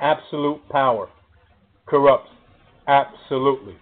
Absolute 0.00 0.60
power 0.68 1.08
corrupts. 1.86 2.30
Absolutely. 2.86 3.76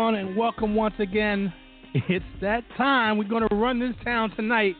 Everyone, 0.00 0.14
and 0.14 0.34
welcome 0.34 0.74
once 0.74 0.94
again. 0.98 1.52
It's 1.92 2.24
that 2.40 2.62
time. 2.78 3.18
We're 3.18 3.28
going 3.28 3.46
to 3.46 3.54
run 3.54 3.78
this 3.78 3.94
town 4.02 4.30
tonight. 4.34 4.74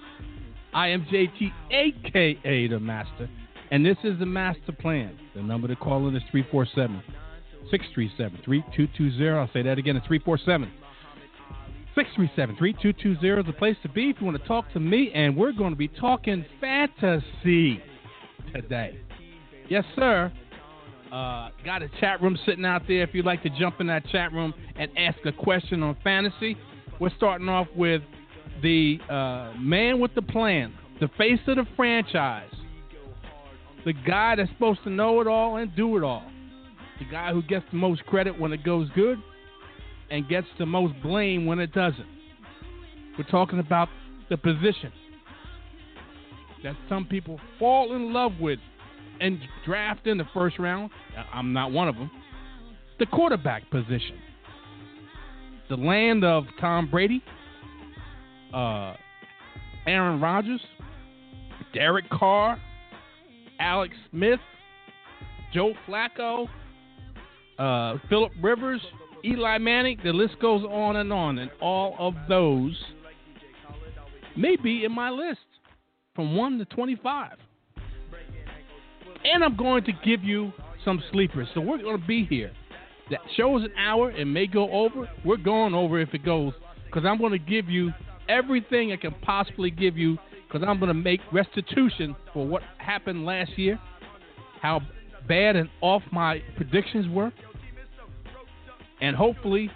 I 0.73 0.89
am 0.89 1.05
JT, 1.13 1.53
aka 1.71 2.69
the 2.69 2.79
Master, 2.81 3.29
and 3.71 3.85
this 3.85 3.99
is 4.03 4.19
the 4.19 4.25
Master 4.25 4.73
Plan. 4.73 5.19
The 5.35 5.43
number 5.43 5.69
to 5.69 5.77
call 5.77 6.09
in 6.09 6.17
is 6.17 6.23
347 6.31 7.03
637 7.71 8.39
3220. 8.45 9.29
I'll 9.29 9.51
say 9.53 9.63
that 9.63 9.77
again. 9.77 9.97
It's 9.97 10.07
347 10.07 10.73
637 11.95 12.57
3220 12.57 13.41
is 13.41 13.47
the 13.47 13.53
place 13.59 13.77
to 13.83 13.91
be 13.91 14.09
if 14.09 14.17
you 14.21 14.27
want 14.27 14.41
to 14.41 14.49
talk 14.49 14.73
to 14.73 14.81
me, 14.81 15.11
and 15.15 15.37
we're 15.37 15.53
going 15.53 15.73
to 15.73 15.77
be 15.77 15.89
talking 15.89 16.47
fantasy 16.61 17.83
today. 18.55 18.99
Yes, 19.69 19.85
sir. 19.97 20.33
Uh, 21.13 21.51
got 21.65 21.83
a 21.83 21.89
chat 21.99 22.23
room 22.23 22.39
sitting 22.47 22.65
out 22.65 22.83
there 22.87 23.03
if 23.03 23.11
you'd 23.15 23.27
like 23.27 23.43
to 23.43 23.51
jump 23.59 23.81
in 23.81 23.89
that 23.89 24.07
chat 24.09 24.33
room 24.33 24.55
and 24.77 24.91
ask 24.97 25.19
a 25.25 25.33
question 25.33 25.83
on 25.83 25.97
fantasy. 26.05 26.57
We're 27.01 27.11
starting 27.17 27.49
off 27.49 27.67
with 27.75 28.03
the 28.63 28.99
uh, 29.09 29.53
man 29.59 29.99
with 29.99 30.15
the 30.15 30.23
plan, 30.23 30.73
the 31.01 31.09
face 31.19 31.41
of 31.49 31.57
the 31.57 31.67
franchise, 31.75 32.53
the 33.85 33.93
guy 33.93 34.37
that's 34.37 34.51
supposed 34.51 34.85
to 34.85 34.91
know 34.91 35.21
it 35.21 35.27
all 35.27 35.57
and 35.57 35.75
do 35.75 35.97
it 35.97 36.05
all, 36.05 36.31
the 36.99 37.07
guy 37.11 37.33
who 37.33 37.43
gets 37.43 37.65
the 37.73 37.79
most 37.79 38.05
credit 38.07 38.39
when 38.39 38.53
it 38.53 38.63
goes 38.63 38.89
good 38.95 39.19
and 40.11 40.29
gets 40.29 40.47
the 40.59 40.67
most 40.67 40.95
blame 41.03 41.45
when 41.45 41.59
it 41.59 41.73
doesn't. 41.73 42.07
We're 43.19 43.25
talking 43.25 43.59
about 43.59 43.89
the 44.29 44.37
position 44.37 44.93
that 46.63 46.77
some 46.89 47.05
people 47.07 47.41
fall 47.59 47.97
in 47.97 48.13
love 48.13 48.33
with 48.39 48.59
and 49.21 49.39
draft 49.65 50.07
in 50.07 50.19
the 50.19 50.27
first 50.35 50.59
round. 50.59 50.91
I'm 51.33 51.53
not 51.53 51.73
one 51.73 51.89
of 51.89 51.95
them. 51.95 52.11
The 52.99 53.07
quarterback 53.07 53.71
position. 53.71 54.19
The 55.69 55.77
land 55.77 56.25
of 56.25 56.45
Tom 56.61 56.91
Brady, 56.91 57.23
uh, 58.53 58.95
Aaron 59.87 60.21
Rodgers, 60.21 60.61
Derek 61.73 62.09
Carr, 62.11 62.61
Alex 63.61 63.95
Smith, 64.11 64.41
Joe 65.55 65.75
Flacco, 65.87 66.49
uh, 67.59 67.99
Philip 68.09 68.33
Rivers, 68.43 68.81
Eli 69.25 69.59
Manning. 69.59 69.99
The 70.03 70.13
list 70.13 70.41
goes 70.41 70.65
on 70.65 70.97
and 70.97 71.13
on, 71.13 71.39
and 71.39 71.51
all 71.61 71.95
of 71.99 72.15
those 72.29 72.77
may 74.37 74.57
be 74.57 74.85
in 74.85 74.93
my 74.93 75.11
list 75.11 75.39
from 76.15 76.35
1 76.35 76.59
to 76.59 76.65
25 76.65 77.37
and 79.33 79.45
I'm 79.45 79.57
going 79.57 79.85
to 79.85 79.93
give 80.05 80.23
you 80.25 80.53
some 80.85 81.03
sleepers. 81.13 81.49
So 81.55 81.61
we're 81.61 81.79
going 81.79 82.01
to 82.01 82.07
be 82.07 82.25
here. 82.25 82.51
That 83.11 83.21
show 83.37 83.59
is 83.59 83.65
an 83.65 83.73
hour. 83.77 84.11
It 84.11 84.25
may 84.25 84.47
go 84.47 84.71
over. 84.71 85.09
We're 85.25 85.37
going 85.37 85.75
over 85.75 86.01
if 86.01 86.15
it 86.15 86.25
goes 86.25 86.53
because 86.87 87.05
I'm 87.05 87.19
going 87.19 87.33
to 87.33 87.39
give 87.39 87.69
you 87.69 87.93
everything 88.29 88.93
I 88.93 88.97
can 88.97 89.15
possibly 89.23 89.71
give 89.71 89.97
you 89.97 90.17
because 90.47 90.67
I'm 90.67 90.79
going 90.79 90.89
to 90.89 90.95
make 90.95 91.21
restitution 91.33 92.17
for 92.33 92.47
what 92.47 92.63
happened 92.79 93.25
last 93.25 93.57
year, 93.57 93.79
how 94.61 94.81
bad 95.29 95.57
and 95.57 95.69
off 95.81 96.03
my 96.11 96.43
predictions 96.57 97.07
were, 97.09 97.33
and 99.01 99.15
hopefully 99.15 99.71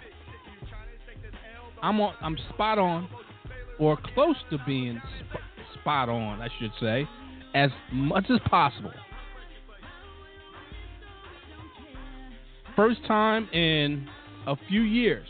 I'm 1.81 1.99
on, 2.01 2.13
I'm 2.21 2.37
spot 2.53 2.77
on 2.77 3.07
or 3.79 3.97
close 4.13 4.35
to 4.49 4.57
being 4.65 5.01
sp- 5.23 5.79
spot 5.79 6.09
on, 6.09 6.41
I 6.41 6.49
should 6.59 6.71
say, 6.79 7.07
as 7.53 7.69
much 7.91 8.25
as 8.29 8.39
possible. 8.49 8.91
First 12.75 12.99
time 13.07 13.47
in 13.49 14.07
a 14.47 14.55
few 14.67 14.81
years. 14.81 15.27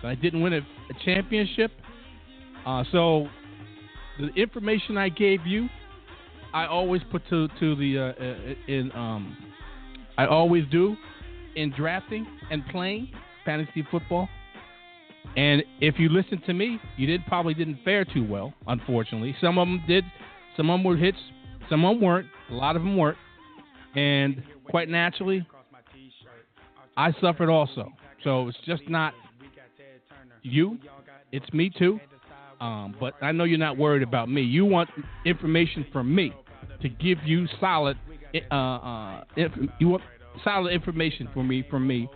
So 0.00 0.08
I 0.08 0.14
didn't 0.14 0.40
win 0.40 0.52
a, 0.52 0.58
a 0.58 1.04
championship. 1.04 1.72
Uh, 2.66 2.84
so 2.92 3.28
the 4.20 4.28
information 4.40 4.96
I 4.96 5.08
gave 5.08 5.46
you, 5.46 5.68
I 6.52 6.66
always 6.66 7.02
put 7.10 7.22
to 7.30 7.48
to 7.60 7.76
the 7.76 7.98
uh, 7.98 8.22
uh, 8.22 8.72
in 8.72 8.92
um, 8.92 9.36
I 10.16 10.26
always 10.26 10.64
do 10.70 10.96
in 11.56 11.72
drafting 11.76 12.26
and 12.50 12.64
playing 12.68 13.10
fantasy 13.44 13.86
football. 13.90 14.28
And 15.36 15.62
if 15.80 15.98
you 15.98 16.08
listen 16.08 16.40
to 16.46 16.54
me, 16.54 16.80
you 16.96 17.06
did 17.06 17.24
probably 17.26 17.54
didn't 17.54 17.80
fare 17.84 18.04
too 18.04 18.26
well. 18.26 18.54
Unfortunately, 18.66 19.36
some 19.40 19.58
of 19.58 19.68
them 19.68 19.82
did. 19.86 20.04
Some 20.56 20.70
of 20.70 20.78
them 20.78 20.84
were 20.84 20.96
hits. 20.96 21.18
Some 21.68 21.84
of 21.84 21.94
them 21.96 22.02
weren't. 22.02 22.26
A 22.50 22.54
lot 22.54 22.76
of 22.76 22.82
them 22.82 22.96
weren't. 22.96 23.18
And 23.94 24.42
quite 24.70 24.88
naturally, 24.88 25.46
I 26.98 27.12
suffered 27.20 27.48
also. 27.48 27.92
So 28.24 28.48
it's 28.48 28.58
just 28.66 28.82
not 28.88 29.14
you, 30.42 30.78
it's 31.30 31.50
me 31.52 31.70
too. 31.70 32.00
Um, 32.60 32.96
but 32.98 33.14
I 33.22 33.30
know 33.30 33.44
you're 33.44 33.56
not 33.56 33.78
worried 33.78 34.02
about 34.02 34.28
me. 34.28 34.42
You 34.42 34.64
want 34.64 34.90
information 35.24 35.86
from 35.92 36.12
me 36.12 36.34
to 36.82 36.88
give 36.88 37.18
you 37.24 37.46
solid, 37.60 37.96
uh, 38.50 38.54
uh, 38.54 39.24
you 39.78 39.88
want 39.88 40.02
solid 40.42 40.72
information 40.72 41.28
for 41.32 41.44
me 41.44 41.64
from 41.70 41.86
me, 41.86 42.08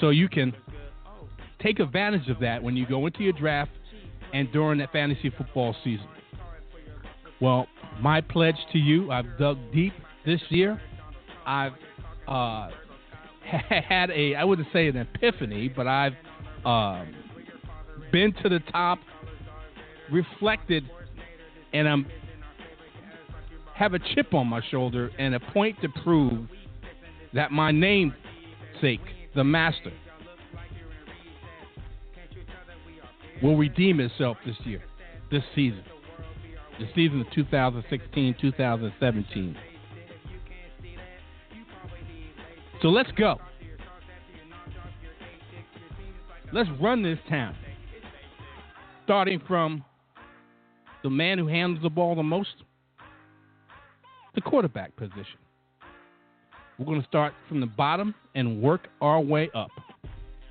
so 0.00 0.10
you 0.10 0.28
can 0.28 0.54
take 1.60 1.80
advantage 1.80 2.28
of 2.28 2.38
that 2.38 2.62
when 2.62 2.76
you 2.76 2.86
go 2.86 3.06
into 3.06 3.24
your 3.24 3.32
draft 3.32 3.72
and 4.32 4.50
during 4.52 4.78
that 4.78 4.92
fantasy 4.92 5.32
football 5.36 5.74
season. 5.82 6.06
Well, 7.40 7.66
my 8.00 8.20
pledge 8.20 8.58
to 8.72 8.78
you, 8.78 9.10
I've 9.10 9.38
dug 9.40 9.58
deep 9.72 9.92
this 10.24 10.40
year. 10.50 10.80
I've 11.46 11.72
uh, 12.28 12.68
had 13.88 14.10
a 14.10 14.34
I 14.34 14.44
wouldn't 14.44 14.68
say 14.72 14.88
an 14.88 14.96
epiphany, 14.96 15.68
but 15.68 15.86
I've 15.86 16.14
um, 16.64 17.14
been 18.10 18.32
to 18.42 18.48
the 18.48 18.60
top, 18.72 18.98
reflected, 20.10 20.84
and 21.72 21.88
I'm 21.88 22.06
have 23.74 23.92
a 23.92 23.98
chip 24.14 24.34
on 24.34 24.46
my 24.46 24.62
shoulder 24.70 25.10
and 25.18 25.34
a 25.34 25.40
point 25.40 25.80
to 25.82 25.88
prove 26.02 26.48
that 27.32 27.50
my 27.50 27.72
namesake, 27.72 29.00
the 29.34 29.42
Master, 29.42 29.92
will 33.42 33.56
redeem 33.56 33.98
itself 33.98 34.36
this 34.46 34.56
year, 34.64 34.82
this 35.30 35.42
season, 35.54 35.82
the 36.78 36.86
season 36.94 37.20
of 37.20 37.26
2016 37.32 38.36
So 42.84 42.90
let's 42.90 43.10
go. 43.12 43.40
Let's 46.52 46.68
run 46.78 47.02
this 47.02 47.18
town. 47.30 47.56
Starting 49.04 49.40
from 49.48 49.82
the 51.02 51.08
man 51.08 51.38
who 51.38 51.46
handles 51.46 51.82
the 51.82 51.88
ball 51.88 52.14
the 52.14 52.22
most, 52.22 52.50
the 54.34 54.42
quarterback 54.42 54.94
position. 54.96 55.38
We're 56.78 56.84
going 56.84 57.00
to 57.00 57.06
start 57.06 57.32
from 57.48 57.60
the 57.60 57.66
bottom 57.66 58.14
and 58.34 58.60
work 58.60 58.88
our 59.00 59.18
way 59.18 59.48
up. 59.54 59.70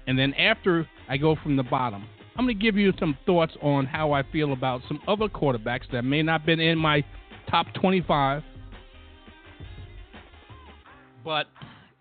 And 0.07 0.17
then 0.17 0.33
after 0.33 0.89
I 1.07 1.17
go 1.17 1.35
from 1.43 1.55
the 1.55 1.61
bottom, 1.61 2.03
I'm 2.35 2.45
going 2.45 2.57
to 2.57 2.63
give 2.63 2.77
you 2.77 2.93
some 2.99 3.15
thoughts 3.27 3.53
on 3.61 3.85
how 3.85 4.11
I 4.11 4.23
feel 4.31 4.53
about 4.53 4.81
some 4.87 4.99
other 5.07 5.27
quarterbacks 5.27 5.91
that 5.91 6.01
may 6.01 6.23
not 6.23 6.39
have 6.39 6.47
been 6.47 6.59
in 6.59 6.79
my 6.79 7.05
top 7.47 7.67
25 7.79 8.41
But 11.23 11.45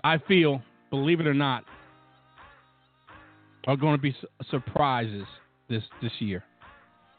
I 0.05 0.19
feel, 0.19 0.61
believe 0.91 1.21
it 1.21 1.27
or 1.27 1.35
not, 1.35 1.65
are 3.67 3.77
going 3.77 3.97
to 3.97 4.03
be 4.03 4.15
surprises 4.51 5.27
this 5.69 5.83
this 6.01 6.13
year. 6.19 6.43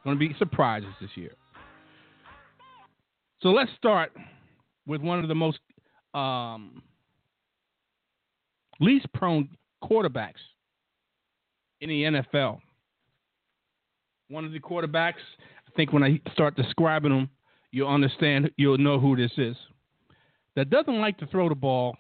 Going 0.04 0.18
to 0.18 0.20
be 0.20 0.36
surprises 0.38 0.90
this 1.00 1.12
year. 1.16 1.32
So 3.42 3.50
let's 3.50 3.72
start 3.78 4.12
with 4.86 5.02
one 5.02 5.20
of 5.20 5.30
the 5.30 5.36
most 5.36 5.60
um, 6.14 6.82
least 8.80 9.06
prone 9.14 9.50
quarterbacks 9.82 10.34
in 11.82 11.90
the 11.90 12.04
NFL. 12.04 12.60
One 14.30 14.46
of 14.46 14.52
the 14.52 14.60
quarterbacks, 14.60 15.22
I 15.68 15.72
think 15.76 15.94
when 15.94 16.04
I 16.04 16.20
start 16.34 16.56
describing 16.56 17.12
them, 17.12 17.30
you'll 17.72 17.90
understand, 17.90 18.52
you'll 18.58 18.78
know 18.78 19.00
who 19.00 19.16
this 19.16 19.32
is. 19.38 19.56
That 20.56 20.70
doesn't 20.70 21.00
like 21.00 21.18
to 21.20 21.28
throw 21.28 21.50
the 21.50 21.56
ball 21.56 21.98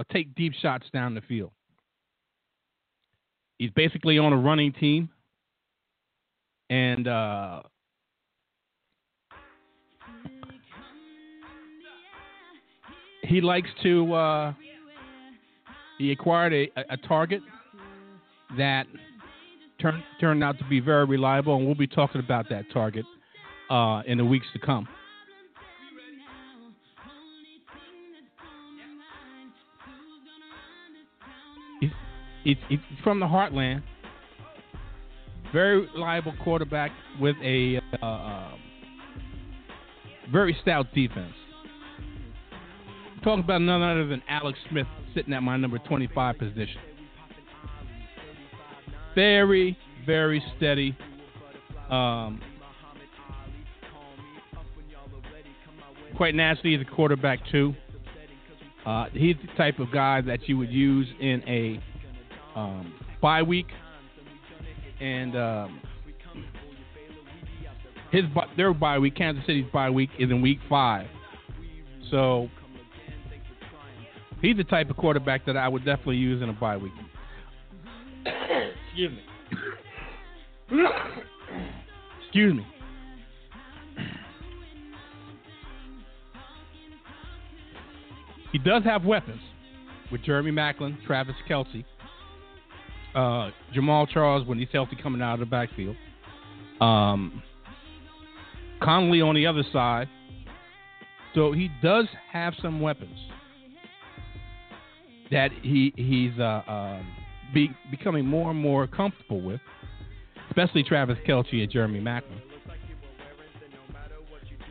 or 0.00 0.04
take 0.10 0.34
deep 0.34 0.54
shots 0.62 0.86
down 0.94 1.14
the 1.14 1.20
field. 1.20 1.50
He's 3.58 3.70
basically 3.72 4.16
on 4.16 4.32
a 4.32 4.36
running 4.36 4.72
team. 4.72 5.10
And 6.70 7.06
uh, 7.06 7.62
he 13.24 13.42
likes 13.42 13.68
to. 13.82 14.14
Uh, 14.14 14.54
he 15.98 16.12
acquired 16.12 16.54
a, 16.54 16.70
a 16.88 16.96
target 17.06 17.42
that 18.56 18.86
turned 19.82 20.02
turned 20.18 20.42
out 20.42 20.56
to 20.58 20.64
be 20.64 20.80
very 20.80 21.04
reliable, 21.04 21.56
and 21.56 21.66
we'll 21.66 21.74
be 21.74 21.86
talking 21.86 22.20
about 22.20 22.48
that 22.48 22.64
target 22.72 23.04
uh, 23.68 24.00
in 24.06 24.16
the 24.16 24.24
weeks 24.24 24.46
to 24.54 24.58
come. 24.60 24.88
He's 32.44 32.56
from 33.04 33.20
the 33.20 33.26
heartland. 33.26 33.82
Very 35.52 35.80
reliable 35.80 36.32
quarterback 36.42 36.92
with 37.20 37.36
a 37.42 37.80
uh, 38.00 38.06
um, 38.06 38.60
very 40.30 40.56
stout 40.62 40.86
defense. 40.94 41.34
talking 43.24 43.42
about 43.44 43.60
none 43.60 43.82
other 43.82 44.06
than 44.06 44.22
Alex 44.28 44.58
Smith 44.70 44.86
sitting 45.14 45.34
at 45.34 45.42
my 45.42 45.56
number 45.56 45.78
25 45.78 46.38
position. 46.38 46.80
Very, 49.14 49.76
very 50.06 50.42
steady. 50.56 50.96
Um, 51.90 52.40
quite 56.16 56.36
naturally, 56.36 56.76
he's 56.76 56.86
a 56.86 56.94
quarterback 56.94 57.40
too. 57.50 57.74
Uh, 58.86 59.06
he's 59.12 59.36
the 59.44 59.52
type 59.56 59.78
of 59.80 59.92
guy 59.92 60.20
that 60.20 60.48
you 60.48 60.56
would 60.56 60.70
use 60.70 61.08
in 61.20 61.42
a 61.46 61.80
um, 62.54 62.92
bye 63.20 63.42
week, 63.42 63.66
and 65.00 65.36
um, 65.36 65.80
his 68.10 68.24
their 68.56 68.74
bye 68.74 68.98
week, 68.98 69.16
Kansas 69.16 69.44
City's 69.46 69.66
bye 69.72 69.90
week, 69.90 70.10
is 70.18 70.30
in 70.30 70.42
week 70.42 70.58
five. 70.68 71.06
So 72.10 72.48
he's 74.42 74.56
the 74.56 74.64
type 74.64 74.90
of 74.90 74.96
quarterback 74.96 75.46
that 75.46 75.56
I 75.56 75.68
would 75.68 75.84
definitely 75.84 76.16
use 76.16 76.42
in 76.42 76.48
a 76.48 76.52
bye 76.52 76.76
week. 76.76 76.92
Excuse 78.88 79.12
me. 79.12 79.22
Excuse 82.24 82.54
me. 82.54 82.66
He 88.52 88.58
does 88.58 88.82
have 88.82 89.04
weapons 89.04 89.40
with 90.10 90.22
Jeremy 90.24 90.50
Maclin, 90.50 90.96
Travis 91.06 91.36
Kelce, 91.48 91.84
uh, 93.14 93.50
Jamaal 93.74 94.08
Charles 94.08 94.46
when 94.46 94.58
he's 94.58 94.68
healthy 94.72 94.96
coming 95.00 95.22
out 95.22 95.34
of 95.34 95.40
the 95.40 95.46
backfield. 95.46 95.96
Um, 96.80 97.42
on 98.82 99.34
the 99.34 99.46
other 99.46 99.64
side. 99.72 100.08
So 101.34 101.52
he 101.52 101.70
does 101.82 102.06
have 102.32 102.54
some 102.60 102.80
weapons 102.80 103.16
that 105.30 105.50
he 105.62 105.92
he's 105.96 106.38
uh, 106.40 106.62
um, 106.66 107.06
be, 107.54 107.70
becoming 107.90 108.26
more 108.26 108.50
and 108.50 108.58
more 108.58 108.86
comfortable 108.86 109.40
with, 109.40 109.60
especially 110.48 110.82
Travis 110.82 111.18
Kelce 111.26 111.62
and 111.62 111.70
Jeremy 111.70 112.00
Maclin. 112.00 112.40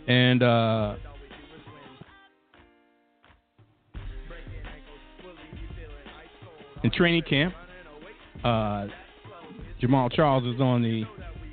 And 0.07 0.43
uh, 0.43 0.95
in 6.83 6.91
training 6.91 7.23
camp, 7.23 7.53
uh, 8.43 8.87
Jamaal 9.81 10.11
Charles 10.11 10.43
is 10.53 10.61
on 10.61 10.81
the 10.81 11.03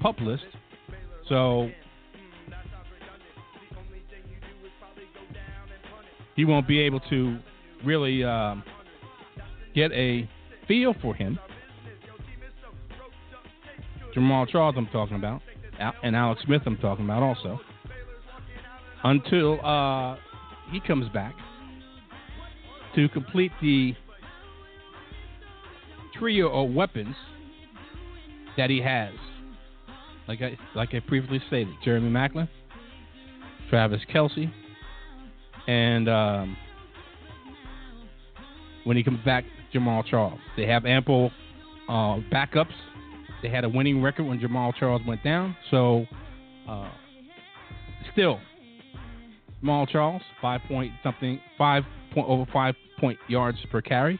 pup 0.00 0.21
list, 0.21 0.44
so 1.29 1.71
he 6.35 6.44
won't 6.44 6.69
be 6.69 6.81
able 6.81 7.00
to 7.11 7.38
really 7.85 8.23
um, 8.25 8.62
get 9.75 9.91
a 9.93 10.29
feel 10.69 10.94
for 11.00 11.15
him. 11.15 11.38
Jamaal 14.15 14.49
Charles, 14.49 14.75
I'm 14.79 14.87
talking 14.89 15.17
about, 15.17 15.43
and 16.03 16.17
Alex 16.17 16.43
Smith, 16.44 16.62
I'm 16.67 16.79
talking 16.79 17.05
about 17.05 17.23
also, 17.23 17.61
until 19.05 19.65
uh, 19.65 20.17
he 20.71 20.81
comes 20.81 21.09
back 21.11 21.35
to 22.94 23.09
complete 23.11 23.53
the 23.61 23.94
trio 26.19 26.49
of 26.49 26.75
weapons 26.75 27.15
that 28.57 28.71
he 28.71 28.81
has. 28.81 29.13
Like 30.29 30.43
I 30.43 30.59
like 30.75 30.95
I 30.95 31.01
previously 31.01 31.41
stated, 31.47 31.75
Jeremy 31.85 32.11
Maclin, 32.11 32.49
Travis 33.71 34.01
Kelce, 34.13 34.53
and 35.69 36.09
um, 36.09 36.57
when 38.85 38.97
he 38.97 39.03
comes 39.03 39.25
back, 39.25 39.45
Jamaal 39.75 40.05
Charles. 40.07 40.41
They 40.57 40.67
have 40.67 40.85
ample 40.87 41.31
uh, 41.89 42.19
backups. 42.33 42.75
They 43.43 43.49
had 43.49 43.65
a 43.65 43.69
winning 43.69 44.03
record 44.03 44.27
when 44.27 44.41
Jamaal 44.41 44.75
Charles 44.75 45.03
went 45.07 45.23
down. 45.23 45.57
So, 45.71 46.07
uh, 46.69 46.91
still, 48.13 48.41
Jamaal 49.63 49.89
Charles, 49.89 50.23
five 50.41 50.61
point 50.69 50.93
something, 51.03 51.41
five 51.58 51.85
point 52.13 52.29
over 52.29 52.46
five 52.53 52.75
point 52.99 53.19
yards 53.29 53.58
per 53.70 53.82
carry, 53.82 54.19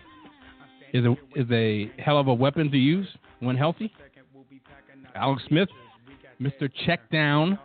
is 0.97 1.05
a 1.05 1.13
is 1.35 1.51
a 1.51 1.91
hell 2.01 2.19
of 2.19 2.29
a 2.29 2.35
weapon 2.35 2.71
to 2.71 2.79
use 2.79 3.07
when 3.41 3.57
healthy. 3.57 3.93
Alex 5.15 5.43
Smith, 5.49 5.69
Mr. 6.41 6.71
Check 6.85 7.11
Down, 7.11 7.59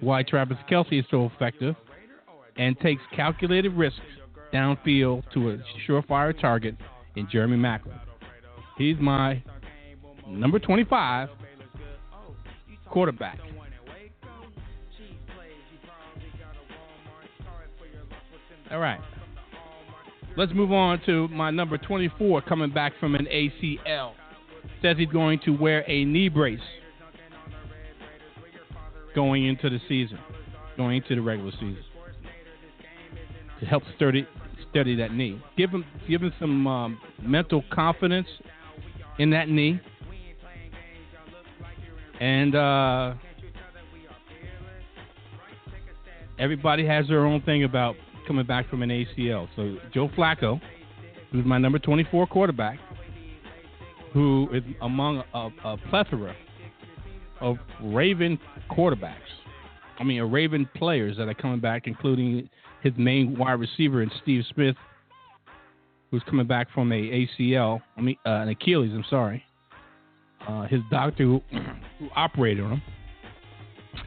why 0.00 0.22
Travis 0.22 0.58
Kelce 0.70 1.00
is 1.00 1.04
so 1.10 1.26
effective, 1.26 1.74
and 2.56 2.78
takes 2.80 3.02
calculated 3.14 3.72
risks 3.72 4.00
downfield 4.52 5.22
to 5.32 5.50
a 5.50 5.58
surefire 5.86 6.38
target 6.38 6.76
in 7.16 7.28
Jeremy 7.30 7.56
Maclin. 7.56 7.98
He's 8.76 8.96
my 8.98 9.42
number 10.26 10.58
25 10.58 11.28
quarterback. 12.90 13.38
All 18.70 18.78
right. 18.78 19.00
Let's 20.36 20.52
move 20.54 20.72
on 20.72 21.00
to 21.06 21.28
my 21.28 21.50
number 21.50 21.76
24 21.76 22.42
coming 22.42 22.72
back 22.72 22.92
from 22.98 23.14
an 23.14 23.26
ACL. 23.26 24.12
Says 24.80 24.96
he's 24.96 25.08
going 25.08 25.40
to 25.44 25.50
wear 25.50 25.84
a 25.88 26.04
knee 26.04 26.28
brace 26.28 26.60
going 29.14 29.46
into 29.46 29.68
the 29.68 29.78
season, 29.88 30.18
going 30.76 30.98
into 30.98 31.14
the 31.14 31.20
regular 31.20 31.52
season 31.52 31.84
to 33.60 33.66
help 33.66 33.82
sturdy 33.96 34.26
steady 34.70 34.96
that 34.96 35.12
knee. 35.12 35.40
Give 35.56 35.70
him 35.70 35.84
give 36.08 36.22
him 36.22 36.32
some 36.40 36.66
um, 36.66 37.00
mental 37.20 37.62
confidence 37.70 38.26
in 39.18 39.30
that 39.30 39.48
knee. 39.48 39.80
And 42.20 42.54
uh, 42.54 43.14
everybody 46.38 46.86
has 46.86 47.06
their 47.08 47.26
own 47.26 47.42
thing 47.42 47.64
about 47.64 47.96
coming 48.26 48.46
back 48.46 48.68
from 48.68 48.82
an 48.82 48.90
ACL. 48.90 49.48
So 49.56 49.76
Joe 49.92 50.08
Flacco, 50.16 50.60
who's 51.30 51.44
my 51.44 51.58
number 51.58 51.78
24 51.78 52.26
quarterback, 52.26 52.78
who 54.12 54.48
is 54.52 54.62
among 54.82 55.22
a, 55.34 55.48
a 55.64 55.76
plethora 55.88 56.34
of 57.40 57.56
Raven 57.82 58.38
quarterbacks. 58.70 59.16
I 59.98 60.04
mean, 60.04 60.20
a 60.20 60.26
Raven 60.26 60.68
players 60.76 61.16
that 61.18 61.28
are 61.28 61.34
coming 61.34 61.60
back, 61.60 61.86
including 61.86 62.48
his 62.82 62.92
main 62.96 63.38
wide 63.38 63.52
receiver 63.52 64.02
and 64.02 64.12
Steve 64.22 64.44
Smith, 64.54 64.76
who's 66.10 66.22
coming 66.28 66.46
back 66.46 66.68
from 66.72 66.92
a 66.92 66.94
ACL, 67.40 67.80
I 67.96 68.00
mean 68.00 68.16
uh, 68.26 68.30
an 68.30 68.48
Achilles. 68.48 68.92
I'm 68.94 69.04
sorry. 69.08 69.42
Uh, 70.46 70.66
his 70.66 70.80
doctor 70.90 71.24
who, 71.24 71.40
who, 71.98 72.08
operated 72.16 72.64
on 72.64 72.72
him 72.72 72.82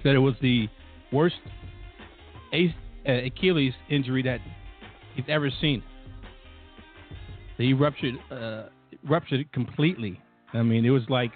said 0.03 0.15
it 0.15 0.19
was 0.19 0.35
the 0.41 0.67
worst 1.11 1.35
Achilles 3.07 3.73
injury 3.89 4.23
that 4.23 4.39
he's 5.15 5.25
ever 5.27 5.49
seen. 5.61 5.83
He 7.57 7.73
ruptured 7.73 8.15
uh, 8.31 8.63
ruptured 9.07 9.51
completely. 9.51 10.19
I 10.53 10.61
mean, 10.61 10.85
it 10.85 10.89
was 10.89 11.03
like 11.09 11.31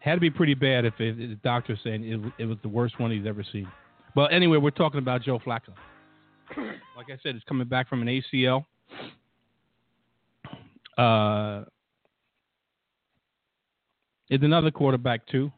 had 0.00 0.14
to 0.14 0.20
be 0.20 0.30
pretty 0.30 0.54
bad 0.54 0.84
if 0.84 0.94
it, 1.00 1.16
the 1.18 1.38
doctor 1.42 1.78
saying 1.82 2.04
it, 2.04 2.42
it 2.42 2.46
was 2.46 2.58
the 2.62 2.68
worst 2.68 2.98
one 3.00 3.10
he's 3.10 3.26
ever 3.26 3.44
seen. 3.52 3.68
But 4.14 4.32
anyway, 4.32 4.56
we're 4.56 4.70
talking 4.70 4.98
about 4.98 5.22
Joe 5.22 5.38
Flacco. 5.38 5.72
Like 6.96 7.10
I 7.10 7.22
said, 7.22 7.34
he's 7.34 7.44
coming 7.44 7.68
back 7.68 7.90
from 7.90 8.00
an 8.00 8.08
ACL. 8.08 8.64
Uh, 10.96 11.64
is 14.30 14.40
another 14.42 14.70
quarterback 14.70 15.26
too. 15.26 15.52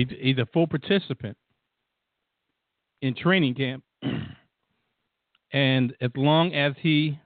He's, 0.00 0.18
he's 0.18 0.38
a 0.38 0.46
full 0.46 0.66
participant 0.66 1.36
in 3.02 3.14
training 3.14 3.54
camp. 3.54 3.84
and 5.52 5.94
as 6.00 6.10
long 6.16 6.54
as 6.54 6.72
he 6.80 7.18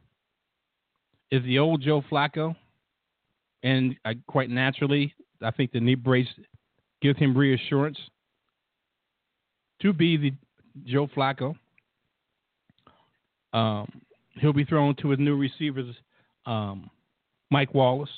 is 1.31 1.43
the 1.45 1.61
old 1.61 1.83
Joe 1.83 2.03
Flacco, 2.11 2.57
and 3.63 3.95
I, 4.05 4.15
quite 4.27 4.51
naturally, 4.51 5.15
I 5.41 5.53
think 5.53 5.71
the 5.71 5.79
knee 5.79 5.95
brace 5.95 6.29
gives 7.01 7.19
him 7.19 7.37
reassurance 7.37 7.99
to 9.81 9.93
be 9.93 10.17
the 10.17 10.33
Joe 10.85 11.07
Flacco. 11.17 11.55
Um, 13.53 13.87
he'll 14.41 14.53
be 14.53 14.65
thrown 14.65 14.97
to 14.97 15.11
his 15.11 15.21
new 15.21 15.37
receivers, 15.37 15.95
um, 16.45 16.91
Mike 17.53 17.73
Wallace, 17.73 18.11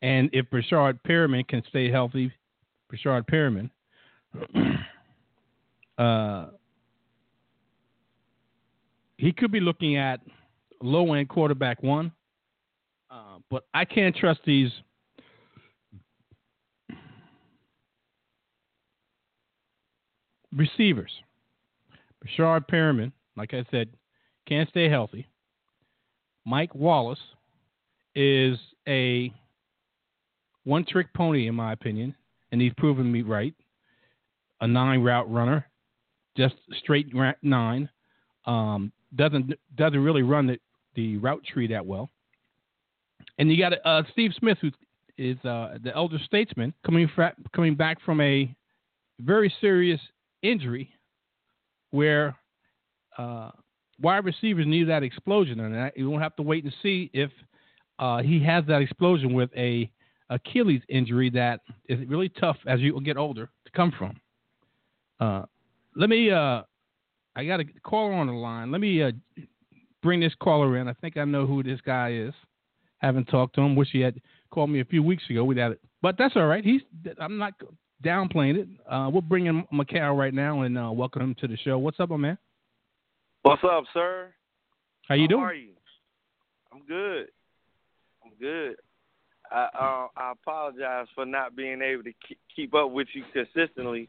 and 0.00 0.30
if 0.32 0.46
Breshad 0.46 1.00
Perriman 1.06 1.46
can 1.46 1.62
stay 1.68 1.90
healthy, 1.90 2.32
Breshad 2.90 3.28
Perriman, 3.28 3.70
uh, 5.98 6.46
he 9.16 9.32
could 9.32 9.52
be 9.52 9.60
looking 9.60 9.96
at 9.96 10.20
low 10.82 11.12
end 11.14 11.28
quarterback 11.28 11.82
one, 11.82 12.12
uh, 13.10 13.38
but 13.50 13.64
I 13.74 13.84
can't 13.84 14.16
trust 14.16 14.40
these. 14.44 14.70
Receivers. 20.52 21.12
Breshad 22.24 22.66
Perriman, 22.68 23.12
like 23.36 23.54
I 23.54 23.64
said, 23.70 23.88
can't 24.46 24.68
stay 24.68 24.88
healthy. 24.88 25.28
Mike 26.44 26.74
Wallace 26.74 27.20
is 28.16 28.58
a 28.88 29.32
one 30.64 30.84
trick 30.84 31.12
pony, 31.14 31.46
in 31.46 31.54
my 31.54 31.72
opinion, 31.72 32.14
and 32.50 32.60
he's 32.60 32.72
proven 32.76 33.10
me 33.10 33.22
right. 33.22 33.54
A 34.62 34.66
nine 34.66 35.02
route 35.02 35.30
runner, 35.30 35.66
just 36.36 36.54
straight 36.78 37.12
nine. 37.42 37.88
Um, 38.46 38.92
doesn't 39.14 39.54
doesn't 39.74 40.02
really 40.02 40.22
run 40.22 40.46
the, 40.46 40.58
the 40.94 41.16
route 41.16 41.42
tree 41.44 41.68
that 41.68 41.84
well. 41.84 42.10
And 43.38 43.50
you 43.50 43.58
got 43.58 43.72
uh, 43.84 44.02
Steve 44.12 44.32
Smith, 44.38 44.58
who 44.60 44.70
is 45.18 45.36
uh, 45.44 45.78
the 45.82 45.94
elder 45.94 46.18
statesman, 46.24 46.74
coming 46.84 47.10
fra- 47.14 47.34
coming 47.54 47.74
back 47.74 48.02
from 48.04 48.20
a 48.20 48.54
very 49.20 49.52
serious 49.60 50.00
injury, 50.42 50.90
where 51.90 52.36
uh, 53.18 53.50
wide 54.00 54.24
receivers 54.24 54.66
need 54.66 54.88
that 54.88 55.02
explosion, 55.02 55.60
and 55.60 55.92
you 55.96 56.08
won't 56.08 56.22
have 56.22 56.36
to 56.36 56.42
wait 56.42 56.64
and 56.64 56.74
see 56.82 57.10
if 57.12 57.30
uh, 57.98 58.18
he 58.22 58.42
has 58.42 58.64
that 58.66 58.80
explosion 58.80 59.32
with 59.34 59.50
a 59.56 59.90
Achilles 60.30 60.82
injury 60.88 61.28
that 61.30 61.60
is 61.88 61.98
really 62.08 62.28
tough 62.28 62.56
as 62.66 62.80
you 62.80 62.98
get 63.00 63.16
older 63.16 63.50
to 63.64 63.72
come 63.72 63.92
from. 63.96 64.18
Uh, 65.20 65.42
let 65.94 66.08
me 66.08 66.30
uh, 66.30 66.62
I 67.36 67.44
got 67.44 67.60
a 67.60 67.64
caller 67.84 68.14
on 68.14 68.26
the 68.26 68.32
line. 68.32 68.72
Let 68.72 68.80
me 68.80 69.02
uh, 69.02 69.12
bring 70.02 70.20
this 70.20 70.34
caller 70.40 70.78
in. 70.78 70.88
I 70.88 70.94
think 70.94 71.16
I 71.16 71.24
know 71.24 71.46
who 71.46 71.62
this 71.62 71.80
guy 71.84 72.12
is. 72.12 72.34
Haven't 72.98 73.26
talked 73.26 73.54
to 73.56 73.60
him. 73.60 73.76
Wish 73.76 73.88
he 73.92 74.00
had 74.00 74.20
called 74.50 74.70
me 74.70 74.80
a 74.80 74.84
few 74.84 75.02
weeks 75.02 75.22
ago. 75.30 75.44
Without 75.44 75.72
it, 75.72 75.80
but 76.02 76.16
that's 76.18 76.36
all 76.36 76.46
right. 76.46 76.64
He's. 76.64 76.80
I'm 77.18 77.38
not 77.38 77.54
downplaying 78.04 78.56
it. 78.56 78.68
Uh, 78.90 79.10
we'll 79.12 79.22
bring 79.22 79.46
in 79.46 79.64
Macau 79.72 80.16
right 80.16 80.34
now 80.34 80.62
and 80.62 80.78
uh, 80.78 80.90
welcome 80.90 81.22
him 81.22 81.36
to 81.40 81.48
the 81.48 81.56
show. 81.58 81.78
What's 81.78 82.00
up, 82.00 82.10
my 82.10 82.16
man? 82.16 82.38
What's 83.42 83.62
up, 83.64 83.84
sir? 83.92 84.32
How 85.08 85.14
you 85.14 85.28
doing? 85.28 85.40
How 85.40 85.46
are 85.46 85.54
you? 85.54 85.72
I'm 86.72 86.82
good. 86.86 87.28
I'm 88.24 88.32
good. 88.38 88.76
I 89.50 89.68
uh, 89.78 90.06
I 90.16 90.32
apologize 90.32 91.08
for 91.14 91.26
not 91.26 91.56
being 91.56 91.82
able 91.82 92.04
to 92.04 92.12
keep 92.54 92.74
up 92.74 92.90
with 92.90 93.08
you 93.14 93.24
consistently 93.32 94.08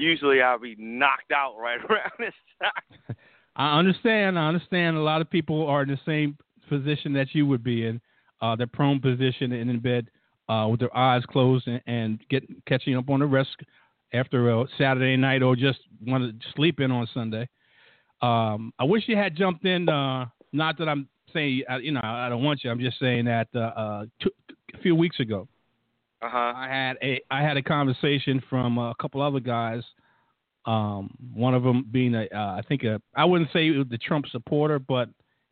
usually 0.00 0.42
I'll 0.42 0.58
be 0.58 0.76
knocked 0.78 1.32
out 1.32 1.56
right 1.58 1.80
around 1.90 2.12
this 2.18 2.34
time. 2.62 3.16
I 3.56 3.78
understand. 3.78 4.38
I 4.38 4.48
understand. 4.48 4.96
A 4.96 5.00
lot 5.00 5.20
of 5.20 5.30
people 5.30 5.66
are 5.66 5.82
in 5.82 5.88
the 5.88 5.98
same 6.04 6.36
position 6.68 7.12
that 7.14 7.28
you 7.34 7.46
would 7.46 7.62
be 7.62 7.86
in. 7.86 8.00
Uh, 8.40 8.56
they're 8.56 8.66
prone 8.66 9.00
position 9.00 9.52
and 9.52 9.70
in 9.70 9.78
bed 9.78 10.10
uh, 10.48 10.66
with 10.70 10.80
their 10.80 10.94
eyes 10.96 11.22
closed 11.26 11.68
and, 11.68 11.80
and 11.86 12.20
get 12.28 12.42
catching 12.66 12.96
up 12.96 13.08
on 13.08 13.20
the 13.20 13.26
rest 13.26 13.56
after 14.12 14.50
a 14.50 14.64
Saturday 14.76 15.16
night 15.16 15.42
or 15.42 15.56
just 15.56 15.78
want 16.06 16.40
to 16.40 16.46
sleep 16.54 16.80
in 16.80 16.90
on 16.90 17.08
Sunday. 17.14 17.48
Um, 18.20 18.72
I 18.78 18.84
wish 18.84 19.04
you 19.06 19.16
had 19.16 19.36
jumped 19.36 19.64
in. 19.64 19.88
Uh, 19.88 20.26
not 20.52 20.78
that 20.78 20.88
I'm 20.88 21.08
saying 21.32 21.62
you 21.80 21.92
know 21.92 22.00
I 22.02 22.28
don't 22.28 22.42
want 22.42 22.64
you. 22.64 22.70
I'm 22.70 22.80
just 22.80 22.98
saying 22.98 23.26
that 23.26 23.48
uh, 23.54 23.58
uh, 23.58 24.04
two, 24.20 24.30
a 24.74 24.78
few 24.78 24.96
weeks 24.96 25.20
ago 25.20 25.48
uh-huh. 26.24 26.52
I 26.56 26.68
had 26.68 26.96
a 27.02 27.20
I 27.30 27.42
had 27.42 27.56
a 27.56 27.62
conversation 27.62 28.42
from 28.48 28.78
a 28.78 28.94
couple 29.00 29.20
other 29.20 29.40
guys. 29.40 29.82
Um, 30.64 31.14
one 31.34 31.54
of 31.54 31.62
them 31.62 31.86
being 31.90 32.14
a 32.14 32.26
uh, 32.34 32.56
I 32.56 32.62
think 32.66 32.84
a 32.84 33.00
I 33.14 33.24
wouldn't 33.24 33.50
say 33.52 33.68
it 33.68 33.76
was 33.76 33.88
the 33.90 33.98
Trump 33.98 34.26
supporter, 34.30 34.78
but 34.78 35.10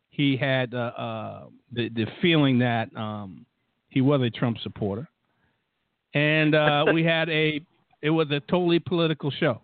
he 0.09 0.35
had 0.35 0.73
uh, 0.73 0.77
uh, 0.97 1.43
the 1.71 1.89
the 1.89 2.07
feeling 2.21 2.57
that 2.59 2.95
um, 2.95 3.45
he 3.89 4.01
was 4.01 4.21
a 4.21 4.31
Trump 4.31 4.57
supporter, 4.63 5.07
and 6.15 6.55
uh, 6.55 6.85
we 6.93 7.03
had 7.03 7.29
a 7.29 7.61
it 8.01 8.09
was 8.09 8.31
a 8.31 8.39
totally 8.41 8.79
political 8.79 9.29
show. 9.29 9.61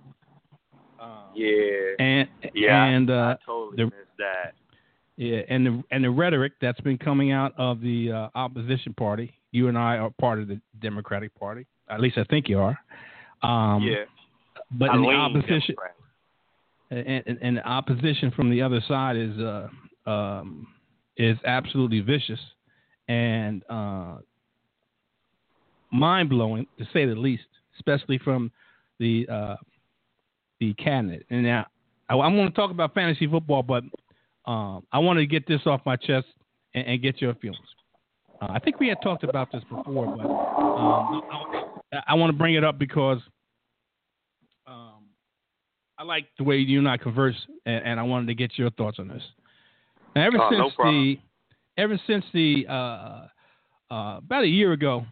Um, 1.01 1.09
yeah. 1.33 1.55
And 1.97 2.29
yeah, 2.53 2.83
and 2.85 3.09
uh, 3.09 3.13
I 3.13 3.45
totally 3.45 3.77
the, 3.77 3.85
missed 3.85 3.95
that. 4.19 4.53
Yeah, 5.17 5.41
and 5.49 5.65
the 5.65 5.83
and 5.89 6.03
the 6.03 6.11
rhetoric 6.11 6.53
that's 6.61 6.79
been 6.81 6.99
coming 6.99 7.31
out 7.31 7.53
of 7.57 7.81
the 7.81 8.11
uh, 8.11 8.29
opposition 8.35 8.93
party 8.93 9.38
you 9.51 9.67
and 9.67 9.77
I 9.77 9.97
are 9.97 10.09
part 10.19 10.39
of 10.39 10.47
the 10.47 10.59
Democratic 10.81 11.33
Party. 11.35 11.65
At 11.89 11.99
least 11.99 12.17
I 12.17 12.23
think 12.25 12.47
you 12.47 12.59
are. 12.59 12.77
Um, 13.41 13.83
yeah. 13.83 14.05
But 14.71 14.91
I 14.91 14.95
in 14.95 15.01
the 15.01 15.09
opposition, 15.09 15.75
and, 16.91 17.39
and, 17.41 17.57
the 17.57 17.67
opposition 17.67 18.31
from 18.31 18.51
the 18.51 18.61
other 18.61 18.81
side 18.87 19.15
is 19.15 19.37
uh, 19.39 19.67
um, 20.09 20.67
is 21.17 21.37
absolutely 21.45 22.01
vicious 22.01 22.39
and 23.07 23.63
uh, 23.69 24.17
mind 25.91 26.29
blowing 26.29 26.67
to 26.77 26.85
say 26.93 27.05
the 27.05 27.15
least, 27.15 27.47
especially 27.77 28.19
from 28.19 28.51
the 28.99 29.27
uh, 29.31 29.55
the 30.59 30.73
cabinet. 30.75 31.25
And 31.31 31.43
now 31.43 31.65
I, 32.09 32.15
I 32.15 32.27
want 32.27 32.53
to 32.53 32.59
talk 32.59 32.69
about 32.71 32.93
fantasy 32.93 33.27
football, 33.27 33.63
but 33.63 33.83
um, 34.45 34.85
I 34.91 34.99
want 34.99 35.17
to 35.19 35.25
get 35.25 35.47
this 35.47 35.61
off 35.65 35.81
my 35.85 35.95
chest 35.95 36.27
and, 36.73 36.85
and 36.85 37.01
get 37.01 37.21
your 37.21 37.33
feelings. 37.35 37.59
Uh, 38.41 38.47
I 38.49 38.59
think 38.59 38.79
we 38.79 38.87
had 38.87 39.01
talked 39.01 39.23
about 39.23 39.51
this 39.51 39.63
before, 39.63 40.15
but 40.15 40.25
um, 40.25 41.21
I, 41.93 41.99
I, 42.09 42.13
want 42.13 42.31
to 42.31 42.37
bring 42.37 42.55
it 42.55 42.63
up 42.63 42.79
because 42.79 43.19
um, 44.65 45.05
I 45.97 46.03
like 46.03 46.25
the 46.37 46.43
way 46.43 46.57
you 46.57 46.79
and 46.79 46.87
I 46.87 46.97
converse, 46.97 47.35
and, 47.65 47.85
and, 47.85 47.99
I 47.99 48.03
wanted 48.03 48.27
to 48.27 48.35
get 48.35 48.57
your 48.57 48.69
thoughts 48.71 48.97
on 48.99 49.09
this. 49.09 49.23
Now, 50.15 50.25
ever 50.25 50.37
oh, 50.39 50.49
since 50.49 50.73
no 50.79 50.91
the, 50.91 51.19
ever 51.77 51.99
since 52.07 52.23
the 52.33 52.65
uh, 52.69 53.27
uh, 53.91 54.17
about 54.19 54.43
a 54.43 54.47
year 54.47 54.71
ago, 54.71 55.05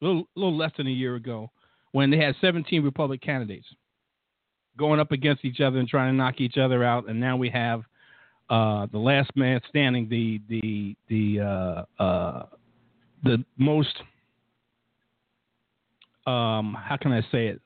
a 0.00 0.04
little, 0.04 0.28
little 0.36 0.56
less 0.56 0.72
than 0.76 0.86
a 0.86 0.90
year 0.90 1.16
ago, 1.16 1.50
when 1.92 2.10
they 2.10 2.18
had 2.18 2.34
17 2.40 2.82
Republican 2.84 3.26
candidates 3.26 3.66
going 4.76 5.00
up 5.00 5.12
against 5.12 5.44
each 5.44 5.60
other 5.60 5.78
and 5.78 5.88
trying 5.88 6.12
to 6.12 6.16
knock 6.16 6.40
each 6.40 6.56
other 6.56 6.84
out, 6.84 7.08
and 7.08 7.18
now 7.18 7.36
we 7.36 7.48
have 7.50 7.82
uh, 8.50 8.86
the 8.92 8.98
last 8.98 9.30
man 9.36 9.60
standing, 9.68 10.08
the 10.08 10.40
the 10.48 10.96
the 11.08 11.40
uh, 11.40 12.02
uh, 12.02 12.46
the 13.22 13.44
most 13.56 13.94
um, 16.26 16.76
how 16.78 16.96
can 17.00 17.12
I 17.12 17.22
say 17.32 17.48
it? 17.48 17.60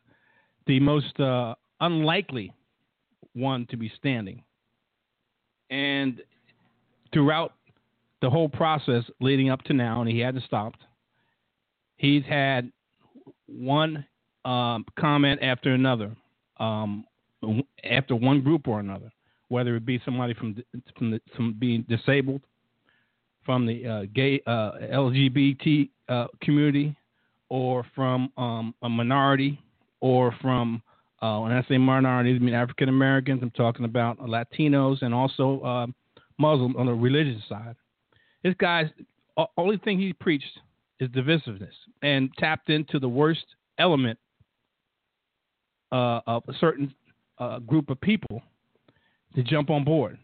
The 0.66 0.78
most 0.80 1.18
uh, 1.18 1.54
unlikely 1.80 2.52
one 3.34 3.66
to 3.70 3.76
be 3.76 3.90
standing, 3.98 4.42
and 5.70 6.20
throughout 7.12 7.54
the 8.20 8.30
whole 8.30 8.48
process 8.48 9.04
leading 9.20 9.50
up 9.50 9.62
to 9.64 9.72
now, 9.72 10.00
and 10.00 10.10
he 10.10 10.20
hadn't 10.20 10.44
stopped. 10.44 10.80
He's 11.96 12.24
had 12.24 12.70
one 13.46 14.06
um, 14.44 14.84
comment 14.96 15.40
after 15.42 15.72
another, 15.72 16.14
um, 16.60 17.04
after 17.82 18.14
one 18.14 18.42
group 18.42 18.68
or 18.68 18.78
another 18.78 19.10
whether 19.48 19.76
it 19.76 19.84
be 19.84 20.00
somebody 20.04 20.34
from 20.34 20.56
from, 20.96 21.10
the, 21.10 21.20
from 21.34 21.54
being 21.58 21.84
disabled, 21.88 22.42
from 23.44 23.66
the 23.66 23.86
uh, 23.86 24.02
gay 24.14 24.40
uh, 24.46 24.72
LGBT 24.92 25.88
uh, 26.08 26.26
community 26.42 26.96
or 27.48 27.84
from 27.94 28.30
um, 28.36 28.74
a 28.82 28.88
minority 28.88 29.60
or 30.00 30.34
from 30.40 30.82
uh, 31.20 31.38
when 31.40 31.50
I 31.50 31.64
say 31.68 31.78
minorities, 31.78 32.38
I 32.40 32.44
mean 32.44 32.54
African 32.54 32.88
Americans. 32.88 33.40
I'm 33.42 33.50
talking 33.50 33.84
about 33.84 34.18
Latinos 34.20 35.02
and 35.02 35.12
also 35.12 35.60
uh, 35.60 35.86
Muslim 36.38 36.76
on 36.76 36.86
the 36.86 36.94
religious 36.94 37.42
side. 37.48 37.74
This 38.44 38.54
guy's 38.60 38.86
only 39.56 39.78
thing 39.78 39.98
he 39.98 40.12
preached 40.12 40.60
is 41.00 41.08
divisiveness 41.10 41.72
and 42.02 42.30
tapped 42.38 42.70
into 42.70 42.98
the 42.98 43.08
worst 43.08 43.44
element 43.78 44.18
uh, 45.92 46.20
of 46.26 46.44
a 46.48 46.52
certain 46.60 46.94
uh, 47.38 47.58
group 47.60 47.90
of 47.90 48.00
people 48.00 48.42
to 49.38 49.44
jump 49.44 49.70
on 49.70 49.84
board. 49.84 50.18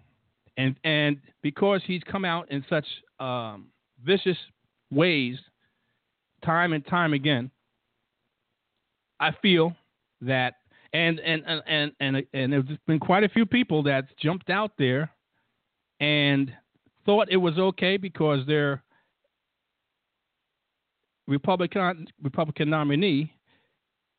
And 0.57 0.75
and 0.83 1.19
because 1.43 1.81
he's 1.87 2.03
come 2.11 2.25
out 2.25 2.51
in 2.51 2.65
such 2.69 2.87
um, 3.21 3.69
vicious 4.05 4.37
ways, 4.91 5.37
time 6.45 6.73
and 6.73 6.85
time 6.85 7.13
again, 7.13 7.51
I 9.21 9.31
feel 9.41 9.73
that 10.21 10.55
and 10.93 11.21
and 11.21 11.43
and 11.47 11.63
and 11.67 11.93
and, 12.01 12.27
and 12.33 12.53
there's 12.53 12.79
been 12.89 12.99
quite 12.99 13.23
a 13.23 13.29
few 13.29 13.47
people 13.47 13.85
that's 13.85 14.09
jumped 14.21 14.51
out 14.51 14.73
there 14.79 15.11
and 16.01 16.53
thought 17.07 17.29
it 17.31 17.37
was 17.37 17.57
okay 17.57 17.97
because 17.97 18.45
their 18.49 18.83
Republican 21.29 22.09
Republican 22.21 22.69
nominee 22.69 23.33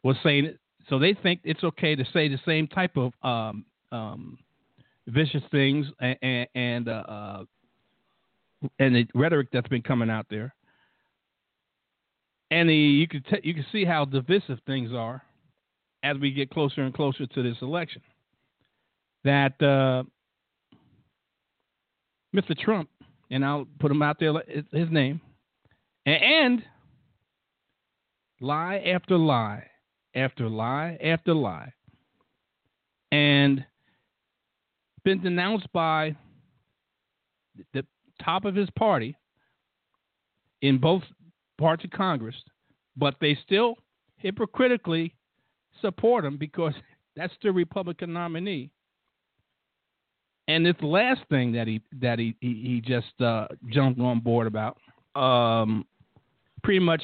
was 0.04 0.16
saying 0.24 0.46
it, 0.46 0.60
so 0.88 1.00
they 1.00 1.14
think 1.22 1.42
it's 1.44 1.66
okay 1.66 1.96
to 1.96 2.06
say 2.14 2.30
the 2.30 2.40
same 2.46 2.68
type 2.68 2.96
of 2.96 3.12
um, 3.24 3.66
um, 3.92 4.38
vicious 5.08 5.44
things 5.52 5.86
and 6.00 6.48
and, 6.56 6.90
uh, 6.90 6.92
uh, 6.92 7.44
and 8.80 8.96
the 8.96 9.08
rhetoric 9.14 9.50
that's 9.52 9.68
been 9.68 9.82
coming 9.82 10.10
out 10.10 10.26
there. 10.30 10.54
And 12.52 12.70
the, 12.70 12.76
you 12.76 13.08
can 13.08 13.24
t- 13.24 13.42
you 13.44 13.54
can 13.54 13.66
see 13.72 13.86
how 13.86 14.06
divisive 14.06 14.60
things 14.66 14.92
are 14.94 15.22
as 16.04 16.18
we 16.18 16.32
get 16.32 16.50
closer 16.52 16.82
and 16.82 16.94
closer 16.94 17.26
to 17.26 17.44
this 17.44 17.58
election. 17.62 18.02
That 19.24 19.60
uh, 19.62 20.04
Mr. 22.36 22.58
Trump, 22.58 22.90
and 23.32 23.44
I'll 23.44 23.68
put 23.80 23.92
him 23.92 24.02
out 24.02 24.18
there, 24.20 24.34
his 24.72 24.90
name, 24.92 25.20
and, 26.06 26.24
and 26.24 26.64
lie 28.40 28.78
after 28.86 29.18
lie 29.18 29.66
after 30.16 30.48
lie 30.48 30.98
after 31.04 31.34
lie, 31.34 31.74
and 33.12 33.66
been 35.06 35.22
denounced 35.22 35.72
by 35.72 36.14
the 37.74 37.86
top 38.22 38.44
of 38.44 38.56
his 38.56 38.70
party 38.78 39.16
in 40.62 40.78
both 40.78 41.04
parts 41.58 41.86
of 41.86 41.92
Congress, 41.92 42.36
but 42.98 43.16
they 43.22 43.38
still 43.46 43.76
hypocritically 44.18 45.14
support 45.82 46.26
him 46.26 46.38
because 46.38 46.74
that's 47.16 47.34
the 47.42 47.52
Republican 47.52 48.12
nominee. 48.12 48.72
And 50.48 50.66
this 50.66 50.76
last 50.82 51.22
thing 51.30 51.54
that 51.54 51.66
he 51.66 51.82
that 52.02 52.20
he 52.20 52.36
he, 52.40 52.48
he 52.48 52.82
just 52.82 53.20
uh, 53.20 53.48
jumped 53.70 54.00
on 54.00 54.20
board 54.20 54.46
about, 54.46 54.78
um, 55.16 55.88
pretty 56.62 56.80
much 56.80 57.02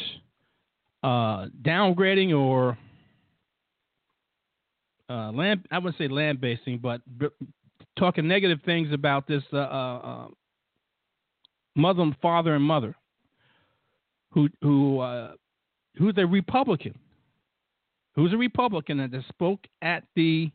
uh, 1.02 1.48
downgrading 1.64 2.38
or 2.38 2.78
uh, 5.10 5.32
land 5.32 5.66
I 5.72 5.80
wouldn't 5.80 5.98
say 5.98 6.08
land 6.08 6.40
basing, 6.40 6.78
but 6.78 7.02
talking 7.98 8.28
negative 8.28 8.60
things 8.66 8.92
about 8.94 9.28
this 9.28 9.44
uh, 9.54 9.58
uh, 9.58 10.00
uh 10.04 10.28
Muslim 11.76 12.16
father 12.22 12.56
and 12.56 12.64
mother 12.64 12.96
who 14.32 14.50
who 14.62 15.00
uh, 15.00 15.34
who's 15.98 16.14
a 16.18 16.26
Republican 16.26 16.98
who's 18.16 18.34
a 18.34 18.38
Republican 18.38 18.98
that 18.98 19.12
spoke 19.30 19.60
at 19.82 20.04
the 20.16 20.52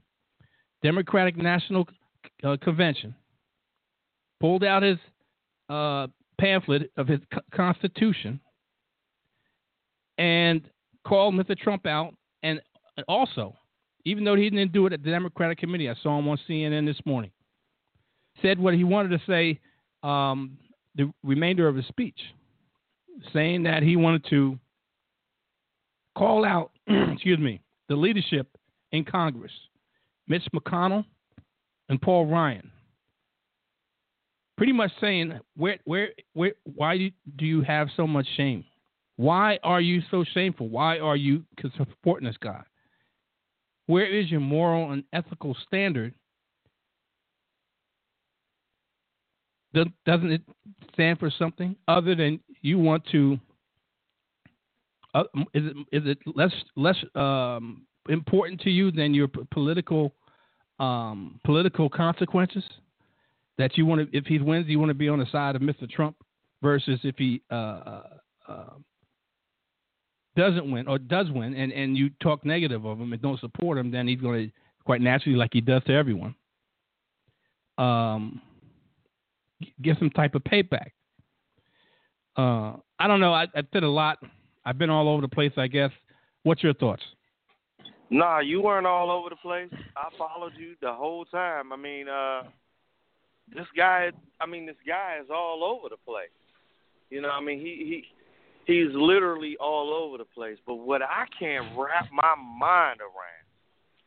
Democratic 0.83 1.37
National 1.37 1.87
uh, 2.45 2.57
Convention, 2.63 3.15
pulled 4.41 4.65
out 4.65 4.83
his 4.83 4.99
uh, 5.69 6.07
pamphlet 6.39 6.91
of 6.97 7.09
his 7.09 7.21
co- 7.33 7.41
Constitution, 7.53 8.41
and 10.19 10.63
called 11.07 11.35
Mr. 11.35 11.57
Trump 11.57 11.87
out. 11.87 12.15
And 12.43 12.61
also, 13.09 13.57
even 14.05 14.25
though 14.25 14.37
he 14.37 14.51
didn't 14.51 14.73
do 14.73 14.87
it 14.87 14.93
at 14.93 15.03
the 15.03 15.11
Democratic 15.11 15.59
Committee, 15.59 15.89
I 15.89 15.95
saw 16.03 16.19
him 16.19 16.29
on 16.29 16.39
CNN 16.49 16.87
this 16.87 17.01
morning, 17.05 17.31
said 18.42 18.59
what 18.59 18.75
he 18.75 18.85
wanted 18.85 19.11
to 19.11 19.20
say 19.27 19.61
um, 20.03 20.57
the 20.94 21.12
remainder 21.22 21.68
of 21.68 21.77
his 21.77 21.87
speech, 21.87 22.18
saying 23.33 23.62
that 23.64 23.83
he 23.83 23.96
wanted 23.96 24.25
to 24.31 24.59
call 26.16 26.44
out, 26.44 26.72
excuse 26.87 27.38
me, 27.38 27.61
the 27.88 27.96
leadership 27.96 28.49
in 28.92 29.05
Congress, 29.05 29.53
Mitch 30.29 30.44
McConnell 30.55 31.05
and 31.88 32.01
Paul 32.01 32.27
Ryan, 32.27 32.70
pretty 34.57 34.72
much 34.72 34.90
saying, 35.01 35.38
where, 35.57 35.79
where, 35.85 36.11
where, 36.33 36.53
why 36.64 37.12
do 37.37 37.44
you 37.44 37.62
have 37.62 37.88
so 37.96 38.07
much 38.07 38.27
shame? 38.37 38.64
Why 39.16 39.59
are 39.62 39.81
you 39.81 40.03
so 40.11 40.25
shameful? 40.35 40.68
Why 40.68 40.99
are 40.99 41.16
you 41.16 41.44
supporting 41.77 42.27
this 42.27 42.37
guy? 42.38 42.62
Where 43.87 44.07
is 44.07 44.31
your 44.31 44.40
moral 44.40 44.92
and 44.92 45.05
ethical 45.12 45.57
standard? 45.66 46.14
Doesn't 50.05 50.33
it 50.33 50.43
stand 50.93 51.19
for 51.19 51.31
something 51.31 51.77
other 51.89 52.15
than 52.15 52.41
you 52.62 52.79
want 52.79 53.05
to 53.12 53.39
uh, 55.15 55.25
is 55.55 55.65
it 55.65 55.77
is 55.93 56.03
it 56.07 56.19
less 56.35 56.53
less 56.77 56.97
um, 57.15 57.87
important 58.09 58.61
to 58.61 58.71
you 58.71 58.91
than 58.91 59.15
your 59.15 59.29
political 59.51 60.15
um, 60.79 61.41
political 61.45 61.89
consequences? 61.89 62.65
That 63.59 63.79
you 63.79 63.87
want 63.87 64.12
to, 64.12 64.17
if 64.17 64.27
he 64.27 64.39
wins, 64.39 64.67
you 64.69 64.79
want 64.79 64.91
to 64.91 64.95
be 64.95 65.09
on 65.09 65.19
the 65.19 65.27
side 65.33 65.57
of 65.57 65.62
Mr. 65.62 65.89
Trump 65.89 66.15
versus 66.62 67.01
if 67.05 67.15
he 67.17 67.41
uh, 67.51 67.55
uh, 67.55 68.03
um, 68.49 68.85
doesn't 70.37 70.71
win 70.71 70.87
or 70.87 70.99
does 70.99 71.31
win, 71.31 71.55
and, 71.55 71.73
and 71.73 71.97
you 71.97 72.11
talk 72.23 72.45
negative 72.45 72.85
of 72.85 73.01
him 73.01 73.15
and 73.15 73.23
don't 73.23 73.41
support 73.41 73.79
him, 73.79 73.91
then 73.91 74.07
he's 74.07 74.21
going 74.21 74.47
to 74.47 74.53
quite 74.85 75.01
naturally, 75.01 75.39
like 75.39 75.51
he 75.55 75.62
does 75.62 75.83
to 75.85 75.95
everyone, 75.95 76.35
um, 77.79 78.43
get 79.83 79.99
some 79.99 80.11
type 80.11 80.35
of 80.35 80.42
payback. 80.45 80.90
Uh, 82.37 82.77
I 82.99 83.07
don't 83.07 83.21
know. 83.21 83.33
I, 83.33 83.47
I 83.55 83.62
did 83.73 83.83
a 83.83 83.88
lot 83.88 84.19
I've 84.66 84.79
been 84.79 84.90
all 84.90 85.09
over 85.09 85.23
the 85.23 85.29
place, 85.29 85.53
I 85.57 85.69
guess. 85.69 85.92
What's 86.42 86.62
your 86.62 86.75
thoughts? 86.75 87.03
Nah, 88.11 88.40
you 88.40 88.61
weren't 88.61 88.87
all 88.87 89.11
over 89.11 89.31
the 89.31 89.37
place. 89.37 89.71
I 89.97 90.09
followed 90.19 90.53
you 90.59 90.75
the 90.83 90.92
whole 90.92 91.25
time. 91.25 91.73
I 91.73 91.77
mean, 91.77 92.09
uh 92.09 92.42
this 93.55 93.66
guy 93.77 94.11
I 94.40 94.47
mean 94.47 94.66
this 94.66 94.77
guy 94.87 95.19
is 95.23 95.29
all 95.31 95.62
over 95.64 95.88
the 95.88 95.97
place. 96.05 96.29
You 97.11 97.21
know, 97.23 97.31
I 97.31 97.40
mean 97.40 97.61
he 97.61 98.05
he 98.66 98.73
he's 98.73 98.92
literally 98.92 99.57
all 99.59 99.95
over 99.95 100.19
the 100.19 100.25
place. 100.25 100.59
But 100.66 100.77
what 100.77 101.01
I 101.01 101.27
can't 101.38 101.66
wrap 101.79 102.07
my 102.12 102.35
mind 102.37 103.01
around 103.01 103.47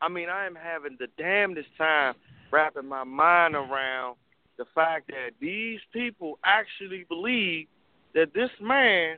I 0.01 0.07
mean, 0.07 0.29
I 0.29 0.45
am 0.45 0.55
having 0.55 0.97
the 0.99 1.07
damnedest 1.17 1.69
time 1.77 2.15
wrapping 2.51 2.87
my 2.87 3.03
mind 3.03 3.55
around 3.55 4.15
the 4.59 4.65
fact 4.75 5.07
that 5.07 5.31
these 5.39 5.79
people 5.91 6.37
actually 6.43 7.05
believe 7.07 7.65
that 8.13 8.33
this 8.35 8.49
man 8.61 9.17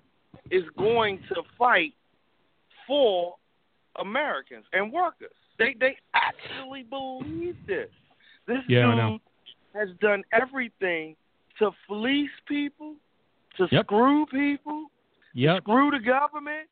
is 0.51 0.63
going 0.77 1.19
to 1.29 1.41
fight 1.57 1.93
for 2.87 3.35
Americans 3.99 4.65
and 4.71 4.93
workers. 4.93 5.31
They 5.57 5.75
they 5.79 5.97
actually 6.13 6.83
believe 6.83 7.57
this. 7.67 7.89
This 8.47 8.59
yeah, 8.69 9.09
dude 9.09 9.19
has 9.73 9.89
done 9.99 10.23
everything 10.31 11.15
to 11.59 11.71
fleece 11.87 12.29
people, 12.47 12.95
to 13.57 13.67
yep. 13.71 13.85
screw 13.85 14.25
people, 14.27 14.85
yep. 15.33 15.57
to 15.57 15.61
screw 15.63 15.91
the 15.91 15.99
government, 15.99 16.69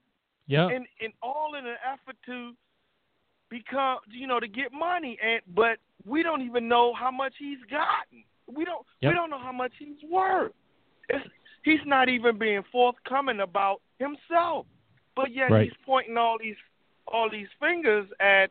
yep. 0.48 0.70
and 0.72 0.86
and 1.02 1.12
all 1.24 1.56
in 1.58 1.66
an 1.66 1.76
effort 1.92 2.16
to 2.28 2.52
become 3.50 3.98
you 4.12 4.28
know 4.28 4.40
to 4.40 4.48
get 4.48 4.72
money. 4.72 5.18
And 5.24 5.42
but 5.56 5.78
we 6.06 6.22
don't 6.22 6.44
even 6.44 6.68
know 6.68 6.94
how 6.94 7.10
much 7.10 7.34
he's 7.40 7.60
gotten. 7.70 8.24
We 8.52 8.66
don't 8.66 8.86
yep. 9.02 9.12
we 9.12 9.16
don't 9.16 9.30
know 9.30 9.40
how 9.40 9.52
much 9.52 9.72
he's 9.80 9.98
worth. 10.10 10.52
It's 11.10 11.28
He's 11.64 11.80
not 11.86 12.10
even 12.10 12.38
being 12.38 12.64
forthcoming 12.72 13.42
about 13.42 13.82
himself, 14.00 14.66
but 15.16 15.34
yet 15.34 15.52
right. 15.52 15.64
he's 15.64 15.74
pointing 15.86 16.18
all 16.18 16.38
these 16.40 16.56
all 17.08 17.30
these 17.30 17.48
fingers 17.60 18.08
at 18.20 18.50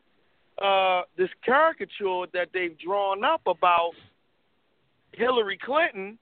uh, 0.63 1.03
this 1.17 1.29
caricature 1.43 2.25
that 2.33 2.49
they've 2.53 2.77
drawn 2.77 3.23
up 3.23 3.41
about 3.47 3.91
Hillary 5.13 5.57
Clinton 5.63 6.19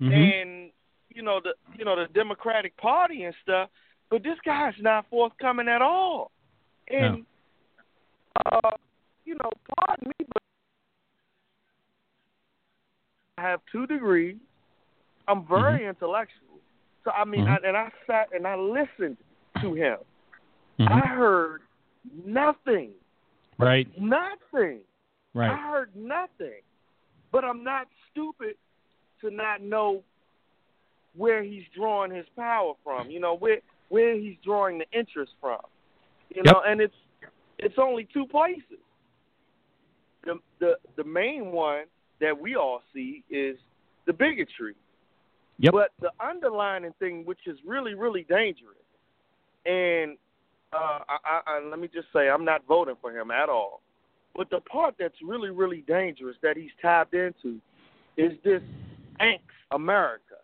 mm-hmm. 0.00 0.12
and 0.12 0.70
you 1.10 1.22
know 1.22 1.40
the 1.42 1.54
you 1.78 1.84
know 1.84 1.96
the 1.96 2.12
Democratic 2.12 2.76
Party 2.76 3.24
and 3.24 3.34
stuff. 3.42 3.70
But 4.10 4.22
this 4.22 4.38
guy's 4.44 4.74
not 4.80 5.06
forthcoming 5.10 5.68
at 5.68 5.82
all. 5.82 6.30
And 6.88 7.24
no. 8.44 8.58
uh, 8.62 8.76
you 9.24 9.34
know, 9.34 9.50
pardon 9.76 10.08
me, 10.18 10.26
but 10.32 10.42
I 13.38 13.42
have 13.42 13.60
two 13.70 13.86
degrees. 13.86 14.36
I'm 15.28 15.46
very 15.46 15.80
mm-hmm. 15.80 15.90
intellectual. 15.90 16.58
So 17.04 17.10
I 17.10 17.24
mean, 17.24 17.44
Mhm. 17.44 17.64
I, 17.64 17.68
and 17.68 17.76
I 17.76 17.90
sat 18.06 18.32
and 18.32 18.46
I 18.46 18.56
listened 18.56 19.16
to 19.60 19.74
him. 19.74 19.98
Mhm. 20.78 20.90
I 20.90 21.06
heard 21.06 21.62
nothing, 22.24 22.94
Right. 23.58 23.86
nothing. 23.98 24.80
Right. 25.34 25.50
I 25.50 25.56
heard 25.56 25.94
nothing. 25.94 26.62
But 27.30 27.44
I'm 27.44 27.62
not 27.62 27.88
stupid 28.10 28.56
to 29.20 29.30
not 29.30 29.60
know 29.60 30.02
where 31.14 31.42
he's 31.42 31.66
drawing 31.74 32.10
his 32.10 32.28
power 32.30 32.74
from. 32.82 33.10
You 33.10 33.20
know 33.20 33.34
where 33.34 33.60
where 33.88 34.14
he's 34.14 34.36
drawing 34.42 34.78
the 34.78 34.90
interest 34.92 35.34
from. 35.40 35.60
You 36.30 36.42
Yep. 36.44 36.54
know, 36.54 36.60
and 36.62 36.80
it's 36.80 36.96
it's 37.58 37.78
only 37.78 38.04
two 38.06 38.26
places. 38.26 38.80
The 40.22 40.40
the 40.58 40.78
the 40.96 41.04
main 41.04 41.52
one 41.52 41.86
that 42.20 42.38
we 42.38 42.56
all 42.56 42.82
see 42.94 43.22
is 43.30 43.56
the 44.06 44.12
bigotry. 44.12 44.74
Yep. 45.58 45.72
But 45.72 45.90
the 46.00 46.10
underlining 46.24 46.92
thing, 46.98 47.24
which 47.24 47.40
is 47.46 47.58
really 47.66 47.94
really 47.94 48.26
dangerous, 48.28 48.76
and 49.64 50.16
uh, 50.72 50.98
I, 51.08 51.16
I, 51.24 51.40
I, 51.46 51.68
let 51.68 51.78
me 51.78 51.88
just 51.92 52.08
say, 52.12 52.28
I'm 52.28 52.44
not 52.44 52.66
voting 52.66 52.96
for 53.00 53.10
him 53.10 53.30
at 53.30 53.48
all. 53.48 53.80
But 54.34 54.50
the 54.50 54.60
part 54.60 54.96
that's 54.98 55.14
really 55.24 55.50
really 55.50 55.82
dangerous 55.86 56.36
that 56.42 56.56
he's 56.56 56.70
tapped 56.82 57.14
into 57.14 57.58
is 58.16 58.32
this 58.44 58.62
angst 59.20 59.40
America. 59.70 60.36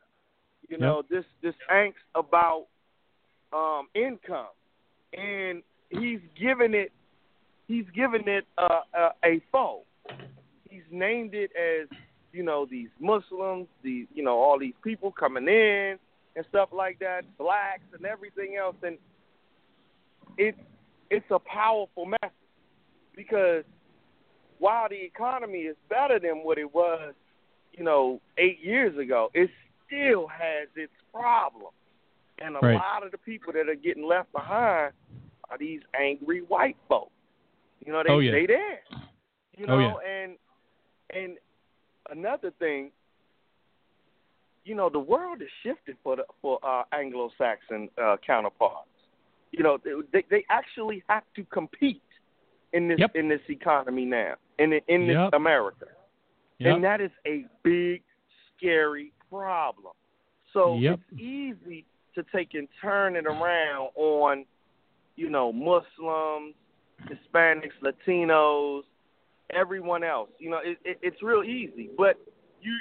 You 0.69 0.79
know, 0.79 1.03
this 1.11 1.25
this 1.43 1.55
angst 1.71 1.93
about 2.15 2.67
um, 3.53 3.89
income, 3.95 4.47
and 5.13 5.63
he's 5.91 6.21
given 6.41 6.75
it 6.75 6.91
he's 7.69 7.85
given 7.95 8.27
it 8.27 8.47
uh, 8.57 8.81
a, 8.95 9.11
a 9.25 9.43
foe. 9.51 9.83
He's 10.73 10.81
named 10.91 11.35
it 11.35 11.51
as 11.55 11.87
you 12.33 12.43
know 12.43 12.65
these 12.65 12.89
Muslims, 12.99 13.67
these 13.83 14.07
you 14.15 14.25
know 14.25 14.39
all 14.39 14.59
these 14.59 14.73
people 14.83 15.13
coming 15.13 15.47
in 15.47 15.99
and 16.35 16.47
stuff 16.49 16.71
like 16.73 16.99
that, 17.01 17.23
blacks 17.37 17.85
and 17.93 18.07
everything 18.07 18.57
else, 18.57 18.77
and 18.83 18.97
it's 20.39 20.57
it's 21.11 21.31
a 21.31 21.39
powerful 21.39 22.07
message 22.07 22.35
because 23.15 23.65
while 24.59 24.89
the 24.89 24.97
economy 25.05 25.59
is 25.59 25.77
better 25.91 26.19
than 26.19 26.37
what 26.37 26.57
it 26.57 26.73
was, 26.73 27.13
you 27.75 27.85
know, 27.85 28.19
eight 28.39 28.61
years 28.63 28.97
ago, 28.97 29.31
it 29.35 29.51
still 29.87 30.27
has 30.29 30.69
its 30.75 30.93
problems. 31.13 31.75
And 32.39 32.57
a 32.57 32.61
Right. 32.61 32.75
lot 32.75 33.05
of 33.05 33.11
the 33.13 33.19
people 33.19 33.53
that 33.53 33.69
are 33.69 33.75
getting 33.75 34.05
left 34.05 34.33
behind 34.33 34.95
are 35.51 35.59
these 35.59 35.83
angry 35.99 36.41
white 36.41 36.77
folks. 36.89 37.13
You 37.85 37.93
know, 37.93 38.03
they 38.03 38.11
Oh, 38.11 38.21
yeah. 38.21 38.31
they 38.33 38.47
there. 38.47 38.81
You 39.59 39.67
Oh, 39.69 39.77
know, 39.79 39.99
and 39.99 40.39
and 41.12 41.38
another 42.11 42.53
thing, 42.59 42.90
you 44.64 44.75
know, 44.75 44.88
the 44.88 44.98
world 44.98 45.42
is 45.42 45.48
shifted 45.62 45.96
for 46.03 46.16
the 46.16 46.25
for 46.40 46.59
uh, 46.62 46.85
Anglo-Saxon 46.92 47.88
uh, 48.03 48.16
counterparts. 48.25 48.88
You 49.51 49.62
know, 49.62 49.79
they 50.12 50.25
they 50.31 50.44
actually 50.51 51.03
have 51.09 51.25
to 51.37 51.44
compete 51.44 52.03
in 52.72 52.88
this 52.88 52.98
Yep. 52.98 53.16
in 53.16 53.29
this 53.29 53.40
economy 53.48 54.05
now, 54.05 54.35
in 54.59 54.72
in 54.88 55.07
this 55.07 55.16
Yep. 55.16 55.35
America, 55.35 55.87
Yep. 56.59 56.75
and 56.75 56.85
that 56.85 57.01
is 57.01 57.11
a 57.27 57.44
big, 57.62 58.03
scary 58.57 59.12
problem. 59.29 59.92
So 60.53 60.79
it's 60.81 61.20
easy 61.20 61.85
to 62.14 62.22
take 62.35 62.55
and 62.55 62.68
turn 62.81 63.16
it 63.16 63.27
around 63.27 63.90
on, 63.94 64.44
you 65.16 65.31
know, 65.31 65.51
Muslims, 65.53 66.55
Hispanics, 67.09 67.72
Latinos, 67.83 68.83
everyone 69.53 70.05
else. 70.05 70.31
You 70.38 70.51
know, 70.51 70.61
it, 70.65 70.79
it, 70.85 70.99
it's 71.03 71.23
real 71.23 71.43
easy. 71.43 71.91
But 71.97 72.17
you, 72.61 72.73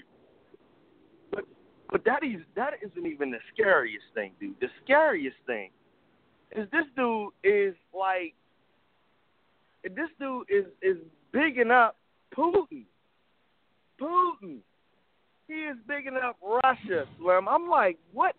but 1.31 1.45
but 1.89 2.03
that 2.05 2.23
is 2.23 2.41
that 2.55 2.73
isn't 2.84 3.05
even 3.05 3.31
the 3.31 3.39
scariest 3.53 4.05
thing, 4.13 4.34
dude. 4.39 4.55
The 4.60 4.67
scariest 4.84 5.38
thing 5.45 5.71
is 6.55 6.67
this 6.71 6.86
dude 6.95 7.29
is 7.43 7.75
like, 7.93 8.34
this 9.84 10.10
dude 10.19 10.45
is 10.49 10.65
is 10.81 10.97
bigging 11.31 11.71
up 11.71 11.97
Putin. 12.38 12.86
Putin. 13.99 14.60
He 15.47 15.53
is 15.53 15.77
bigging 15.88 16.17
up 16.23 16.38
Russia, 16.41 17.05
Slim. 17.19 17.47
I'm 17.47 17.67
like, 17.67 17.97
what? 18.13 18.36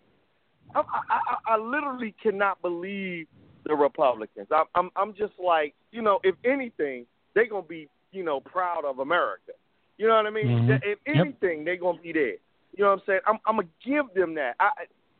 I, 0.73 0.81
I, 1.09 1.53
I, 1.53 1.57
literally 1.57 2.15
cannot 2.23 2.59
believe 2.61 3.27
the 3.65 3.75
Republicans. 3.75 4.47
I'm, 4.51 4.65
I'm, 4.73 4.89
I'm 4.95 5.13
just 5.13 5.33
like, 5.43 5.75
you 5.91 6.01
know, 6.01 6.19
if 6.23 6.35
anything, 6.43 7.05
they're 7.35 7.47
gonna 7.47 7.61
be, 7.61 7.87
you 8.13 8.23
know, 8.23 8.39
proud 8.39 8.85
of 8.85 8.99
America. 8.99 9.51
You 9.97 10.07
know 10.07 10.15
what 10.15 10.25
I 10.27 10.29
mean? 10.29 10.47
Mhm. 10.47 10.79
If 10.83 10.99
Yep. 11.05 11.15
anything, 11.17 11.63
they're 11.63 11.77
gonna 11.77 11.99
be 12.01 12.11
there. 12.13 12.37
You 12.75 12.83
know 12.83 12.91
what 12.91 12.99
I'm 12.99 13.05
saying? 13.05 13.19
I'm, 13.27 13.39
I'm 13.45 13.55
gonna 13.57 13.67
give 13.83 14.13
them 14.13 14.33
that. 14.35 14.55
I, 14.59 14.71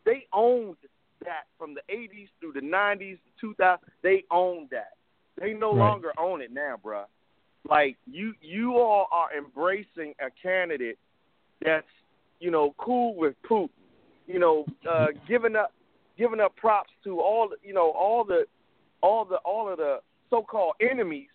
they 0.06 0.27
owned 0.34 0.77
that 1.23 1.45
from 1.58 1.73
the 1.73 1.82
80s 1.89 2.29
through 2.39 2.53
the 2.53 2.62
90s, 2.62 3.19
2000. 3.39 3.79
They 4.01 4.23
owned 4.32 4.69
that. 4.71 4.93
They 5.39 5.53
no 5.53 5.73
Right. 5.73 5.79
longer 5.79 6.13
own 6.17 6.41
it 6.41 6.51
now, 6.51 6.77
bruh. 6.84 7.06
Like 7.69 7.97
you, 8.06 8.34
you 8.41 8.77
all 8.77 9.08
are 9.12 9.29
embracing 9.36 10.13
a 10.19 10.29
candidate 10.41 10.97
that's, 11.62 11.88
you 12.39 12.51
know, 12.51 12.73
cool 12.77 13.15
with 13.15 13.36
Putin. 13.43 13.69
You 14.27 14.39
know, 14.39 14.65
uh, 14.89 15.08
giving 15.27 15.56
up, 15.56 15.71
giving 16.17 16.39
up 16.41 16.56
props 16.56 16.91
to 17.06 17.21
all, 17.21 17.49
the- 17.49 17.67
you 17.67 17.73
know, 17.73 17.91
all 17.91 18.23
the, 18.25 18.45
all 19.01 19.23
the, 19.25 19.38
all 19.38 19.69
of 19.69 19.77
the 19.77 19.99
so-called 20.29 20.73
enemies 20.82 21.29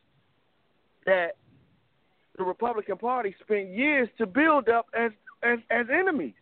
that 1.07 1.37
the 2.39 2.45
Republican 2.45 2.97
Party 2.97 3.35
spent 3.43 3.69
years 3.71 4.09
to 4.19 4.27
build 4.27 4.69
up 4.69 4.87
as 4.99 5.11
as, 5.43 5.59
as 5.71 5.87
enemies. 5.93 6.35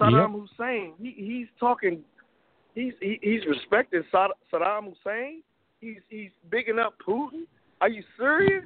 Saddam 0.00 0.32
Hussein, 0.32 0.92
he, 1.00 1.14
he's 1.16 1.46
talking, 1.58 2.00
he's 2.74 2.92
he, 3.00 3.18
he's 3.22 3.40
respecting 3.48 4.02
Saddam 4.12 4.94
Hussein. 4.94 5.42
He's 5.80 5.98
he's 6.08 6.30
bigging 6.50 6.78
up 6.78 6.94
Putin. 7.06 7.44
Are 7.80 7.88
you 7.88 8.02
serious? 8.18 8.64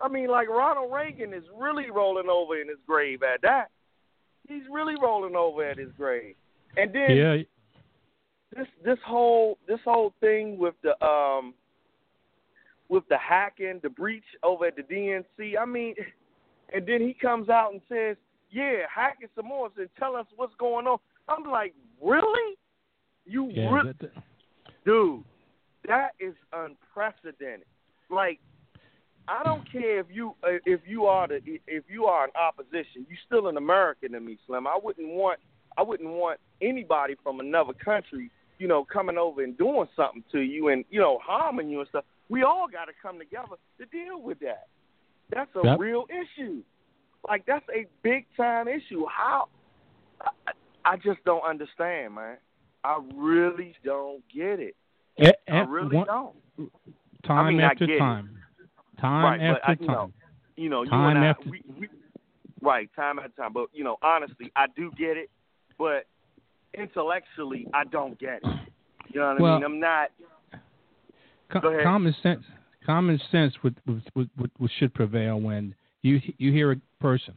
I 0.00 0.08
mean, 0.08 0.28
like 0.28 0.48
Ronald 0.48 0.92
Reagan 0.92 1.32
is 1.32 1.44
really 1.56 1.90
rolling 1.90 2.28
over 2.28 2.60
in 2.60 2.68
his 2.68 2.78
grave 2.86 3.22
at 3.22 3.42
that. 3.42 3.66
He's 4.48 4.62
really 4.70 4.94
rolling 5.00 5.36
over 5.36 5.64
at 5.64 5.78
his 5.78 5.90
grave. 5.96 6.34
And 6.76 6.92
then 6.92 7.16
Yeah. 7.16 7.36
this 8.56 8.66
this 8.84 8.98
whole 9.06 9.58
this 9.68 9.80
whole 9.84 10.12
thing 10.20 10.58
with 10.58 10.74
the 10.82 10.92
um 11.04 11.54
with 12.92 13.08
the 13.08 13.16
hacking, 13.16 13.80
the 13.82 13.88
breach 13.88 14.22
over 14.42 14.66
at 14.66 14.76
the 14.76 14.82
DNC. 14.82 15.56
I 15.58 15.64
mean, 15.64 15.94
and 16.74 16.86
then 16.86 17.00
he 17.00 17.14
comes 17.14 17.48
out 17.48 17.72
and 17.72 17.80
says, 17.88 18.18
"Yeah, 18.50 18.86
hack 18.94 19.16
it 19.22 19.30
some 19.34 19.46
more 19.46 19.70
and 19.78 19.88
tell 19.98 20.14
us 20.14 20.26
what's 20.36 20.54
going 20.56 20.86
on." 20.86 20.98
I'm 21.26 21.44
like, 21.44 21.74
really? 22.02 22.58
You 23.24 23.46
Yeah. 23.46 23.72
re- 23.72 23.92
that- 23.98 24.12
dude, 24.84 25.24
that 25.84 26.10
is 26.18 26.34
unprecedented. 26.52 27.66
Like, 28.10 28.40
I 29.26 29.42
don't 29.42 29.64
care 29.72 30.00
if 30.00 30.10
you 30.10 30.34
uh, 30.42 30.58
if 30.66 30.86
you 30.86 31.06
are 31.06 31.28
the 31.28 31.40
if 31.66 31.84
you 31.88 32.04
are 32.04 32.26
in 32.26 32.30
opposition, 32.36 33.06
you're 33.08 33.24
still 33.24 33.48
an 33.48 33.56
American 33.56 34.12
to 34.12 34.20
me, 34.20 34.36
Slim. 34.46 34.66
I 34.66 34.76
wouldn't 34.76 35.08
want 35.08 35.40
I 35.78 35.82
wouldn't 35.82 36.10
want 36.10 36.40
anybody 36.60 37.14
from 37.22 37.40
another 37.40 37.72
country, 37.72 38.30
you 38.58 38.68
know, 38.68 38.84
coming 38.84 39.16
over 39.16 39.42
and 39.42 39.56
doing 39.56 39.88
something 39.96 40.24
to 40.32 40.40
you 40.40 40.68
and 40.68 40.84
you 40.90 41.00
know 41.00 41.18
harming 41.20 41.70
you 41.70 41.80
and 41.80 41.88
stuff. 41.88 42.04
We 42.32 42.44
all 42.44 42.66
got 42.66 42.86
to 42.86 42.92
come 43.02 43.18
together 43.18 43.56
to 43.78 43.84
deal 43.86 44.22
with 44.22 44.38
that. 44.40 44.68
That's 45.30 45.50
a 45.54 45.60
Yep. 45.66 45.78
real 45.78 46.06
issue. 46.08 46.62
Like 47.28 47.44
that's 47.44 47.64
a 47.68 47.84
big 48.02 48.24
time 48.38 48.68
issue. 48.68 49.04
How? 49.06 49.48
I, 50.22 50.52
I 50.84 50.96
just 50.96 51.22
don't 51.24 51.42
understand, 51.44 52.14
man. 52.14 52.38
I 52.84 52.98
really 53.14 53.74
don't 53.84 54.22
get 54.34 54.60
it. 54.60 54.74
eh, 55.18 55.30
I 55.48 55.58
eh, 55.60 55.64
really 55.68 55.94
one- 55.98 56.06
don't. 56.06 56.34
Time 57.24 57.46
I 57.46 57.50
mean, 57.50 57.60
I 57.60 57.64
after 57.72 57.86
get 57.86 57.96
it. 57.96 57.98
time. 57.98 58.38
Time 58.98 59.24
Right, 59.24 59.38
but 59.40 59.60
after 59.60 59.70
I- 59.70 59.76
you 59.80 59.86
know, 59.86 59.94
time. 59.94 60.12
You 60.56 60.68
know, 60.70 60.82
you 60.84 60.90
Time 60.90 61.16
and 61.16 61.24
I, 61.24 61.28
after- 61.28 61.50
we, 61.50 61.62
we, 61.78 61.88
right, 62.62 62.88
time 62.96 63.18
after 63.18 63.30
time. 63.42 63.52
But 63.52 63.68
you 63.74 63.84
know, 63.84 63.98
honestly, 64.02 64.50
I 64.56 64.66
do 64.74 64.90
get 64.98 65.16
it, 65.18 65.30
but 65.78 66.06
intellectually, 66.74 67.66
I 67.74 67.84
don't 67.84 68.18
get 68.18 68.40
it. 68.42 68.58
You 69.10 69.20
know 69.20 69.32
what 69.34 69.40
Well- 69.40 69.52
I 69.52 69.56
mean? 69.56 69.64
I'm 69.64 69.80
not. 69.80 70.10
Co- 71.52 71.82
common 71.82 72.14
sense 72.22 72.44
common 72.84 73.20
sense 73.30 73.54
would, 73.62 73.76
would, 73.86 74.02
would, 74.14 74.50
would, 74.58 74.70
should 74.78 74.92
prevail 74.94 75.40
when 75.40 75.74
you 76.02 76.20
you 76.38 76.50
hear 76.52 76.72
a 76.72 76.76
person 77.00 77.34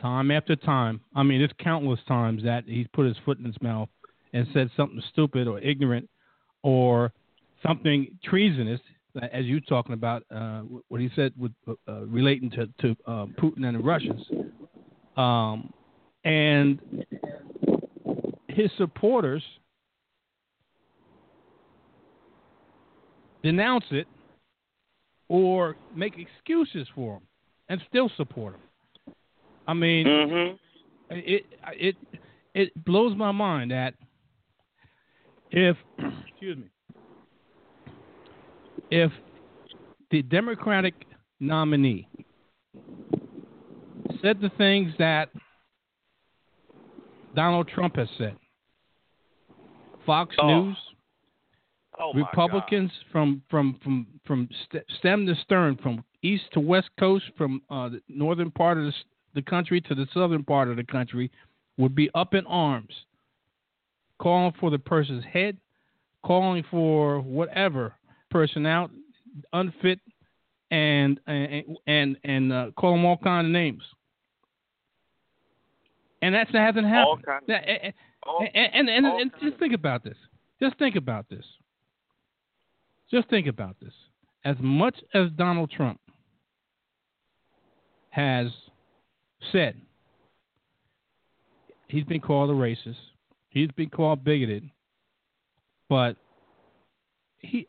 time 0.00 0.30
after 0.30 0.56
time 0.56 1.00
i 1.14 1.22
mean 1.22 1.40
it's 1.40 1.52
countless 1.58 2.00
times 2.08 2.42
that 2.42 2.64
he's 2.66 2.86
put 2.92 3.06
his 3.06 3.16
foot 3.24 3.38
in 3.38 3.44
his 3.44 3.60
mouth 3.60 3.88
and 4.32 4.46
said 4.52 4.70
something 4.76 5.00
stupid 5.12 5.46
or 5.46 5.60
ignorant 5.60 6.08
or 6.62 7.12
something 7.62 8.18
treasonous 8.24 8.80
as 9.32 9.44
you're 9.44 9.60
talking 9.60 9.92
about 9.92 10.24
uh, 10.34 10.60
what 10.88 11.00
he 11.00 11.08
said 11.14 11.32
with 11.38 11.52
uh, 11.68 12.04
relating 12.06 12.50
to 12.50 12.66
to 12.80 12.96
uh, 13.06 13.26
Putin 13.40 13.64
and 13.64 13.76
the 13.76 13.82
Russians. 13.82 14.22
Um, 15.16 15.72
and 16.24 16.80
his 18.48 18.70
supporters 18.76 19.42
denounce 23.44 23.84
it 23.90 24.08
or 25.28 25.76
make 25.94 26.14
excuses 26.18 26.88
for 26.94 27.14
them 27.14 27.22
and 27.68 27.80
still 27.88 28.10
support 28.16 28.54
them. 28.54 29.14
I 29.68 29.74
mean, 29.74 30.06
Mm-hmm. 30.06 30.56
it 31.10 31.44
it 31.72 31.96
it 32.54 32.84
blows 32.84 33.16
my 33.16 33.30
mind 33.30 33.70
that 33.70 33.94
if 35.50 35.76
excuse 36.28 36.56
me 36.56 36.70
if 38.90 39.10
the 40.10 40.22
Democratic 40.22 40.94
nominee 41.40 42.08
said 44.22 44.40
the 44.40 44.50
things 44.56 44.92
that 44.98 45.28
Donald 47.34 47.68
Trump 47.68 47.96
has 47.96 48.08
said, 48.18 48.36
Fox 50.06 50.36
Oh. 50.38 50.46
News, 50.46 50.76
Oh 51.98 52.12
Republicans 52.12 52.90
from 53.12 53.42
from 53.48 53.78
from 53.82 54.06
from 54.26 54.48
stem 54.98 55.26
to 55.26 55.34
stern, 55.42 55.76
from 55.82 56.04
east 56.22 56.44
to 56.52 56.60
west 56.60 56.90
coast, 56.98 57.24
from 57.36 57.62
uh, 57.70 57.88
the 57.90 58.00
northern 58.08 58.50
part 58.50 58.78
of 58.78 58.84
the, 58.84 58.92
the 59.34 59.42
country 59.42 59.80
to 59.82 59.94
the 59.94 60.06
southern 60.12 60.42
part 60.44 60.68
of 60.68 60.76
the 60.76 60.84
country, 60.84 61.30
would 61.76 61.94
be 61.94 62.10
up 62.14 62.34
in 62.34 62.44
arms, 62.46 62.92
calling 64.18 64.52
for 64.58 64.70
the 64.70 64.78
person's 64.78 65.24
head, 65.24 65.56
calling 66.24 66.64
for 66.70 67.20
whatever 67.20 67.94
person 68.30 68.66
out, 68.66 68.90
unfit, 69.52 70.00
and 70.70 71.20
and 71.26 71.64
and 71.86 72.16
and 72.24 72.52
uh, 72.52 72.70
call 72.76 72.92
them 72.92 73.04
all 73.04 73.18
kinds 73.18 73.46
of 73.46 73.52
names. 73.52 73.82
And 76.22 76.34
that's 76.34 76.50
that 76.52 76.66
hasn't 76.66 76.86
happened. 76.86 77.06
All 77.06 77.18
kinds- 77.18 77.44
and, 77.48 77.92
All- 78.24 78.46
and, 78.54 78.74
and, 78.74 78.88
and, 78.88 79.06
and 79.20 79.30
just 79.42 79.58
think 79.58 79.74
about 79.74 80.02
this. 80.02 80.16
Just 80.60 80.78
think 80.78 80.96
about 80.96 81.28
this. 81.28 81.44
Just 83.10 83.28
think 83.28 83.46
about 83.46 83.76
this. 83.80 83.92
As 84.44 84.56
much 84.60 84.96
as 85.14 85.30
Donald 85.36 85.70
Trump 85.70 86.00
has 88.10 88.48
said 89.52 89.76
he's 91.88 92.04
been 92.04 92.20
called 92.20 92.50
a 92.50 92.52
racist, 92.52 92.96
he's 93.50 93.70
been 93.72 93.90
called 93.90 94.24
bigoted, 94.24 94.68
but 95.88 96.16
he 97.38 97.66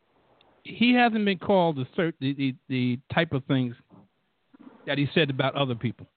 he 0.64 0.94
hasn't 0.94 1.24
been 1.26 1.38
called 1.38 1.78
the 1.78 1.86
cer- 1.96 2.14
the, 2.20 2.34
the, 2.34 2.56
the 2.70 3.00
type 3.14 3.34
of 3.34 3.44
things 3.46 3.76
that 4.88 4.98
he 4.98 5.08
said 5.14 5.30
about 5.30 5.56
other 5.56 5.76
people. 5.76 6.08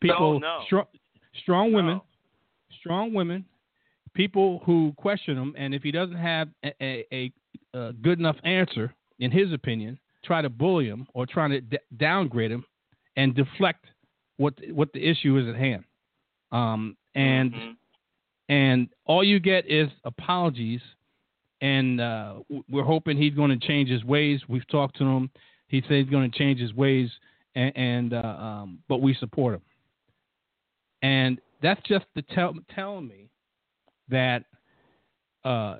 People, 0.00 0.40
no. 0.40 0.60
strong, 0.66 0.86
strong 1.42 1.72
women, 1.72 1.96
No. 1.96 2.04
strong 2.80 3.14
women, 3.14 3.44
people 4.14 4.60
who 4.66 4.92
question 4.96 5.36
him, 5.36 5.54
and 5.56 5.74
if 5.74 5.82
he 5.82 5.90
doesn't 5.90 6.16
have 6.16 6.48
a, 6.64 7.06
a, 7.12 7.32
a, 7.74 7.92
good 7.92 8.18
enough 8.18 8.36
answer, 8.44 8.94
in 9.18 9.30
his 9.30 9.52
opinion, 9.52 9.98
try 10.24 10.42
to 10.42 10.48
bully 10.48 10.86
him 10.86 11.06
or 11.14 11.26
try 11.26 11.48
to 11.48 11.60
d- 11.60 11.78
downgrade 11.96 12.50
him 12.50 12.64
and 13.16 13.34
deflect 13.34 13.84
what 14.36 14.54
what 14.72 14.92
the 14.92 15.04
issue 15.06 15.36
is 15.38 15.48
at 15.48 15.56
hand. 15.56 15.84
Um, 16.50 16.96
and 17.14 17.52
Mhm. 17.52 17.76
and 18.48 18.88
all 19.06 19.22
you 19.24 19.40
get 19.40 19.66
is 19.66 19.88
apologies. 20.04 20.80
And 21.60 22.00
uh, 22.00 22.40
we're 22.68 22.82
hoping 22.82 23.16
he's 23.16 23.34
going 23.34 23.56
to 23.56 23.66
change 23.66 23.88
his 23.88 24.02
ways. 24.04 24.40
We've 24.48 24.66
talked 24.66 24.96
to 24.98 25.04
him. 25.04 25.30
He 25.68 25.80
said 25.82 25.92
he's 25.92 26.10
going 26.10 26.28
to 26.28 26.36
change 26.36 26.58
his 26.58 26.74
ways, 26.74 27.08
and, 27.54 27.76
and 27.76 28.14
uh, 28.14 28.18
um, 28.18 28.78
but 28.88 29.00
we 29.00 29.14
support 29.14 29.54
him. 29.54 29.62
And 31.02 31.40
that's 31.62 31.80
just 31.82 32.04
to 32.16 32.22
tell 32.34 32.52
telling 32.74 33.06
me 33.06 33.30
that 34.08 34.44
uh, 35.44 35.76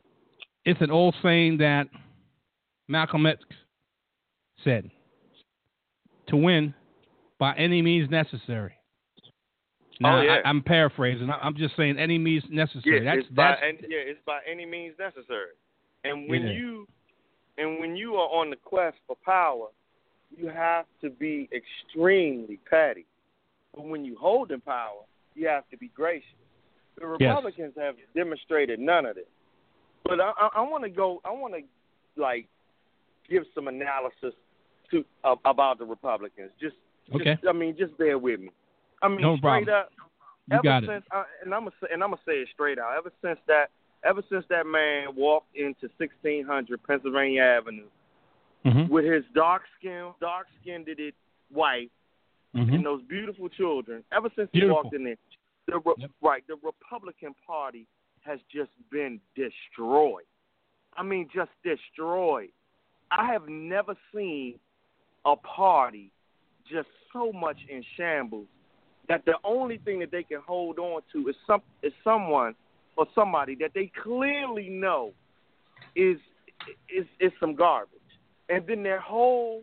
it's 0.64 0.80
an 0.80 0.90
old 0.90 1.14
saying 1.22 1.58
that 1.58 1.88
Malcolm 2.88 3.26
X 3.26 3.40
said: 4.64 4.90
"To 6.28 6.36
win, 6.36 6.74
by 7.38 7.54
any 7.56 7.82
means 7.82 8.10
necessary." 8.10 8.74
Now, 10.00 10.18
Oh, 10.18 10.22
yeah. 10.22 10.40
I, 10.44 10.48
I'm 10.48 10.62
paraphrasing. 10.62 11.30
I- 11.30 11.38
I'm 11.38 11.56
just 11.56 11.76
saying 11.76 11.98
any 11.98 12.18
means 12.18 12.44
necessary. 12.50 13.04
Yeah, 13.04 13.14
that's 13.16 13.26
it's 13.26 13.34
by 13.34 13.52
and, 13.54 13.78
yeah, 13.82 13.98
it's 13.98 14.20
by 14.26 14.40
any 14.50 14.66
means 14.66 14.94
necessary. 14.98 15.52
And 16.04 16.28
when 16.28 16.42
Yeah. 16.46 16.52
you 16.52 16.88
and 17.58 17.78
when 17.78 17.94
you 17.96 18.16
are 18.16 18.28
on 18.30 18.50
the 18.50 18.56
quest 18.56 18.96
for 19.06 19.16
power, 19.24 19.68
you 20.36 20.48
have 20.48 20.86
to 21.02 21.10
be 21.10 21.48
extremely 21.52 22.56
petty. 22.68 23.04
But 23.74 23.84
when 23.84 24.04
you 24.04 24.16
hold 24.16 24.50
in 24.50 24.60
power, 24.60 25.02
you 25.34 25.46
have 25.48 25.68
to 25.70 25.76
be 25.76 25.88
gracious. 25.88 26.28
The 26.96 27.02
Yes. 27.02 27.28
Republicans 27.28 27.74
have 27.76 27.96
demonstrated 28.14 28.80
none 28.80 29.06
of 29.06 29.16
this. 29.16 29.28
But 30.04 30.20
I, 30.20 30.32
I, 30.38 30.48
I 30.56 30.60
want 30.62 30.84
to 30.84 30.90
go. 30.90 31.20
I 31.24 31.30
want 31.30 31.54
to 31.54 32.20
like 32.20 32.46
give 33.28 33.44
some 33.54 33.68
analysis 33.68 34.34
to 34.90 35.04
uh, 35.24 35.36
about 35.44 35.78
the 35.78 35.84
Republicans. 35.84 36.50
Just, 36.60 36.76
just, 37.08 37.20
Okay. 37.20 37.36
I 37.48 37.52
mean, 37.52 37.76
just 37.78 37.96
bear 37.98 38.18
with 38.18 38.40
me. 38.40 38.50
I 39.02 39.08
mean, 39.08 39.20
No 39.22 39.36
straight 39.36 39.66
problem. 39.66 39.74
up. 39.74 39.90
You 40.50 40.54
ever 40.56 40.62
got 40.62 40.84
it. 40.84 40.90
since, 40.90 41.04
I, 41.12 41.24
and 41.44 41.54
I'm 41.54 41.60
gonna 41.62 41.72
and 41.92 42.02
I'm 42.02 42.10
gonna 42.10 42.22
say 42.26 42.32
it 42.34 42.48
straight 42.52 42.78
out. 42.78 42.94
Ever 42.96 43.12
since 43.22 43.38
that, 43.46 43.66
ever 44.04 44.22
since 44.28 44.44
that 44.50 44.66
man 44.66 45.14
walked 45.16 45.54
into 45.56 45.88
1600 45.98 46.82
Pennsylvania 46.82 47.42
Avenue 47.42 47.86
Mhm. 48.66 48.88
with 48.88 49.04
his 49.04 49.24
dark 49.34 49.62
skin, 49.78 50.10
dark 50.20 50.46
skinned 50.60 50.88
it 50.88 51.14
wife 51.52 51.88
Mhm. 52.54 52.74
and 52.74 52.84
those 52.86 53.02
beautiful 53.02 53.48
children. 53.48 54.04
Ever 54.12 54.30
since 54.36 54.50
he 54.52 54.64
walked 54.66 54.94
in 54.94 55.04
there, 55.04 55.16
the 55.66 55.78
re- 55.78 55.94
Yep. 55.98 56.10
right, 56.20 56.46
the 56.48 56.56
Republican 56.56 57.34
Party 57.46 57.86
has 58.24 58.38
just 58.52 58.70
been 58.90 59.20
destroyed. 59.36 60.24
I 60.96 61.02
mean, 61.02 61.28
just 61.34 61.50
destroyed. 61.64 62.50
I 63.10 63.32
have 63.32 63.48
never 63.48 63.94
seen 64.14 64.58
a 65.24 65.36
party 65.36 66.10
just 66.70 66.88
so 67.12 67.32
much 67.32 67.58
in 67.68 67.84
shambles 67.96 68.46
that 69.08 69.24
the 69.24 69.34
only 69.44 69.78
thing 69.78 69.98
that 70.00 70.10
they 70.10 70.22
can 70.22 70.40
hold 70.46 70.78
on 70.78 71.02
to 71.12 71.28
is 71.28 71.36
some 71.46 71.62
is 71.82 71.92
someone 72.04 72.54
or 72.96 73.06
somebody 73.14 73.54
that 73.56 73.72
they 73.74 73.90
clearly 74.02 74.68
know 74.68 75.12
is 75.96 76.18
is 76.88 77.06
is 77.20 77.32
some 77.40 77.54
garbage. 77.54 77.98
And 78.48 78.66
then 78.66 78.82
their 78.82 79.00
whole 79.00 79.62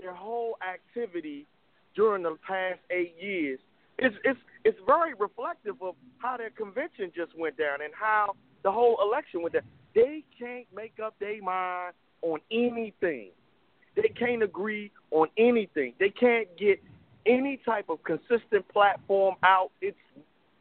their 0.00 0.14
whole 0.14 0.56
activity 0.66 1.46
during 1.94 2.22
the 2.22 2.36
past 2.46 2.80
eight 2.90 3.14
years 3.20 3.58
is 3.98 4.12
it's 4.24 4.40
it's 4.64 4.78
very 4.86 5.14
reflective 5.14 5.76
of 5.80 5.94
how 6.18 6.36
their 6.36 6.50
convention 6.50 7.12
just 7.14 7.36
went 7.38 7.56
down 7.56 7.82
and 7.82 7.92
how 7.98 8.34
the 8.62 8.70
whole 8.70 8.98
election 9.02 9.42
went 9.42 9.54
down. 9.54 9.62
They 9.94 10.24
can't 10.38 10.66
make 10.74 10.94
up 11.02 11.14
their 11.18 11.42
mind 11.42 11.94
on 12.22 12.40
anything. 12.50 13.30
They 13.96 14.08
can't 14.08 14.42
agree 14.42 14.92
on 15.10 15.28
anything. 15.36 15.94
They 15.98 16.10
can't 16.10 16.46
get 16.58 16.82
any 17.26 17.60
type 17.64 17.86
of 17.88 18.02
consistent 18.02 18.68
platform 18.72 19.34
out. 19.42 19.70
It's 19.80 19.96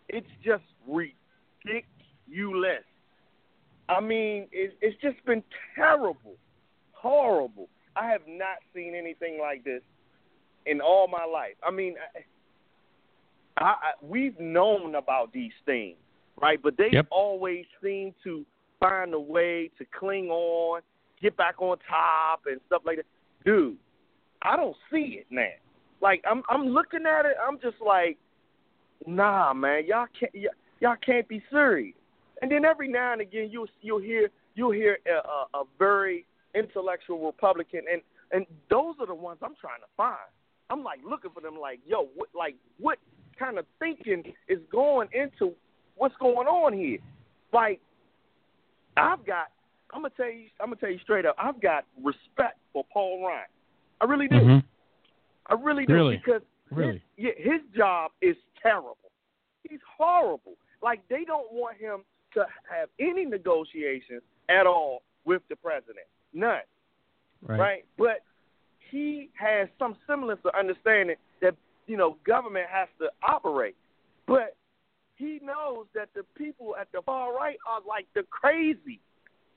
it's 0.07 0.27
just 0.43 0.63
ridiculous. 0.87 2.83
I 3.87 4.01
mean, 4.01 4.47
it, 4.51 4.75
it's 4.81 4.99
just 5.01 5.23
been 5.25 5.43
terrible, 5.75 6.35
horrible. 6.93 7.69
I 7.95 8.07
have 8.07 8.21
not 8.27 8.57
seen 8.73 8.95
anything 8.95 9.39
like 9.39 9.63
this 9.63 9.81
in 10.65 10.81
all 10.81 11.07
my 11.07 11.25
life. 11.25 11.55
I 11.63 11.71
mean, 11.71 11.95
I, 12.15 12.21
I, 13.59 13.63
I, 13.63 13.91
we've 14.01 14.39
known 14.39 14.95
about 14.95 15.33
these 15.33 15.51
things, 15.65 15.97
right? 16.41 16.61
But 16.61 16.77
they 16.77 16.91
Yep. 16.93 17.07
always 17.11 17.65
seem 17.83 18.13
to 18.23 18.45
find 18.79 19.13
a 19.13 19.19
way 19.19 19.69
to 19.77 19.85
cling 19.97 20.29
on, 20.29 20.81
get 21.21 21.35
back 21.35 21.61
on 21.61 21.77
top, 21.87 22.41
and 22.45 22.59
stuff 22.67 22.81
like 22.85 22.97
that. 22.97 23.05
Dude, 23.45 23.77
I 24.41 24.55
don't 24.55 24.75
see 24.91 25.19
it 25.19 25.27
now. 25.29 25.49
Like 26.01 26.23
I'm, 26.29 26.43
I'm 26.49 26.67
looking 26.67 27.05
at 27.05 27.25
it. 27.25 27.35
I'm 27.45 27.59
just 27.59 27.81
like, 27.85 28.17
nah, 29.05 29.53
man, 29.53 29.85
y'all 29.85 30.07
can't, 30.17 30.31
y- 30.33 30.47
y'all 30.79 30.95
can't 31.05 31.27
be 31.27 31.43
serious. 31.51 31.95
And 32.41 32.49
then 32.49 32.63
every 32.63 32.87
now 32.87 33.11
and 33.11 33.21
again, 33.21 33.49
you'll 33.51 33.67
you'll 33.81 33.99
hear 33.99 34.29
you'll 34.55 34.71
hear 34.71 34.97
a, 35.05 35.57
a, 35.57 35.61
a 35.61 35.63
very 35.77 36.25
intellectual 36.55 37.25
Republican, 37.25 37.81
and 37.91 38.01
and 38.31 38.45
those 38.69 38.95
are 39.01 39.07
the 39.07 39.15
ones 39.15 39.39
I'm 39.41 39.55
trying 39.59 39.81
to 39.81 39.87
find. 39.97 40.17
I'm 40.69 40.83
like 40.83 40.99
looking 41.03 41.31
for 41.31 41.41
them, 41.41 41.57
like, 41.59 41.79
yo, 41.85 42.07
what, 42.15 42.29
like, 42.37 42.55
what 42.79 42.99
kind 43.39 43.57
of 43.57 43.65
thinking 43.79 44.33
is 44.47 44.59
going 44.71 45.07
into 45.13 45.53
what's 45.95 46.15
going 46.17 46.47
on 46.47 46.73
here? 46.73 46.99
Like, 47.53 47.79
I've 48.97 49.25
got, 49.25 49.47
I'm 49.93 50.01
gonna 50.01 50.13
tell 50.15 50.29
you, 50.29 50.47
I'm 50.59 50.67
gonna 50.67 50.75
tell 50.75 50.89
you 50.91 50.99
straight 50.99 51.25
up, 51.25 51.35
I've 51.39 51.61
got 51.61 51.85
respect 52.03 52.59
for 52.73 52.83
Paul 52.91 53.25
Ryan. 53.25 53.47
I 54.01 54.05
really 54.05 54.27
do. 54.27 54.35
Mhm. 54.35 54.63
I 55.47 55.53
really 55.55 55.85
do 55.85 55.93
Really? 55.93 56.17
because 56.17 56.41
Really? 56.69 56.93
his, 56.93 57.01
yeah, 57.17 57.31
his 57.37 57.61
job 57.75 58.11
is 58.21 58.35
terrible. 58.61 58.97
He's 59.67 59.79
horrible. 59.97 60.55
Like 60.81 61.07
they 61.07 61.23
don't 61.25 61.51
want 61.51 61.77
him 61.77 62.03
to 62.33 62.45
have 62.69 62.89
any 62.99 63.25
negotiations 63.25 64.21
at 64.49 64.67
all 64.67 65.01
with 65.25 65.41
the 65.49 65.55
president. 65.55 66.05
None. 66.33 66.61
Right. 67.41 67.59
Right? 67.59 67.85
But 67.97 68.23
he 68.91 69.29
has 69.33 69.67
some 69.79 69.95
semblance 70.05 70.41
of 70.45 70.53
understanding 70.55 71.15
that, 71.41 71.55
you 71.89 71.97
know, 71.97 72.17
government 72.23 72.67
has 72.71 72.87
to 72.99 73.09
operate. 73.27 73.75
But 74.27 74.55
he 75.15 75.39
knows 75.43 75.87
that 75.95 76.09
the 76.13 76.23
people 76.37 76.75
at 76.79 76.87
the 76.93 77.01
far 77.01 77.35
right 77.35 77.57
are 77.67 77.81
like 77.85 78.05
the 78.13 78.23
crazy. 78.29 78.99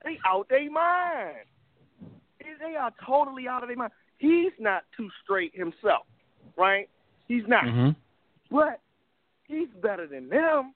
They 0.03 0.19
out 0.27 0.49
their 0.49 0.71
mind. 0.71 1.45
They- 2.59 2.75
are 2.75 2.93
totally 3.05 3.47
out 3.47 3.63
of 3.63 3.69
their 3.69 3.77
mind. 3.77 3.93
He's 4.19 4.53
not 4.59 4.85
too 4.97 5.09
straight 5.23 5.55
himself, 5.55 6.07
right? 6.57 6.89
He's 7.29 7.47
not. 7.47 7.65
Mhm. 7.65 7.95
But 8.51 8.81
he's 9.45 9.69
better 9.83 10.07
than 10.07 10.29
them. 10.29 10.75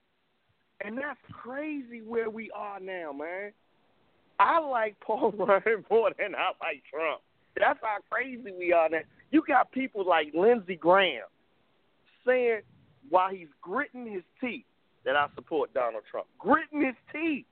And 0.82 0.98
that's 0.98 1.18
crazy 1.32 2.02
where 2.02 2.28
we 2.28 2.50
are 2.50 2.78
now, 2.78 3.12
man. 3.12 3.52
I 4.38 4.58
like 4.58 5.00
Paul 5.00 5.32
Ryan 5.32 5.84
more 5.90 6.12
than 6.18 6.34
I 6.34 6.52
like 6.60 6.84
Trump. 6.84 7.22
That's 7.56 7.80
how 7.80 7.96
crazy 8.10 8.52
we 8.52 8.72
are 8.72 8.88
now. 8.90 9.00
You 9.30 9.42
got 9.42 9.72
people 9.72 10.04
like 10.04 10.34
Lindsey 10.34 10.76
Graham 10.76 11.26
saying 12.26 12.60
while 13.08 13.30
he's 13.30 13.48
gritting 13.60 14.10
his 14.10 14.22
teeth 14.40 14.64
that 15.04 15.16
I 15.16 15.26
support 15.34 15.72
Donald 15.72 16.02
Trump. 16.10 16.26
Gritting 16.38 16.84
his 16.84 16.96
teeth. 17.12 17.46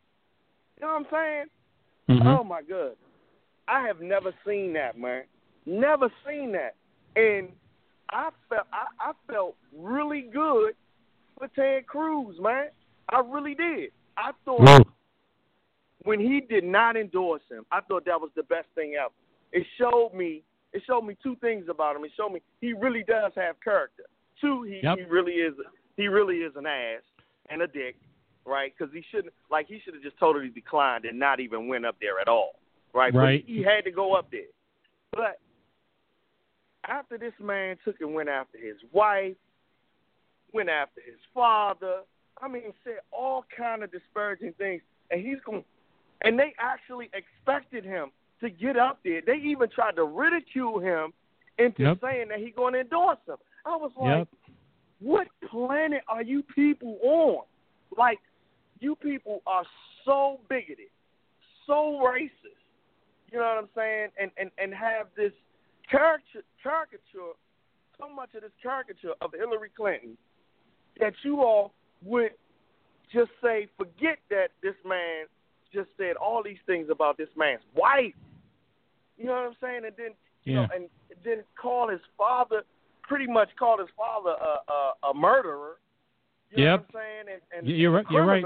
You 0.76 0.80
know 0.80 0.88
what 0.88 0.96
I'm 0.96 1.06
saying? 1.10 2.18
Mm-hmm. 2.18 2.28
Oh 2.28 2.44
my 2.44 2.62
god. 2.62 2.96
I 3.68 3.87
have 3.87 4.00
never 4.00 4.32
seen 4.46 4.72
that, 4.74 4.98
man. 4.98 5.22
Never 5.64 6.10
seen 6.26 6.52
that. 6.52 6.74
And 7.16 7.48
I 8.10 8.30
felt 8.48 8.66
I, 8.72 9.10
I 9.10 9.12
felt 9.32 9.56
really 9.76 10.28
good 10.32 10.74
for 11.38 11.48
Ted 11.48 11.87
Cruz, 11.87 12.37
man. 12.40 12.66
I 13.08 13.20
really 13.20 13.54
did. 13.54 13.90
I 14.16 14.32
thought 14.44 14.87
when 16.02 16.20
he 16.20 16.40
did 16.40 16.64
not 16.64 16.96
endorse 16.96 17.42
him, 17.50 17.64
I 17.72 17.80
thought 17.80 18.04
that 18.04 18.20
was 18.20 18.30
the 18.37 18.42
best 18.42 18.66
thing 18.74 18.94
ever. 19.00 19.12
It 19.52 19.66
showed 19.78 20.12
me 20.14 20.42
it 20.72 20.82
showed 20.87 21.02
me 21.02 21.16
two 21.22 21.37
things 21.37 21.66
about 21.70 21.96
him. 21.96 22.04
It 22.04 22.10
showed 22.16 22.30
me 22.30 22.40
he 22.60 22.72
really 22.72 23.04
does 23.04 23.32
have 23.37 23.56
character. 23.62 24.04
Two, 24.44 24.62
he, 24.62 24.80
Yep. 24.83 24.98
he 24.98 25.04
really 25.04 25.33
is 25.35 25.54
he 25.96 26.09
really 26.09 26.38
is 26.38 26.52
an 26.57 26.66
ass 26.66 27.02
and 27.48 27.62
a 27.62 27.66
dick, 27.66 27.96
right? 28.44 28.72
Because 28.76 28.92
he 28.92 29.02
shouldn't 29.11 29.33
like 29.50 29.66
he 29.66 29.80
should 29.85 29.94
have 29.94 30.02
just 30.02 30.18
totally 30.18 30.48
declined 30.48 31.04
and 31.07 31.18
not 31.18 31.40
even 31.40 31.66
went 31.68 31.87
up 31.87 31.96
there 32.00 32.20
at 32.20 32.28
all, 32.28 32.57
right? 32.92 33.12
But 33.12 33.40
he 33.46 33.62
had 33.62 33.85
to 33.85 33.90
go 33.90 34.14
up 34.14 34.30
there. 34.30 34.50
But 35.12 35.40
after 36.87 37.16
this 37.16 37.33
man 37.40 37.76
took 37.85 38.00
and 38.00 38.12
went 38.12 38.28
after 38.28 38.59
his 38.59 38.76
wife, 38.92 39.37
went 40.52 40.68
after 40.68 41.00
his 41.00 41.18
father. 41.33 42.00
I 42.42 42.48
mean, 42.48 42.72
said 42.83 42.98
all 43.12 43.44
kind 43.57 43.83
of 43.83 43.92
disparaging 43.92 44.54
things, 44.59 44.83
and 45.11 45.24
he's 45.24 45.38
going. 45.46 45.64
And 46.22 46.38
they 46.38 46.54
actually 46.59 47.11
expected 47.14 47.85
him 47.85 48.11
to 48.40 48.50
get 48.50 48.76
up 48.76 48.98
there. 49.04 49.20
They 49.24 49.37
even 49.37 49.68
tried 49.70 49.96
to 49.96 50.04
ridicule 50.04 50.80
him 50.80 51.12
into 51.59 51.83
Yep. 51.83 51.98
saying 52.02 52.28
that 52.28 52.40
he's 52.40 52.54
going 52.54 52.74
to 52.74 52.80
endorse 52.80 53.18
them. 53.26 53.38
I 53.64 53.77
was 53.77 53.92
like, 53.96 54.18
Yep. 54.18 54.29
what 55.00 55.29
planet 55.50 56.03
are 56.09 56.22
you 56.22 56.42
people 56.42 56.98
on? 57.03 57.44
Like, 57.96 58.18
you 58.81 58.96
people 58.96 59.42
are 59.46 59.64
so 60.05 60.40
bigoted, 60.48 60.90
so 61.66 62.00
racist. 62.05 62.31
You 63.33 63.38
know 63.38 63.44
what 63.46 63.59
I'm 63.59 63.68
saying? 63.74 64.09
And 64.20 64.31
and 64.37 64.50
and 64.59 64.74
have 64.74 65.07
this 65.16 65.33
caricature, 65.90 66.44
caricature, 66.62 67.33
so 67.98 68.09
much 68.09 68.35
of 68.35 68.42
this 68.42 68.53
caricature 68.62 69.14
of 69.20 69.33
Hillary 69.33 69.70
Clinton 69.77 70.16
that 71.00 71.14
you 71.24 71.40
all 71.42 71.72
would 72.03 72.33
just 73.12 73.31
say, 73.42 73.68
forget 73.77 74.18
that 74.31 74.48
this 74.62 74.74
man 74.87 75.27
just 75.72 75.88
said 75.96 76.16
all 76.16 76.42
these 76.42 76.59
things 76.66 76.88
about 76.90 77.16
this 77.16 77.29
man's 77.37 77.62
wife. 77.74 78.14
You 79.16 79.27
know 79.27 79.33
what 79.33 79.46
I'm 79.46 79.57
saying? 79.61 79.83
And 79.87 79.94
then 79.96 80.11
you 80.44 80.55
know, 80.55 80.62
Yeah. 80.70 80.77
and 80.77 80.90
then 81.24 81.44
call 81.61 81.88
his 81.88 82.00
father, 82.18 82.64
pretty 83.09 83.27
much 83.27 83.49
called 83.59 83.81
his 83.81 83.88
father 83.97 84.31
a 84.31 84.73
a, 84.73 85.11
a 85.11 85.14
murderer. 85.14 85.77
You 86.51 86.64
know 86.64 86.71
what 86.73 86.81
I'm 86.81 86.87
saying? 86.95 87.40
And, 87.53 87.69
and 87.69 87.79
you're 87.79 87.90
right- 87.90 88.05
you're 88.11 88.25
right. 88.25 88.45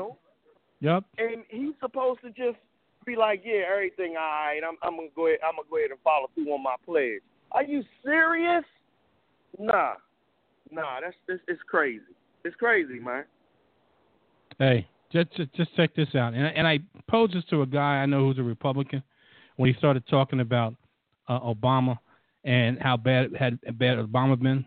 Yep. 0.81 1.05
And 1.19 1.43
he's 1.49 1.75
supposed 1.81 2.21
to 2.23 2.29
just 2.31 2.57
be 3.05 3.17
like, 3.17 3.43
yeah, 3.45 3.63
everything 3.73 4.15
all 4.17 4.23
right. 4.23 4.61
I'm, 4.67 4.77
I'm 4.83 4.97
gonna 4.97 5.09
go 5.15 5.27
ahead. 5.27 5.41
I'm 5.47 5.57
gonna 5.57 5.69
go 5.69 5.77
ahead 5.79 5.91
and 5.91 5.99
follow 6.05 6.31
through 6.35 6.53
on 6.53 6.63
my 6.63 6.77
pledge. 6.85 7.21
Are 7.53 7.65
you 7.65 7.83
serious? 8.05 8.65
Nah, 9.59 9.95
nah. 10.71 11.01
That's 11.01 11.17
this. 11.27 11.41
It's 11.49 11.61
crazy. 11.69 12.05
It's 12.45 12.55
crazy, 12.57 12.99
man. 13.01 13.25
Hey, 14.59 14.87
just 15.13 15.33
just, 15.37 15.53
just 15.55 15.75
check 15.77 15.95
this 15.95 16.15
out. 16.15 16.35
And 16.35 16.47
I, 16.47 16.51
and 16.51 16.67
I 16.67 16.79
posed 17.09 17.35
this 17.35 17.45
to 17.51 17.63
a 17.63 17.67
guy 17.67 17.97
I 17.97 18.07
know 18.07 18.21
who's 18.27 18.39
a 18.39 18.43
Republican 18.43 19.03
when 19.57 19.73
he 19.73 19.79
started 19.79 20.07
talking 20.09 20.41
about 20.41 20.75
uh, 21.29 21.41
Obama 21.41 21.99
and 22.49 22.79
how 22.81 22.97
bad 22.97 23.31
had 23.39 23.59
bad 23.79 23.99
Obama 23.99 24.41
been. 24.41 24.65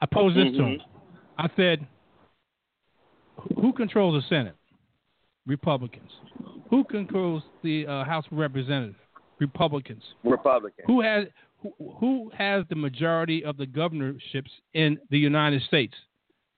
I 0.00 0.06
posed 0.06 0.36
this 0.36 0.56
to 0.56 0.64
him. 0.64 0.80
I 1.36 1.48
said, 1.54 1.86
"Who 3.56 3.74
controls 3.74 4.22
the 4.22 4.28
Senate? 4.28 4.56
Republicans. 5.46 6.10
Who 6.70 6.84
controls 6.84 7.42
the 7.62 7.86
uh, 7.86 8.04
House 8.04 8.24
of 8.30 8.38
Representatives? 8.38 8.96
Republicans. 9.38 10.02
Republicans. 10.24 10.84
Who 10.86 11.02
has 11.02 11.26
who, 11.62 11.72
who 12.00 12.32
has 12.36 12.64
the 12.70 12.76
majority 12.76 13.44
of 13.44 13.58
the 13.58 13.66
governorships 13.66 14.50
in 14.72 14.98
the 15.10 15.18
United 15.18 15.62
States? 15.64 15.94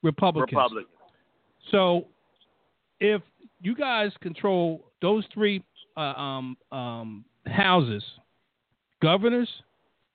Republicans. 0.05 0.53
Republican. 0.53 0.93
So, 1.73 2.07
if 3.01 3.21
you 3.61 3.75
guys 3.75 4.13
control 4.21 4.85
those 5.03 5.25
three 5.35 5.65
uh, 5.97 6.01
um, 6.01 6.57
um, 6.71 7.25
houses, 7.47 8.05
governors 9.03 9.49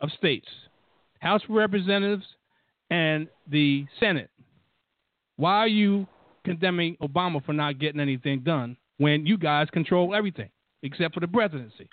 of 0.01 0.10
states, 0.17 0.47
House 1.19 1.41
of 1.47 1.55
Representatives, 1.55 2.25
and 2.89 3.27
the 3.49 3.86
Senate, 3.99 4.29
why 5.38 5.58
are 5.58 5.67
you 5.67 6.08
condemning 6.43 6.95
Obama 7.01 7.43
for 7.45 7.53
not 7.53 7.79
getting 7.79 7.99
anything 7.99 8.41
done 8.41 8.77
when 8.97 9.25
you 9.25 9.38
guys 9.38 9.67
control 9.71 10.13
everything 10.15 10.49
except 10.84 11.13
for 11.13 11.19
the 11.19 11.27
presidency? 11.27 11.89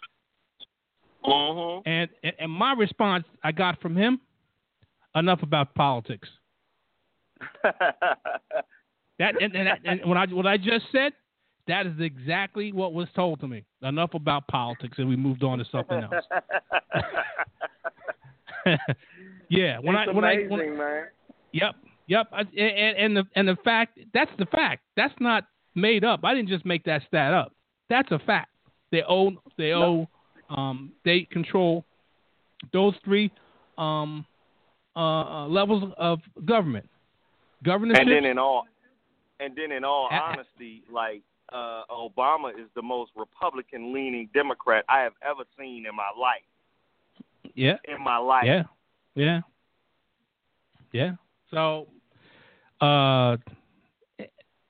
Mm-hmm. 1.25 1.89
And 1.89 2.11
and- 2.23 2.35
and 2.39 2.51
my 2.51 2.73
response 2.73 3.25
I 3.45 3.53
got 3.53 3.81
from 3.81 3.97
him, 3.97 4.21
enough 5.15 5.43
about 5.43 5.75
politics. 5.75 6.29
That 9.19 9.41
and, 9.41 9.55
and, 9.55 9.69
and 9.85 10.01
what 10.05 10.17
I 10.17 10.27
what 10.27 10.47
I 10.47 10.57
just 10.57 10.87
said, 10.91 11.13
that 11.69 11.87
is 11.87 11.93
exactly 12.01 12.73
what 12.73 12.93
was 12.93 13.09
told 13.15 13.41
to 13.41 13.49
me. 13.49 13.65
Enough 13.83 14.15
about 14.15 14.47
politics, 14.49 14.99
and 14.99 15.09
we 15.09 15.17
moved 15.17 15.43
on 15.43 15.59
to 15.59 15.65
something 15.71 15.99
else. 15.99 16.25
yeah, 19.49 19.79
when 19.79 19.95
it's 19.97 20.09
I 20.09 20.13
when 20.13 20.25
amazing, 20.25 20.53
I 20.53 20.57
when, 20.57 20.77
man. 20.77 21.05
Yep, 21.53 21.75
yep. 22.07 22.27
I, 22.33 22.41
and 22.41 22.97
and 22.97 23.17
the 23.17 23.25
and 23.35 23.49
the 23.49 23.57
fact 23.65 23.99
that's 24.15 24.31
the 24.39 24.47
fact. 24.47 24.83
That's 24.97 25.15
not 25.21 25.45
made 25.75 26.05
up. 26.05 26.21
I 26.25 26.35
didn't 26.35 26.49
just 26.49 26.65
make 26.65 26.85
that 26.85 27.03
stat 27.09 27.33
up. 27.33 27.53
That's 27.89 28.11
a 28.11 28.19
fact. 28.21 28.51
They 28.91 29.03
own 29.03 29.39
they 29.59 29.73
owe 29.73 30.09
um 30.51 30.93
they 31.05 31.27
control 31.31 31.85
those 32.73 32.95
three 33.05 33.31
um 33.79 34.25
uh, 34.95 34.99
uh 34.99 35.47
levels 35.49 35.93
of 35.97 36.21
government. 36.45 36.89
Governorship. 37.65 38.03
And 38.03 38.11
then 38.11 38.25
in 38.25 38.39
all, 38.39 38.65
and 39.39 39.57
then 39.57 39.71
in 39.73 39.85
all 39.85 40.09
A- 40.11 40.15
a- 40.15 40.19
honesty, 40.19 40.83
like 40.91 41.23
uh, 41.51 41.83
Obama 41.91 42.51
is 42.51 42.69
the 42.75 42.83
most 42.83 43.13
Republican-leaning 43.17 44.31
Democrat 44.33 44.85
I 44.89 45.01
have 45.01 45.15
ever 45.23 45.45
seen 45.59 45.87
in 45.89 45.95
my 45.95 46.11
life. 46.19 46.43
yeah. 47.55 47.77
In 47.85 48.03
my 48.03 48.19
life. 48.19 48.45
Yeah, 48.47 48.63
yeah, 49.15 49.41
yeah. 50.93 51.13
So, 51.51 51.89
uh, 52.81 53.37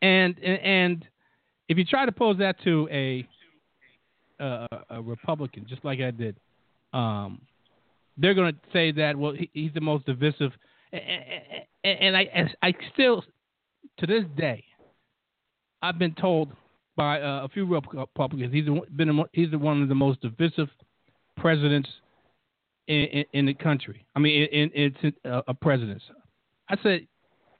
and 0.01 0.37
and 0.39 0.61
and 0.63 1.09
if 1.69 1.79
you 1.79 1.85
try 1.85 2.07
to 2.07 2.13
pose 2.13 2.39
that 2.39 2.57
to 2.65 2.89
a 2.91 3.27
a, 4.41 4.67
a 4.91 5.03
Republican, 5.03 5.67
just 5.69 5.85
like 5.85 6.01
I 6.01 6.11
did, 6.11 6.37
um, 6.93 7.41
they're 8.17 8.35
going 8.35 8.53
to 8.53 8.61
say 8.73 8.91
that 8.93 9.17
well 9.17 9.33
he, 9.33 9.49
he's 9.53 9.73
the 9.75 9.81
most 9.81 10.07
divisive, 10.07 10.53
and, 10.93 11.03
and, 11.85 12.01
and 12.01 12.17
I 12.17 12.53
I 12.63 12.75
still 12.93 13.23
to 13.99 14.07
this 14.07 14.25
day 14.37 14.65
I've 15.83 15.99
been 15.99 16.15
told 16.15 16.51
by 16.97 17.21
uh, 17.21 17.45
a 17.45 17.49
few 17.49 17.67
Republicans 17.67 18.53
He's 18.53 18.67
been 18.97 19.25
he's 19.33 19.51
one 19.53 19.83
of 19.83 19.89
the 19.89 19.95
most 19.95 20.21
divisive 20.21 20.69
presidents 21.37 21.89
in, 22.89 23.05
in, 23.05 23.25
in 23.33 23.47
the 23.47 23.55
country. 23.55 24.05
I 24.15 24.19
mean, 24.19 24.49
in, 24.53 24.71
in, 24.71 24.95
in 25.03 25.31
uh, 25.31 25.43
a 25.49 25.55
president. 25.55 26.03
I 26.69 26.77
said, 26.83 27.07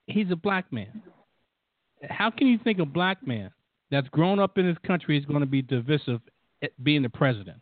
he's 0.07 0.31
a 0.31 0.37
black 0.37 0.73
man. 0.73 1.03
How 2.09 2.31
can 2.31 2.47
you 2.49 2.59
think 2.63 2.79
a 2.79 2.85
black 2.85 3.27
man 3.27 3.51
that's 3.91 4.09
grown 4.09 4.39
up 4.39 4.59
in 4.59 4.67
this 4.67 4.79
country 4.87 5.19
is 5.19 5.25
going 5.25 5.41
to 5.41 5.47
be 5.47 5.63
divisive 5.63 6.21
at 6.63 6.71
being 6.83 7.03
the 7.03 7.09
president? 7.09 7.59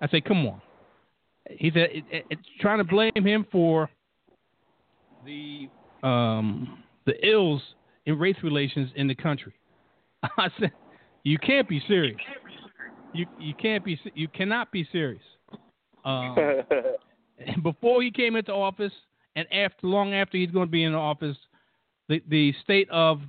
I 0.00 0.08
say, 0.08 0.20
come 0.20 0.46
on. 0.46 0.60
He 1.50 1.70
said, 1.70 1.88
it, 1.92 2.04
it, 2.10 2.24
it's 2.30 2.42
trying 2.60 2.78
to 2.78 2.84
blame 2.84 3.12
him 3.14 3.46
for 3.50 3.88
the 5.24 5.68
um, 6.02 6.82
the 7.06 7.14
ills 7.26 7.62
in 8.06 8.18
race 8.18 8.36
relations 8.42 8.90
in 8.96 9.08
the 9.08 9.14
country. 9.14 9.54
I 10.38 10.48
said, 10.58 10.72
you 11.22 11.38
can't 11.38 11.68
be 11.68 11.82
serious. 11.86 12.18
You 13.12 13.26
you 13.38 13.54
can't 13.54 13.84
be 13.84 13.98
you 14.14 14.28
cannot 14.28 14.72
be 14.72 14.86
serious. 14.90 15.22
Um, 16.04 16.36
before 17.62 18.02
he 18.02 18.10
came 18.10 18.36
into 18.36 18.52
office, 18.52 18.92
and 19.36 19.46
after 19.52 19.86
long 19.86 20.12
after 20.14 20.36
he's 20.36 20.50
going 20.50 20.66
to 20.66 20.70
be 20.70 20.84
in 20.84 20.94
office, 20.94 21.36
the 22.08 22.22
the 22.28 22.52
state 22.62 22.88
of 22.90 23.20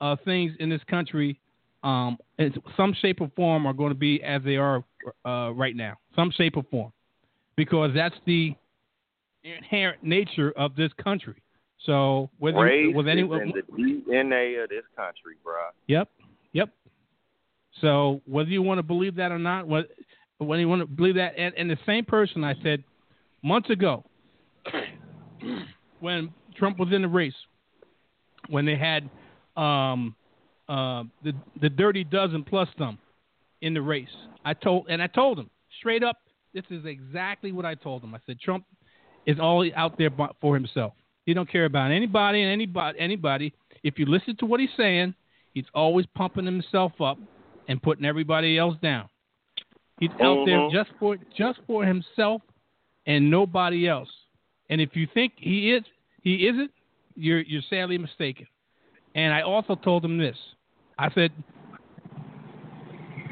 uh, 0.00 0.16
things 0.24 0.52
in 0.58 0.68
this 0.68 0.82
country, 0.88 1.40
um, 1.84 2.18
in 2.38 2.52
some 2.76 2.94
shape 3.00 3.20
or 3.20 3.30
form, 3.36 3.66
are 3.66 3.72
going 3.72 3.90
to 3.90 3.98
be 3.98 4.22
as 4.22 4.42
they 4.42 4.56
are 4.56 4.84
uh, 5.24 5.52
right 5.54 5.76
now, 5.76 5.96
some 6.16 6.30
shape 6.30 6.56
or 6.56 6.64
form, 6.70 6.92
because 7.56 7.92
that's 7.94 8.16
the 8.26 8.54
inherent 9.44 10.02
nature 10.02 10.52
of 10.56 10.74
this 10.74 10.90
country. 11.02 11.42
So 11.86 12.28
whether 12.38 12.58
Race 12.58 12.92
with 12.94 13.06
anyone, 13.06 13.40
in 13.42 13.52
the 13.54 14.12
DNA 14.12 14.62
of 14.62 14.68
this 14.68 14.84
country, 14.96 15.36
bro. 15.44 15.54
Yep. 15.86 16.08
So 17.80 18.20
whether 18.26 18.50
you 18.50 18.62
want 18.62 18.78
to 18.78 18.82
believe 18.82 19.16
that 19.16 19.32
or 19.32 19.38
not, 19.38 19.66
what 19.66 19.88
whether 20.38 20.60
you 20.60 20.68
want 20.68 20.82
to 20.82 20.86
believe 20.86 21.16
that, 21.16 21.34
and, 21.36 21.52
and 21.56 21.68
the 21.68 21.78
same 21.84 22.04
person 22.04 22.44
I 22.44 22.54
said 22.62 22.84
months 23.42 23.70
ago, 23.70 24.04
when 26.00 26.32
Trump 26.56 26.78
was 26.78 26.92
in 26.92 27.02
the 27.02 27.08
race, 27.08 27.34
when 28.48 28.64
they 28.64 28.76
had 28.76 29.08
um, 29.60 30.14
uh, 30.68 31.04
the 31.24 31.32
the 31.60 31.68
dirty 31.68 32.04
dozen 32.04 32.44
plus 32.44 32.68
them 32.78 32.98
in 33.62 33.74
the 33.74 33.82
race, 33.82 34.08
I 34.44 34.54
told 34.54 34.86
and 34.88 35.02
I 35.02 35.08
told 35.08 35.38
him 35.38 35.50
straight 35.78 36.02
up, 36.02 36.18
this 36.54 36.64
is 36.70 36.84
exactly 36.84 37.52
what 37.52 37.64
I 37.64 37.74
told 37.74 38.02
him. 38.02 38.14
I 38.14 38.18
said 38.26 38.40
Trump 38.40 38.64
is 39.26 39.38
all 39.40 39.68
out 39.76 39.98
there 39.98 40.10
for 40.40 40.54
himself. 40.54 40.94
He 41.26 41.34
don't 41.34 41.50
care 41.50 41.66
about 41.66 41.90
anybody 41.90 42.42
and 42.42 42.50
anybody 42.50 42.98
anybody. 42.98 43.54
If 43.82 43.98
you 43.98 44.06
listen 44.06 44.36
to 44.38 44.46
what 44.46 44.60
he's 44.60 44.70
saying, 44.76 45.14
he's 45.52 45.66
always 45.74 46.06
pumping 46.14 46.46
himself 46.46 46.92
up 47.00 47.18
and 47.68 47.82
putting 47.82 48.04
everybody 48.04 48.58
else 48.58 48.76
down. 48.82 49.08
He's 50.00 50.10
out 50.20 50.44
there 50.46 50.58
Mhm. 50.58 50.72
just 50.72 50.90
for 50.98 51.16
just 51.36 51.60
for 51.66 51.84
himself 51.84 52.42
and 53.06 53.30
nobody 53.30 53.86
else. 53.88 54.10
And 54.70 54.80
if 54.80 54.96
you 54.96 55.06
think 55.06 55.34
he 55.36 55.72
is 55.72 55.84
he 56.22 56.46
isn't, 56.48 56.70
you're 57.14 57.40
you're 57.40 57.62
sadly 57.62 57.98
mistaken. 57.98 58.46
And 59.14 59.32
I 59.32 59.42
also 59.42 59.74
told 59.74 60.04
him 60.04 60.18
this. 60.18 60.36
I 60.98 61.10
said, 61.10 61.32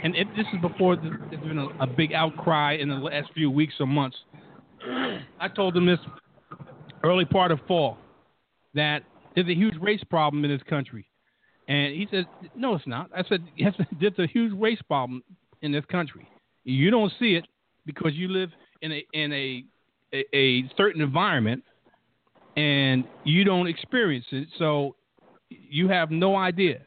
and 0.02 0.14
it, 0.16 0.26
this 0.36 0.46
is 0.52 0.60
before 0.60 0.96
the, 0.96 1.10
there's 1.30 1.42
been 1.42 1.58
a, 1.58 1.68
a 1.80 1.86
big 1.86 2.12
outcry 2.12 2.74
in 2.74 2.88
the 2.88 2.94
last 2.96 3.30
few 3.34 3.50
weeks 3.50 3.74
or 3.80 3.86
months. 3.86 4.16
I 5.40 5.48
told 5.54 5.76
him 5.76 5.86
this 5.86 5.98
early 7.02 7.24
part 7.24 7.50
of 7.50 7.60
fall 7.66 7.98
that 8.74 9.02
there's 9.34 9.48
a 9.48 9.54
huge 9.54 9.74
race 9.80 10.02
problem 10.04 10.44
in 10.44 10.50
this 10.50 10.62
country. 10.64 11.06
And 11.68 11.94
he 11.94 12.06
said, 12.10 12.26
No, 12.54 12.74
it's 12.74 12.86
not. 12.86 13.10
I 13.16 13.22
said, 13.28 13.44
Yes, 13.56 13.74
there's 14.00 14.18
a 14.18 14.26
huge 14.26 14.52
race 14.58 14.80
problem 14.86 15.22
in 15.62 15.72
this 15.72 15.84
country. 15.86 16.28
You 16.64 16.90
don't 16.90 17.12
see 17.18 17.34
it 17.34 17.46
because 17.84 18.12
you 18.14 18.28
live 18.28 18.50
in 18.82 18.92
a 18.92 19.06
in 19.12 19.32
a 19.32 19.64
a, 20.12 20.24
a 20.36 20.70
certain 20.76 21.00
environment 21.00 21.64
and 22.56 23.04
you 23.24 23.44
don't 23.44 23.66
experience 23.66 24.24
it, 24.32 24.48
so 24.58 24.96
you 25.48 25.88
have 25.88 26.10
no 26.10 26.36
idea. 26.36 26.80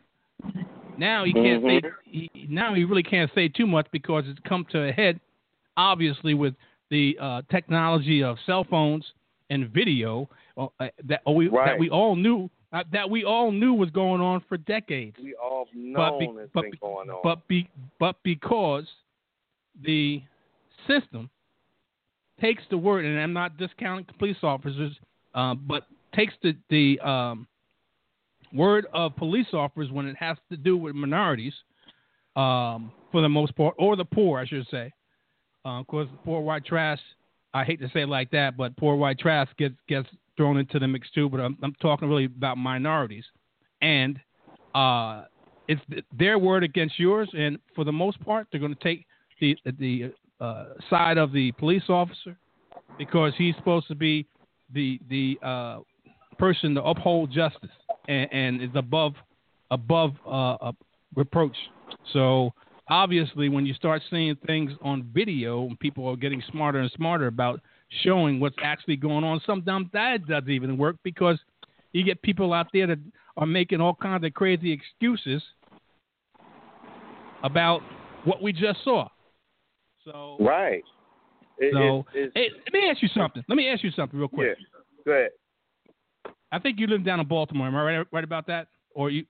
Now 0.98 1.24
he 1.24 1.34
can't 1.34 1.64
say 1.64 1.82
he, 2.04 2.30
now 2.50 2.74
he 2.74 2.84
really 2.84 3.04
can't 3.04 3.32
say 3.34 3.48
too 3.48 3.68
much 3.68 3.88
because 3.92 4.24
it's 4.28 4.40
come 4.48 4.66
to 4.72 4.90
a 4.90 4.92
head, 4.92 5.20
obviously 5.78 6.34
with 6.34 6.56
the 6.90 7.18
uh, 7.22 7.42
technology 7.50 8.24
of 8.24 8.38
cell 8.46 8.66
phones 8.70 9.06
and 9.50 9.70
video 9.70 10.30
uh, 10.58 10.68
that 11.06 11.22
we 11.26 11.50
that 11.50 11.80
we 11.80 11.90
all 11.90 12.16
knew 12.16 12.50
uh, 12.72 12.84
that 12.91 13.09
we 13.09 13.24
all 13.24 13.51
knew 13.51 13.74
was 13.74 13.89
going 13.89 14.22
on 14.22 14.43
for 14.47 14.57
decades. 14.57 15.15
We 15.22 15.36
all 15.36 15.65
But 15.74 15.74
known 15.76 16.20
be- 16.20 16.41
it's 16.43 16.51
but 16.53 16.61
been 16.61 16.72
be- 16.72 16.78
going 16.78 17.09
on. 17.09 17.20
But 17.24 17.47
be 17.47 17.67
but 17.99 18.17
because 18.24 18.86
the 19.84 20.22
system 20.88 21.30
takes 22.39 22.63
the 22.70 22.78
word, 22.78 23.05
and 23.05 23.20
I'm 23.20 23.34
not 23.34 23.57
discounting 23.57 24.05
police 24.17 24.38
officers, 24.43 24.93
uh, 25.34 25.55
but 25.55 25.88
takes 26.15 26.34
the 26.43 26.55
the 26.70 26.99
um, 26.99 27.47
word 28.53 28.86
of 28.93 29.15
police 29.15 29.47
officers 29.53 29.91
when 29.91 30.07
it 30.07 30.15
has 30.17 30.38
to 30.49 30.57
do 30.57 30.78
with 30.78 30.95
minorities, 30.95 31.53
um, 32.36 32.91
for 33.11 33.22
the 33.22 33.30
most 33.30 33.55
part, 33.55 33.76
or 33.78 33.95
the 33.95 34.05
poor, 34.05 34.39
I 34.39 34.45
should 34.45 34.67
say. 34.70 34.91
Uh, 35.65 35.80
of 35.82 35.88
course, 35.88 36.07
poor 36.24 36.41
white 36.41 36.65
trash. 36.65 36.99
I 37.53 37.63
hate 37.63 37.80
to 37.82 37.89
say 37.89 38.01
it 38.01 38.09
like 38.09 38.30
that, 38.32 38.55
but 38.55 38.78
poor 38.78 38.95
white 38.95 39.20
trash 39.20 39.47
gets 39.57 39.76
gets 39.88 40.07
thrown 40.40 40.56
into 40.56 40.80
the 40.80 40.88
mix 40.88 41.12
too. 41.12 41.28
But 41.30 41.42
I'm, 41.42 41.58
I'm 41.62 41.76
talking 41.82 42.08
really 42.08 42.26
about 42.26 42.58
minorities, 42.58 43.26
and 43.82 44.18
uh, 44.74 45.26
it's 45.68 45.82
their 46.18 46.40
word 46.40 46.64
against 46.64 46.98
yours, 46.98 47.30
and 47.38 47.60
for 47.76 47.84
the 47.84 47.92
most 47.92 48.24
part, 48.24 48.48
they're 48.50 48.62
going 48.62 48.74
to 48.74 48.84
take 48.84 49.06
the 49.42 49.58
the 49.78 50.14
uh, 50.40 50.66
side 50.90 51.18
of 51.18 51.34
the 51.34 51.52
police 51.54 51.84
officer 51.90 52.38
because 52.98 53.34
he's 53.38 53.54
supposed 53.58 53.88
to 53.90 53.96
be 53.96 54.26
the 54.74 54.98
the 55.10 55.38
uh, 55.46 55.80
person 56.38 56.74
to 56.76 56.84
uphold 56.84 57.32
justice 57.32 57.70
and, 58.08 58.32
and 58.32 58.62
is 58.62 58.70
above 58.76 59.14
above 59.72 60.12
uh, 60.26 60.54
uh, 60.54 60.72
reproach. 61.16 61.56
So 62.14 62.54
obviously, 62.90 63.50
when 63.50 63.66
you 63.66 63.74
start 63.74 64.02
seeing 64.10 64.38
things 64.48 64.72
on 64.82 65.10
video, 65.14 65.66
and 65.66 65.78
people 65.80 66.08
are 66.08 66.16
getting 66.16 66.42
smarter 66.50 66.80
and 66.80 66.92
smarter 66.96 67.28
about 67.28 67.60
showing 68.04 68.40
what's 68.40 68.56
actually 68.64 68.96
going 68.96 69.24
on, 69.24 69.42
sometimes 69.46 69.88
that 69.94 70.28
doesn't 70.28 70.50
even 70.50 70.78
work 70.78 70.96
because 71.04 71.40
you 71.92 72.04
get 72.04 72.22
people 72.22 72.54
out 72.54 72.68
there 72.74 72.88
that 72.88 73.00
are 73.38 73.48
making 73.48 73.82
all 73.82 73.96
kinds 73.96 74.24
of 74.24 74.34
crazy 74.34 74.72
excuses 74.72 75.42
about 77.44 77.82
what 78.26 78.42
we 78.42 78.54
just 78.54 78.84
saw. 78.84 79.08
So, 80.06 80.38
right. 80.40 80.84
It, 81.58 81.74
so 81.74 82.06
it's, 82.14 82.32
hey, 82.36 82.50
let 82.72 82.74
me 82.74 82.90
ask 82.90 83.02
you 83.02 83.10
something. 83.10 83.44
Let 83.48 83.56
me 83.56 83.68
ask 83.68 83.84
you 83.84 83.92
something 83.92 84.18
real 84.18 84.30
quick. 84.30 84.58
yeah. 84.60 84.66
Go 85.06 85.12
ahead. 85.12 85.30
I 86.52 86.60
think 86.60 86.80
you 86.80 86.88
live 86.88 87.06
down 87.06 87.20
in 87.20 87.28
Baltimore. 87.28 87.68
Am 87.68 87.76
I 87.76 87.84
right, 87.84 88.08
right 88.12 88.24
about 88.24 88.48
that? 88.48 88.68
Or 88.96 89.10
you? 89.10 89.26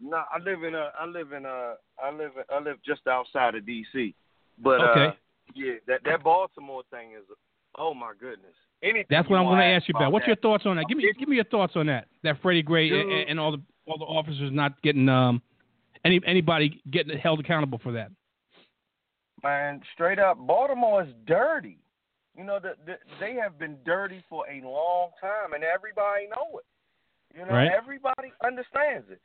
No, 0.00 0.16
I 0.16 0.38
live 0.42 0.62
in 0.62 0.74
a. 0.74 0.90
I 0.98 1.06
live 1.06 1.32
in 1.32 1.46
a. 1.46 1.74
I 2.02 2.10
live. 2.10 2.32
In, 2.36 2.42
I 2.50 2.60
live 2.60 2.76
just 2.84 3.06
outside 3.06 3.54
of 3.54 3.64
D.C. 3.64 4.14
But 4.58 4.80
Okay. 4.80 5.06
uh, 5.06 5.12
yeah, 5.54 5.74
that 5.86 6.00
that 6.04 6.22
Baltimore 6.22 6.82
thing 6.90 7.12
is. 7.12 7.24
Oh 7.78 7.94
my 7.94 8.12
goodness. 8.18 8.54
Anything. 8.82 9.06
That's 9.10 9.28
what 9.28 9.36
I'm 9.38 9.46
going 9.46 9.58
to 9.58 9.64
ask 9.64 9.88
you 9.88 9.94
about. 9.96 10.12
What's 10.12 10.26
your 10.26 10.36
thoughts 10.36 10.64
on 10.66 10.76
that? 10.76 10.84
Give 10.88 10.98
me, 10.98 11.10
give 11.18 11.28
me 11.28 11.36
your 11.36 11.44
thoughts 11.46 11.72
on 11.76 11.86
that. 11.86 12.06
That 12.22 12.40
Freddie 12.42 12.62
Gray 12.62 12.88
and, 12.90 13.30
and 13.30 13.40
all 13.40 13.52
the 13.52 13.60
all 13.86 13.98
the 13.98 14.04
officers 14.04 14.50
not 14.52 14.80
getting 14.82 15.08
um 15.08 15.40
any 16.04 16.20
anybody 16.26 16.82
getting 16.90 17.16
held 17.18 17.40
accountable 17.40 17.80
for 17.82 17.92
that. 17.92 18.10
man, 19.42 19.80
straight 19.94 20.18
up, 20.18 20.38
Baltimore 20.38 21.02
is 21.02 21.08
dirty. 21.26 21.78
You 22.36 22.44
know, 22.44 22.58
the, 22.60 22.74
the, 22.84 22.94
they 23.18 23.34
have 23.34 23.58
been 23.58 23.76
dirty 23.86 24.22
for 24.28 24.44
a 24.48 24.60
long 24.66 25.10
time, 25.20 25.54
and 25.54 25.64
everybody 25.64 26.26
know 26.28 26.58
it. 26.58 26.66
You 27.38 27.46
know, 27.46 27.52
Right. 27.52 27.70
everybody 27.70 28.32
understands 28.44 29.06
it. 29.10 29.20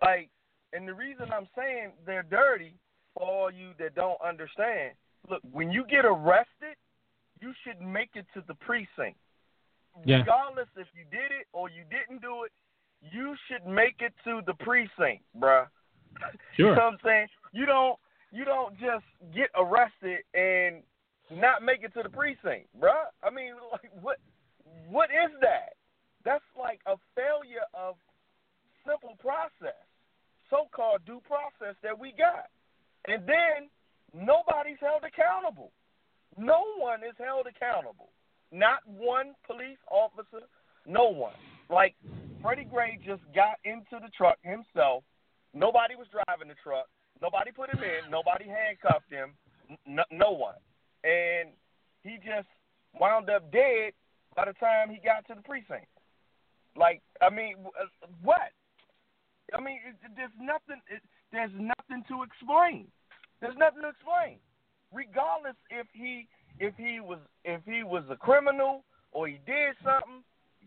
Like, 0.00 0.30
and 0.72 0.86
the 0.86 0.94
reason 0.94 1.26
I'm 1.32 1.48
saying 1.56 1.90
they're 2.06 2.22
dirty 2.22 2.74
for 3.14 3.24
all 3.24 3.50
you 3.50 3.70
that 3.78 3.94
don't 3.94 4.20
understand. 4.20 4.92
Look, 5.28 5.40
when 5.52 5.70
you 5.70 5.84
get 5.86 6.04
arrested, 6.04 6.76
you 7.42 7.52
should 7.66 7.84
make 7.84 8.10
it 8.14 8.24
to 8.34 8.42
the 8.46 8.54
precinct. 8.54 9.18
Yeah. 10.06 10.18
Regardless 10.18 10.68
if 10.76 10.86
you 10.94 11.04
did 11.10 11.34
it 11.34 11.46
or 11.52 11.68
you 11.68 11.82
didn't 11.90 12.22
do 12.22 12.44
it, 12.44 12.52
you 13.12 13.34
should 13.48 13.66
make 13.66 13.96
it 13.98 14.14
to 14.24 14.40
the 14.46 14.54
precinct, 14.54 15.24
bruh. 15.36 15.66
You 16.56 16.66
know 16.66 16.70
what 16.70 16.82
I'm 16.82 16.98
saying? 17.04 17.26
You 17.52 17.66
don't 17.66 17.98
you 18.30 18.44
don't 18.44 18.78
just 18.78 19.04
get 19.34 19.50
arrested 19.56 20.20
and 20.32 20.82
not 21.32 21.62
make 21.62 21.82
it 21.82 21.92
to 21.94 22.02
the 22.02 22.08
precinct, 22.08 22.68
bruh. 22.78 23.10
I 23.22 23.30
mean, 23.30 23.54
like 23.72 23.90
what 24.00 24.18
what 24.88 25.10
is 25.10 25.32
that? 25.40 25.74
That's 26.24 26.44
like 26.56 26.80
a 26.86 26.94
failure 27.16 27.66
of 27.74 27.96
simple 28.86 29.16
process, 29.18 29.82
so 30.48 30.70
called 30.70 31.00
due 31.04 31.20
process 31.26 31.74
that 31.82 31.98
we 31.98 32.14
got. 32.16 32.46
And 33.08 33.26
then 33.26 33.66
nobody's 34.14 34.78
held 34.80 35.02
accountable. 35.02 35.72
No 36.36 36.62
one 36.78 37.00
is 37.04 37.14
held 37.18 37.46
accountable. 37.46 38.10
Not 38.50 38.80
one 38.86 39.34
police 39.46 39.78
officer, 39.90 40.44
no 40.86 41.08
one. 41.08 41.34
Like 41.70 41.94
Freddie 42.42 42.64
Gray 42.70 42.98
just 43.04 43.22
got 43.34 43.56
into 43.64 43.96
the 44.00 44.10
truck 44.16 44.36
himself. 44.42 45.04
Nobody 45.54 45.94
was 45.96 46.06
driving 46.12 46.48
the 46.48 46.58
truck. 46.62 46.86
Nobody 47.20 47.52
put 47.52 47.70
him 47.72 47.82
in. 47.82 48.10
Nobody 48.10 48.44
handcuffed 48.48 49.10
him. 49.10 49.32
No, 49.86 50.02
no 50.10 50.30
one. 50.32 50.56
And 51.04 51.50
he 52.02 52.16
just 52.16 52.48
wound 52.98 53.30
up 53.30 53.50
dead 53.52 53.92
by 54.34 54.46
the 54.46 54.52
time 54.54 54.90
he 54.90 54.98
got 55.04 55.26
to 55.28 55.34
the 55.34 55.42
precinct. 55.42 55.88
Like, 56.76 57.00
I 57.20 57.30
mean, 57.30 57.56
uh, 57.78 57.86
what? 58.22 58.50
I 59.54 59.60
mean, 59.60 59.78
it, 59.86 59.96
it- 60.04 60.16
there's 60.16 60.34
nothing. 60.40 60.80
It, 60.88 61.02
there's 61.32 61.52
nothing 61.54 62.04
to 62.08 62.22
explain. 62.22 62.88
There's 63.40 63.56
nothing 63.56 63.82
to 63.82 63.88
explain. 63.88 64.38
Regardless 64.92 65.56
if 65.70 65.86
he 65.92 66.28
if 66.58 66.74
he 66.76 67.00
was 67.00 67.18
if 67.44 67.60
he 67.64 67.82
was 67.82 68.04
a 68.10 68.16
criminal 68.16 68.84
or 69.12 69.26
he 69.26 69.40
did 69.46 69.74
something, 69.82 70.22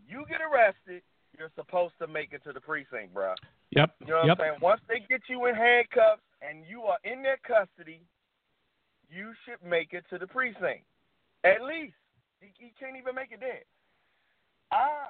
you 0.08 0.24
get 0.28 0.40
arrested. 0.40 1.02
You're 1.38 1.52
supposed 1.54 1.94
to 2.00 2.06
make 2.06 2.32
it 2.32 2.42
to 2.44 2.52
the 2.52 2.60
precinct, 2.60 3.12
bro. 3.12 3.34
Yep. 3.70 3.94
You 4.00 4.06
know 4.06 4.16
what 4.18 4.26
yep. 4.26 4.38
I'm 4.40 4.44
saying? 4.44 4.58
Once 4.62 4.80
they 4.88 5.04
get 5.08 5.20
you 5.28 5.46
in 5.46 5.54
handcuffs 5.54 6.22
and 6.40 6.64
you 6.68 6.82
are 6.82 6.98
in 7.04 7.22
their 7.22 7.38
custody, 7.46 8.00
you 9.10 9.32
should 9.44 9.60
make 9.68 9.92
it 9.92 10.04
to 10.10 10.18
the 10.18 10.26
precinct. 10.26 10.84
At 11.44 11.62
least. 11.62 11.94
He, 12.40 12.52
you 12.58 12.70
can't 12.78 12.96
even 12.96 13.14
make 13.14 13.32
it 13.32 13.40
there. 13.40 13.64
I 14.72 15.08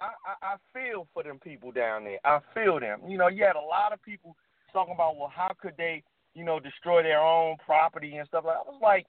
I 0.00 0.10
I 0.42 0.56
feel 0.72 1.06
for 1.12 1.22
them 1.22 1.38
people 1.38 1.72
down 1.72 2.04
there. 2.04 2.18
I 2.24 2.40
feel 2.54 2.78
them. 2.80 3.00
You 3.08 3.18
know, 3.18 3.28
you 3.28 3.44
had 3.44 3.56
a 3.56 3.60
lot 3.60 3.92
of 3.92 4.02
people 4.02 4.36
talking 4.72 4.94
about, 4.94 5.16
well, 5.16 5.32
how 5.34 5.52
could 5.60 5.74
they, 5.78 6.02
you 6.36 6.44
know, 6.44 6.60
destroy 6.60 7.02
their 7.02 7.20
own 7.20 7.56
property 7.64 8.16
and 8.16 8.28
stuff 8.28 8.44
like. 8.44 8.56
I 8.60 8.68
was 8.68 8.80
like, 8.82 9.06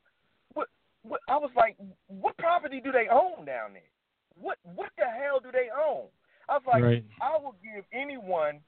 what? 0.54 0.68
What? 1.04 1.20
I 1.28 1.36
was 1.38 1.52
like, 1.56 1.76
what 2.08 2.38
property 2.38 2.80
do 2.82 2.92
they 2.92 3.08
own 3.12 3.46
down 3.46 3.74
there? 3.74 3.92
what 4.42 4.58
what 4.76 4.90
the 4.98 5.06
hell 5.06 5.40
do 5.42 5.52
they 5.52 5.70
own? 5.74 6.08
I 6.50 6.54
was 6.58 6.68
like, 6.68 6.84
Right. 6.84 7.06
I 7.22 7.38
will 7.38 7.56
give 7.62 7.84
anyone 7.92 8.62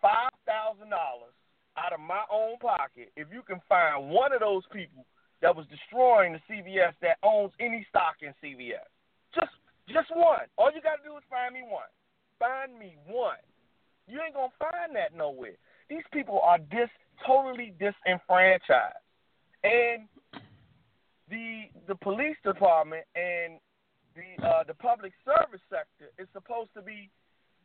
five 0.00 0.32
thousand 0.46 0.90
dollars 0.90 1.36
out 1.76 1.92
of 1.92 2.00
my 2.00 2.24
own 2.32 2.58
pocket 2.58 3.12
if 3.16 3.28
you 3.32 3.42
can 3.42 3.60
find 3.68 4.10
one 4.10 4.32
of 4.32 4.40
those 4.40 4.64
people 4.72 5.06
that 5.40 5.54
was 5.54 5.66
destroying 5.70 6.34
the 6.34 6.42
CVS 6.48 6.92
that 7.00 7.18
owns 7.22 7.52
any 7.60 7.86
stock 7.88 8.20
in 8.22 8.34
CVS. 8.42 8.88
Just 9.34 9.52
just 9.88 10.10
one. 10.14 10.48
All 10.56 10.72
you 10.72 10.82
gotta 10.82 11.02
do 11.04 11.16
is 11.16 11.24
find 11.30 11.54
me 11.54 11.62
one. 11.62 11.90
Find 12.38 12.78
me 12.78 12.96
one. 13.06 13.42
You 14.08 14.20
ain't 14.24 14.34
gonna 14.34 14.52
find 14.58 14.94
that 14.96 15.14
nowhere. 15.14 15.56
These 15.88 16.06
people 16.12 16.40
are 16.42 16.58
dis 16.58 16.90
totally 17.26 17.74
disenfranchised. 17.78 18.96
And 19.64 20.08
the 21.30 21.70
the 21.86 21.94
police 21.96 22.36
department 22.44 23.04
and 23.14 23.58
the 24.14 24.44
uh, 24.44 24.64
the 24.66 24.74
public 24.74 25.12
service 25.24 25.62
sector 25.70 26.10
is 26.18 26.28
supposed 26.32 26.70
to 26.74 26.82
be, 26.82 27.10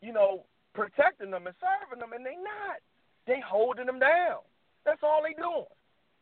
you 0.02 0.14
know, 0.14 0.44
protecting 0.74 1.32
them 1.32 1.48
and 1.48 1.56
serving 1.60 2.00
them, 2.00 2.14
and 2.14 2.26
they 2.26 2.36
not. 2.36 2.80
They 3.26 3.42
holding 3.46 3.88
them 3.88 4.00
down. 4.00 4.40
That's 4.86 5.04
all 5.04 5.22
they 5.22 5.34
doing, 5.34 5.68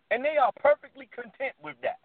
and 0.10 0.26
they 0.26 0.38
are 0.38 0.52
perfectly 0.58 1.08
content 1.14 1.54
with 1.62 1.76
that. 1.84 2.00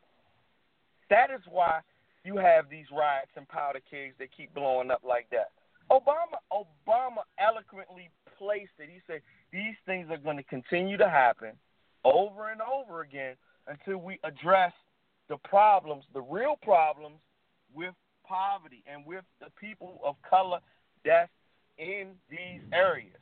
That 1.09 1.31
is 1.31 1.41
why 1.49 1.81
you 2.25 2.37
have 2.37 2.68
these 2.68 2.87
riots 2.93 3.33
and 3.37 3.49
powder 3.49 3.81
kegs 3.91 4.14
that 4.18 4.29
keep 4.37 4.53
blowing 4.55 4.91
up 4.91 5.01
like 5.07 5.27
that. 5.31 5.51
Obama 5.91 6.38
Obama 6.53 7.22
eloquently 7.38 8.11
placed 8.38 8.72
it. 8.78 8.88
He 8.93 9.01
said 9.07 9.20
these 9.53 9.74
things 9.86 10.09
are 10.11 10.18
going 10.18 10.36
to 10.36 10.43
continue 10.45 10.97
to 10.97 11.09
happen 11.09 11.53
over 12.05 12.51
and 12.51 12.61
over 12.61 13.03
again 13.03 13.36
until 13.66 13.99
we 13.99 14.18
address 14.24 14.72
the 15.28 15.36
problems, 15.38 16.05
the 16.14 16.20
real 16.20 16.57
problems 16.62 17.18
with 17.74 17.95
poverty 18.26 18.82
and 18.91 19.05
with 19.05 19.24
the 19.41 19.47
people 19.61 20.01
of 20.05 20.16
color 20.28 20.59
that's 21.05 21.30
in 21.78 22.09
these 22.28 22.61
areas. 22.72 23.16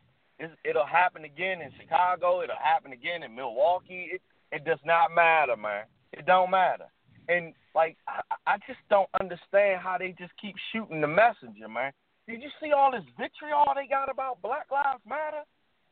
It'll 0.64 0.86
happen 0.86 1.24
again 1.24 1.60
in 1.60 1.70
Chicago. 1.80 2.42
It'll 2.42 2.56
happen 2.62 2.92
again 2.92 3.22
in 3.22 3.34
Milwaukee. 3.34 4.10
It, 4.12 4.22
it 4.52 4.64
does 4.64 4.78
not 4.84 5.12
matter, 5.14 5.56
man. 5.56 5.84
It 6.12 6.26
don't 6.26 6.50
matter. 6.50 6.86
And 7.28 7.54
like, 7.74 7.96
I, 8.06 8.20
I 8.46 8.56
just 8.66 8.78
don't 8.88 9.08
understand 9.20 9.80
how 9.82 9.96
they 9.98 10.14
just 10.18 10.32
keep 10.40 10.54
shooting 10.72 11.00
the 11.00 11.08
messenger, 11.08 11.68
man. 11.68 11.92
Did 12.28 12.42
you 12.42 12.50
see 12.62 12.72
all 12.72 12.90
this 12.92 13.04
vitriol 13.18 13.64
they 13.74 13.88
got 13.88 14.10
about 14.10 14.42
Black 14.42 14.66
Lives 14.70 15.00
Matter? 15.08 15.42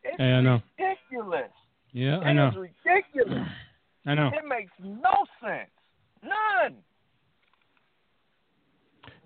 It's 0.05 0.16
Yeah, 0.20 0.37
I 0.39 0.41
know. 0.43 0.62
ridiculous. 0.78 1.51
Yeah, 1.93 2.18
I 2.18 2.30
It 2.30 2.34
know. 2.34 2.49
is 2.49 2.55
ridiculous. 2.84 3.49
I 4.07 4.14
know. 4.14 4.28
It 4.28 4.47
makes 4.47 4.70
no 4.78 5.14
sense. 5.41 5.70
None. 6.22 6.76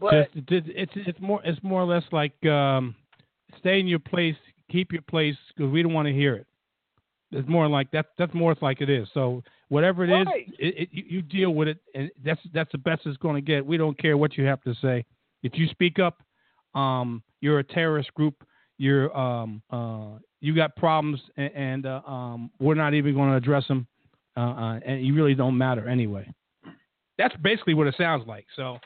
But 0.01 0.33
Just 0.35 0.51
it's 0.51 0.67
it's 0.75 0.93
it's 1.09 1.21
more 1.21 1.41
it's 1.45 1.63
more 1.63 1.83
or 1.83 1.85
less 1.85 2.05
like 2.13 2.33
um, 2.47 2.95
stay 3.59 3.79
in 3.81 3.87
your 3.87 3.99
place, 3.99 4.37
keep 4.71 4.93
your 4.93 5.03
place 5.03 5.37
because 5.55 5.71
we 5.71 5.83
don't 5.83 5.93
want 5.93 6.07
to 6.09 6.15
hear 6.15 6.35
it. 6.37 6.47
It's 7.33 7.49
more 7.49 7.69
like 7.69 7.91
that. 7.91 8.07
That's 8.19 8.33
more 8.33 8.57
like 8.63 8.81
it 8.81 8.89
is. 8.89 9.09
So 9.13 9.43
whatever 9.69 10.05
it 10.05 10.11
is, 10.11 10.27
Right. 10.27 10.47
it, 10.59 10.75
it, 10.83 10.89
you 10.91 11.05
you 11.09 11.23
deal 11.23 11.51
with 11.51 11.69
it, 11.69 11.79
and 11.95 12.11
that's 12.25 12.41
that's 12.55 12.73
the 12.73 12.79
best 12.79 13.03
it's 13.05 13.19
going 13.19 13.35
to 13.35 13.43
get. 13.43 13.65
We 13.67 13.77
don't 13.77 13.99
care 13.99 14.17
what 14.17 14.39
you 14.39 14.45
have 14.47 14.63
to 14.63 14.75
say. 14.81 15.05
If 15.43 15.59
you 15.59 15.67
speak 15.69 15.99
up, 15.99 16.23
um, 16.75 17.23
you're 17.41 17.59
a 17.59 17.65
terrorist 17.65 18.13
group. 18.15 18.35
You're 18.79 19.15
um, 19.17 19.63
uh, 19.71 20.19
you 20.41 20.55
got 20.55 20.75
problems, 20.77 21.21
and, 21.37 21.51
and 21.55 21.87
uh, 21.87 22.01
um, 22.07 22.51
we're 22.59 22.75
not 22.75 22.95
even 22.95 23.15
going 23.15 23.31
to 23.31 23.37
address 23.37 23.67
them, 23.69 23.87
uh, 24.37 24.41
uh, 24.41 24.81
and 24.87 25.05
you 25.05 25.15
really 25.15 25.35
don't 25.35 25.57
matter 25.59 25.87
anyway. 25.89 26.27
That's 27.19 27.37
basically 27.37 27.75
what 27.75 27.87
it 27.87 27.95
sounds 27.99 28.27
like. 28.27 28.47
So. 28.57 28.79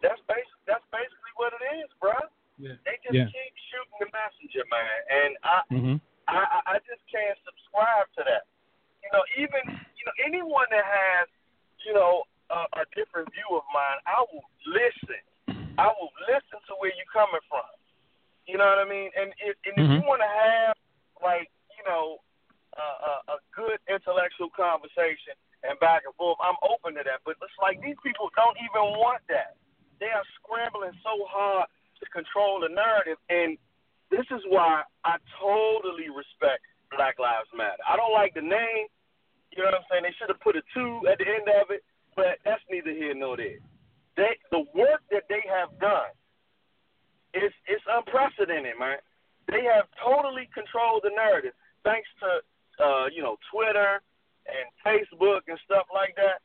that's 0.00 0.20
bas- 0.26 0.56
that's 0.66 0.84
basically 0.88 1.32
what 1.36 1.52
it 1.52 1.64
is, 1.84 1.90
bro. 2.00 2.16
Yeah. 2.56 2.80
They 2.88 2.96
just 3.04 3.12
Yeah. 3.14 3.28
keep 3.28 3.54
shooting 3.68 3.98
the 4.00 4.08
messenger, 4.08 4.64
man, 4.72 4.98
and 5.10 5.30
I, 5.44 5.58
hmm 5.68 5.96
I 6.28 6.40
I- 6.40 6.66
I 6.74 6.76
just 6.88 7.04
can't 7.12 7.36
subscribe 7.44 8.08
to 8.16 8.24
that. 8.24 8.48
You 9.04 9.10
know, 9.12 9.22
even 9.36 9.62
you 9.98 10.04
know 10.08 10.16
anyone 10.24 10.66
that 10.70 10.84
has 10.84 11.28
you 11.84 11.92
know 11.92 12.24
a, 12.48 12.64
a 12.80 12.84
different 12.96 13.28
view 13.36 13.48
of 13.52 13.64
mine, 13.74 13.98
I 14.06 14.24
will 14.32 14.44
listen. 14.64 15.20
I 15.78 15.88
will 15.96 16.12
listen 16.28 16.60
to 16.68 16.72
where 16.78 16.92
you're 16.92 17.08
coming 17.12 17.42
from. 17.48 17.68
You 18.46 18.58
know 18.58 18.66
what 18.66 18.82
I 18.82 18.88
mean? 18.88 19.08
And 19.14 19.30
if 19.38 19.54
and 19.64 19.74
if 19.78 19.86
you 19.86 20.02
mm-hmm. 20.02 20.08
want 20.08 20.20
to 20.20 20.30
have 20.30 20.74
like 21.22 21.48
you 21.78 21.84
know 21.86 22.18
a, 22.74 23.36
a 23.36 23.38
good 23.54 23.78
intellectual 23.86 24.50
conversation 24.52 25.38
and 25.62 25.78
back 25.78 26.02
and 26.02 26.14
forth, 26.18 26.42
I'm 26.42 26.58
open 26.66 26.98
to 26.98 27.02
that. 27.06 27.22
But 27.22 27.38
it's 27.38 27.60
like 27.62 27.78
these 27.80 27.98
people 28.02 28.28
don't 28.34 28.58
even 28.58 28.98
want 28.98 29.22
that. 29.30 29.54
They 30.02 30.10
are 30.10 30.26
scrambling 30.42 30.96
so 31.06 31.14
hard 31.30 31.70
to 32.02 32.04
control 32.10 32.58
the 32.58 32.72
narrative, 32.72 33.22
and 33.30 33.54
this 34.10 34.26
is 34.34 34.42
why 34.50 34.82
I 35.06 35.22
totally 35.38 36.10
respect 36.10 36.66
Black 36.90 37.16
Lives 37.22 37.48
Matter. 37.54 37.80
I 37.86 37.94
don't 37.94 38.12
like 38.12 38.34
the 38.34 38.42
name. 38.42 38.90
You 39.54 39.62
know 39.62 39.70
what 39.70 39.84
I'm 39.84 39.88
saying? 39.88 40.04
They 40.04 40.16
should 40.18 40.32
have 40.32 40.42
put 40.42 40.58
a 40.58 40.64
two 40.74 41.06
at 41.06 41.22
the 41.22 41.28
end 41.28 41.46
of 41.46 41.70
it, 41.70 41.84
but 42.16 42.42
that's 42.44 42.60
neither 42.66 42.90
here 42.90 43.14
nor 43.14 43.36
there. 43.36 43.62
They 44.16 44.36
the 44.50 44.64
work 44.74 45.00
that 45.10 45.24
they 45.28 45.42
have 45.48 45.72
done 45.80 46.12
is 47.34 47.52
it's 47.66 47.84
unprecedented, 47.88 48.76
man. 48.78 48.98
They 49.48 49.64
have 49.64 49.88
totally 49.98 50.48
controlled 50.52 51.02
the 51.04 51.12
narrative 51.16 51.52
thanks 51.84 52.08
to 52.20 52.30
uh, 52.82 53.06
you 53.08 53.22
know 53.22 53.36
Twitter 53.50 54.02
and 54.46 54.66
Facebook 54.84 55.48
and 55.48 55.58
stuff 55.64 55.86
like 55.94 56.14
that. 56.16 56.42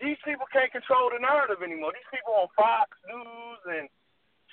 These 0.00 0.20
people 0.28 0.44
can't 0.52 0.70
control 0.70 1.08
the 1.08 1.20
narrative 1.20 1.64
anymore. 1.64 1.92
These 1.96 2.12
people 2.12 2.36
on 2.36 2.48
Fox 2.52 2.92
News 3.08 3.60
and 3.64 3.88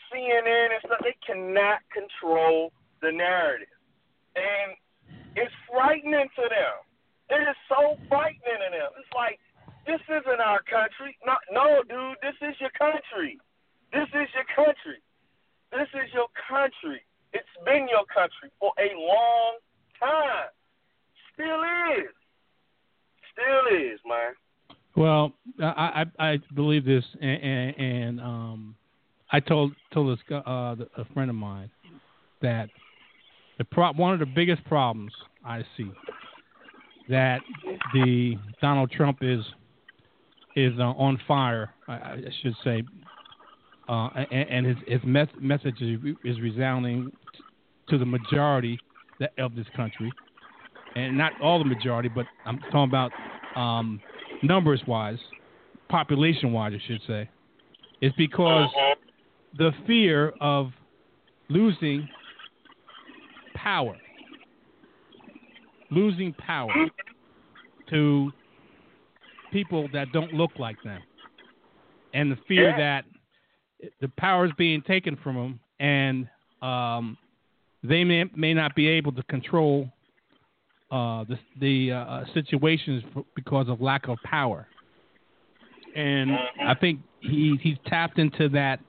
CNN 0.08 0.72
and 0.72 0.82
stuff, 0.88 1.04
they 1.04 1.18
cannot 1.20 1.84
control 1.92 2.72
the 3.02 3.12
narrative. 3.12 3.76
And 4.40 4.80
it's 5.36 5.52
frightening 5.68 6.30
to 6.40 6.46
them. 6.48 6.76
It 7.28 7.42
is 7.44 7.58
so 7.68 8.00
frightening 8.08 8.62
to 8.62 8.70
them. 8.72 8.90
It's 8.96 9.12
like, 9.12 9.40
this 9.86 10.02
isn't 10.08 10.42
our 10.42 10.62
country. 10.64 11.18
No, 11.26 11.36
no, 11.52 11.84
dude, 11.84 12.18
this 12.22 12.36
is 12.42 12.56
your 12.60 12.72
country. 12.78 13.40
This 13.92 14.08
is 14.10 14.30
your 14.34 14.48
country. 14.56 15.02
This 15.72 15.88
is 15.94 16.14
your 16.14 16.28
country. 16.50 17.02
It's 17.34 17.46
been 17.66 17.88
your 17.90 18.06
country 18.06 18.50
for 18.60 18.72
a 18.80 18.90
long 18.96 19.58
time. 20.00 20.50
Still 21.34 21.64
is. 21.98 22.14
Still 23.34 23.78
is, 23.78 24.00
man. 24.08 24.34
Well, 24.96 25.34
I, 25.60 26.06
I 26.20 26.32
I 26.32 26.40
believe 26.54 26.86
this, 26.86 27.04
and, 27.20 27.42
and, 27.42 27.76
and 27.78 28.22
um, 28.22 28.76
I 29.32 29.40
told 29.40 29.74
told 29.92 30.18
this 30.18 30.24
uh, 30.32 30.76
a 30.98 31.06
friend 31.14 31.32
of 31.32 31.36
mine 31.36 31.72
that 32.44 32.70
the 33.58 33.64
pro- 33.64 33.94
one 33.94 34.14
of 34.14 34.20
the 34.20 34.28
biggest 34.28 34.64
problems 34.66 35.12
I 35.44 35.64
see 35.76 35.92
that 37.10 37.42
the 37.94 38.36
Donald 38.62 38.92
Trump 38.92 39.18
is 39.22 39.44
is 40.56 40.74
uh, 40.80 40.84
on 40.84 41.20
fire. 41.28 41.74
I, 41.88 41.94
I 41.94 42.18
should 42.42 42.56
say, 42.64 42.84
uh, 43.90 44.10
and, 44.32 44.50
and 44.50 44.66
his 44.66 44.78
his 44.88 45.02
mes- 45.04 45.28
message 45.40 45.82
is, 45.82 46.40
resounding 46.40 47.12
to 47.90 47.98
the 47.98 48.06
majority 48.06 48.80
of 49.38 49.56
this 49.56 49.68
country, 49.76 50.12
and 50.96 51.18
not 51.18 51.34
all 51.42 51.60
the 51.60 51.66
majority, 51.66 52.10
but 52.10 52.26
I'm 52.46 52.60
talking 52.72 52.84
about 52.84 53.12
um, 53.56 54.00
numbers 54.42 54.82
wise, 54.88 55.20
population 55.90 56.54
wise, 56.54 56.74
I 56.76 56.88
should 56.88 57.02
say, 57.08 57.30
is 58.02 58.12
because 58.18 58.70
the 59.58 59.72
fear 59.86 60.34
of 60.42 60.72
losing 61.50 62.08
power, 63.56 63.96
losing 65.92 66.34
power 66.34 66.74
to 67.90 68.32
people 69.54 69.88
that 69.94 70.12
don't 70.12 70.34
look 70.34 70.52
like 70.58 70.76
them, 70.84 71.02
and 72.14 72.32
the 72.32 72.38
fear 72.48 72.70
Yeah. 72.70 72.78
that 72.78 73.06
the 74.02 74.10
power 74.18 74.46
is 74.46 74.52
being 74.58 74.82
taken 74.82 75.16
from 75.18 75.36
them, 75.36 75.60
and 75.80 76.28
um, 76.62 77.18
they 77.84 78.04
may, 78.04 78.24
may 78.36 78.54
not 78.54 78.76
be 78.76 78.88
able 78.88 79.12
to 79.12 79.24
control 79.24 79.90
uh, 80.90 81.26
the, 81.26 81.38
the 81.60 81.92
uh, 81.92 82.26
situations 82.34 83.04
because 83.36 83.68
of 83.68 83.82
lack 83.82 84.08
of 84.08 84.18
power. 84.24 84.68
And 85.96 86.32
I 86.66 86.74
think 86.74 87.02
he 87.20 87.58
he's 87.62 87.78
tapped 87.88 88.18
into 88.18 88.50
that 88.50 88.80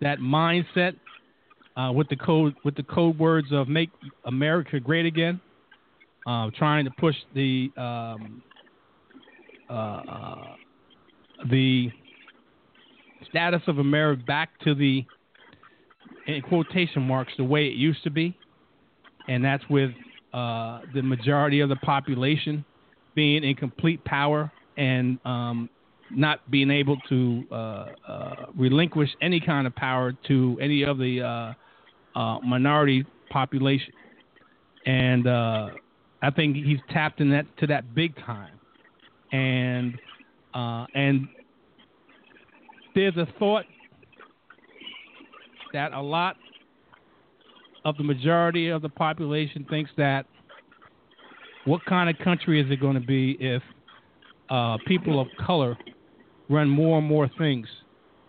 that 0.00 0.18
mindset 0.18 0.94
uh, 1.76 1.90
with 1.94 2.08
the 2.08 2.16
code 2.16 2.54
with 2.64 2.74
the 2.76 2.82
code 2.82 3.18
words 3.18 3.48
of 3.50 3.68
"Make 3.68 3.90
America 4.26 4.78
Great 4.78 5.06
Again," 5.06 5.40
uh, 6.26 6.50
trying 6.58 6.84
to 6.84 6.90
push 6.98 7.16
the 7.34 7.70
um, 7.78 8.42
the 11.50 11.90
status 13.28 13.62
of 13.66 13.78
America 13.78 14.22
back 14.26 14.50
to 14.60 14.74
the 14.74 15.04
in 16.26 16.40
quotation 16.42 17.02
marks 17.02 17.32
the 17.36 17.44
way 17.44 17.66
it 17.66 17.74
used 17.74 18.02
to 18.04 18.10
be, 18.10 18.36
and 19.28 19.44
that's 19.44 19.64
with 19.68 19.90
uh, 20.32 20.80
the 20.94 21.02
majority 21.02 21.60
of 21.60 21.68
the 21.68 21.76
population 21.76 22.64
being 23.14 23.44
in 23.44 23.54
complete 23.54 24.04
power 24.04 24.50
and 24.76 25.18
um, 25.24 25.68
not 26.10 26.50
being 26.50 26.70
able 26.70 26.96
to 27.08 27.44
uh, 27.50 27.54
uh, 27.54 28.34
relinquish 28.56 29.10
any 29.20 29.40
kind 29.40 29.66
of 29.66 29.74
power 29.76 30.12
to 30.26 30.58
any 30.60 30.82
of 30.82 30.98
the 30.98 31.22
uh, 31.22 32.18
uh, 32.18 32.38
minority 32.40 33.04
population, 33.30 33.92
and 34.86 35.26
uh, 35.26 35.68
I 36.22 36.30
think 36.30 36.56
he's 36.56 36.78
tapped 36.90 37.20
in 37.20 37.30
that 37.30 37.46
to 37.58 37.66
that 37.68 37.94
big 37.94 38.16
time, 38.16 38.58
and 39.32 39.94
uh, 40.54 40.86
and 40.94 41.28
there's 42.94 43.16
a 43.16 43.26
thought 43.38 43.64
that 45.72 45.92
a 45.92 46.00
lot 46.00 46.36
of 47.84 47.96
the 47.96 48.04
majority 48.04 48.68
of 48.68 48.82
the 48.82 48.88
population 48.88 49.66
thinks 49.68 49.90
that 49.96 50.26
what 51.64 51.84
kind 51.86 52.08
of 52.08 52.16
country 52.22 52.60
is 52.60 52.70
it 52.70 52.80
going 52.80 52.94
to 52.94 53.06
be 53.06 53.36
if 53.40 53.62
uh, 54.50 54.76
people 54.86 55.20
of 55.20 55.26
color 55.44 55.76
run 56.48 56.68
more 56.68 56.98
and 56.98 57.06
more 57.06 57.28
things? 57.38 57.66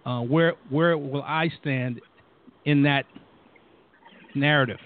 Uh, 0.05 0.21
where 0.21 0.53
where 0.69 0.97
will 0.97 1.23
I 1.23 1.51
stand 1.61 1.99
in 2.65 2.83
that 2.83 3.05
narrative? 4.33 4.79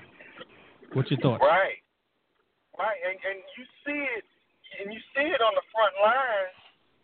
What's 0.94 1.12
your 1.12 1.20
thoughts? 1.20 1.42
Right, 1.42 1.76
right, 2.78 2.98
and 3.06 3.18
and 3.30 3.44
you 3.58 3.66
see 3.86 4.06
it, 4.18 4.24
and 4.80 4.90
you 4.94 5.00
see 5.16 5.28
it 5.28 5.42
on 5.44 5.54
the 5.56 5.66
front 5.76 5.94
lines 6.00 6.56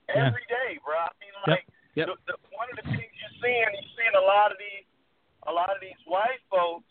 Yeah. 0.08 0.32
every 0.32 0.46
day, 0.48 0.80
bro. 0.84 0.96
I 0.96 1.12
mean, 1.20 1.36
like 1.48 1.66
yep. 1.96 2.08
The, 2.12 2.16
the, 2.32 2.36
one 2.56 2.68
of 2.72 2.78
the 2.80 2.88
things 2.88 3.12
you're 3.20 3.38
seeing, 3.44 3.68
you're 3.76 3.94
seeing 4.00 4.16
a 4.16 4.26
lot 4.26 4.52
of 4.52 4.58
these, 4.60 4.88
a 5.48 5.54
lot 5.54 5.70
of 5.72 5.80
these 5.84 5.98
white 6.08 6.42
folks 6.52 6.88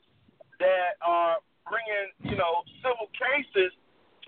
that 0.61 0.97
are 1.03 1.41
bringing, 1.69 2.13
you 2.25 2.37
know, 2.37 2.63
civil 2.85 3.09
cases 3.17 3.73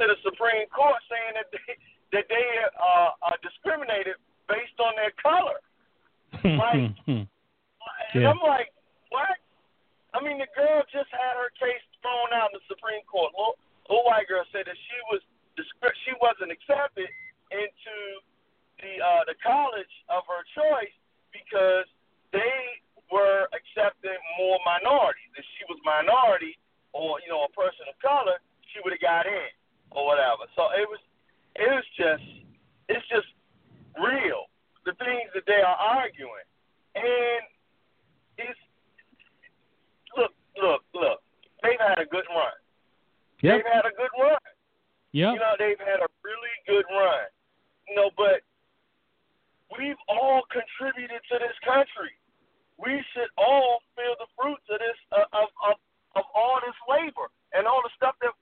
to 0.01 0.03
the 0.09 0.17
Supreme 0.25 0.69
Court 0.73 1.01
saying 1.09 1.35
that 1.41 1.49
they 1.53 1.69
that 2.15 2.27
they 2.31 2.47
uh, 2.79 3.11
are 3.21 3.39
discriminated 3.43 4.17
based 4.49 4.79
on 4.79 4.95
their 4.95 5.11
color. 5.19 5.59
Hmm, 6.41 6.55
hmm, 6.55 6.61
right. 6.61 6.91
Hmm. 7.05 7.25
And 8.15 8.23
Yeah. 8.23 8.31
I'm 8.31 8.39
like, 8.43 8.71
what? 9.11 9.35
I 10.15 10.23
mean, 10.23 10.39
the 10.39 10.49
girl 10.55 10.81
just 10.89 11.11
had 11.13 11.35
her 11.37 11.51
case 11.59 11.83
thrown 12.01 12.31
out 12.33 12.55
in 12.55 12.63
the 12.63 12.65
Supreme 12.71 13.03
Court. 13.11 13.35
Little, 13.37 13.59
little 13.91 14.07
white 14.07 14.25
girl 14.31 14.47
said 14.55 14.65
that 14.65 14.79
she 14.79 14.99
was 15.13 15.21
she 16.05 16.13
wasn't 16.21 16.53
accepted 16.53 17.09
into 17.51 17.97
the 18.83 19.01
uh, 19.01 19.23
the 19.25 19.37
college 19.41 19.91
of 20.13 20.23
her 20.29 20.43
choice 20.53 20.93
because 21.33 21.89
they 22.33 22.83
were 23.09 23.49
accepting 23.55 24.17
more 24.37 24.59
minorities. 24.67 25.31
If 25.37 25.47
she 25.57 25.65
was 25.71 25.79
minority 25.85 26.59
or 26.93 27.21
you 27.25 27.29
know 27.33 27.47
a 27.49 27.53
person 27.53 27.89
of 27.89 27.97
color, 28.03 28.37
she 28.73 28.81
would 28.85 28.93
have 28.93 29.05
got 29.05 29.25
in 29.25 29.51
or 29.93 30.05
whatever. 30.05 30.45
So 30.55 30.69
it 30.77 30.87
was 30.89 31.01
it 31.57 31.69
was 31.71 31.87
just 31.97 32.27
it's 32.89 33.07
just 33.09 33.29
real 33.97 34.51
the 34.85 34.95
things 35.01 35.33
that 35.35 35.49
they 35.49 35.65
are 35.65 35.79
arguing, 35.79 36.47
and 36.95 37.43
it's 38.39 38.63
look 40.17 40.33
look 40.61 40.83
look 40.95 41.21
they've 41.63 41.81
had 41.81 41.99
a 41.99 42.07
good 42.07 42.27
run. 42.29 42.57
Yep. 43.41 43.53
They've 43.57 43.73
had 43.73 43.85
a 43.85 43.95
good 43.95 44.13
run. 44.17 44.41
Yep. 45.13 45.33
You 45.35 45.41
know, 45.41 45.55
they've 45.59 45.81
had 45.81 46.01
a 46.03 46.11
really 46.25 46.55
good 46.67 46.85
run. 46.91 47.27
You 47.89 47.95
know, 47.97 48.11
but 48.17 48.43
we've 49.75 49.99
all 50.09 50.43
contributed 50.51 51.23
to 51.31 51.37
this 51.39 51.57
country. 51.63 52.15
We 52.77 53.01
should 53.15 53.31
all 53.39 53.81
feel 53.97 54.15
the 54.21 54.29
fruits 54.37 54.67
of 54.69 54.79
this 54.79 54.99
uh, 55.15 55.31
of 55.33 55.49
of 55.65 55.77
of 56.17 56.25
all 56.35 56.61
this 56.61 56.77
labor 56.85 57.33
and 57.57 57.65
all 57.65 57.81
the 57.81 57.93
stuff 57.97 58.17
that 58.21 58.33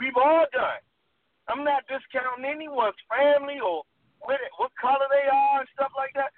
we've 0.00 0.16
all 0.16 0.46
done. 0.52 0.80
I'm 1.48 1.64
not 1.64 1.84
discounting 1.84 2.48
anyone's 2.48 2.96
family 3.12 3.60
or 3.60 3.84
what 4.24 4.40
what 4.56 4.72
color 4.80 5.04
they 5.12 5.28
are 5.28 5.60
and 5.60 5.68
stuff 5.76 5.92
like 5.96 6.16
that. 6.16 6.32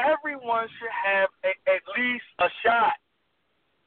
Everyone 0.00 0.64
should 0.80 0.96
have 1.04 1.28
a, 1.44 1.52
at 1.68 1.84
least 1.92 2.24
a 2.40 2.48
shot. 2.64 2.96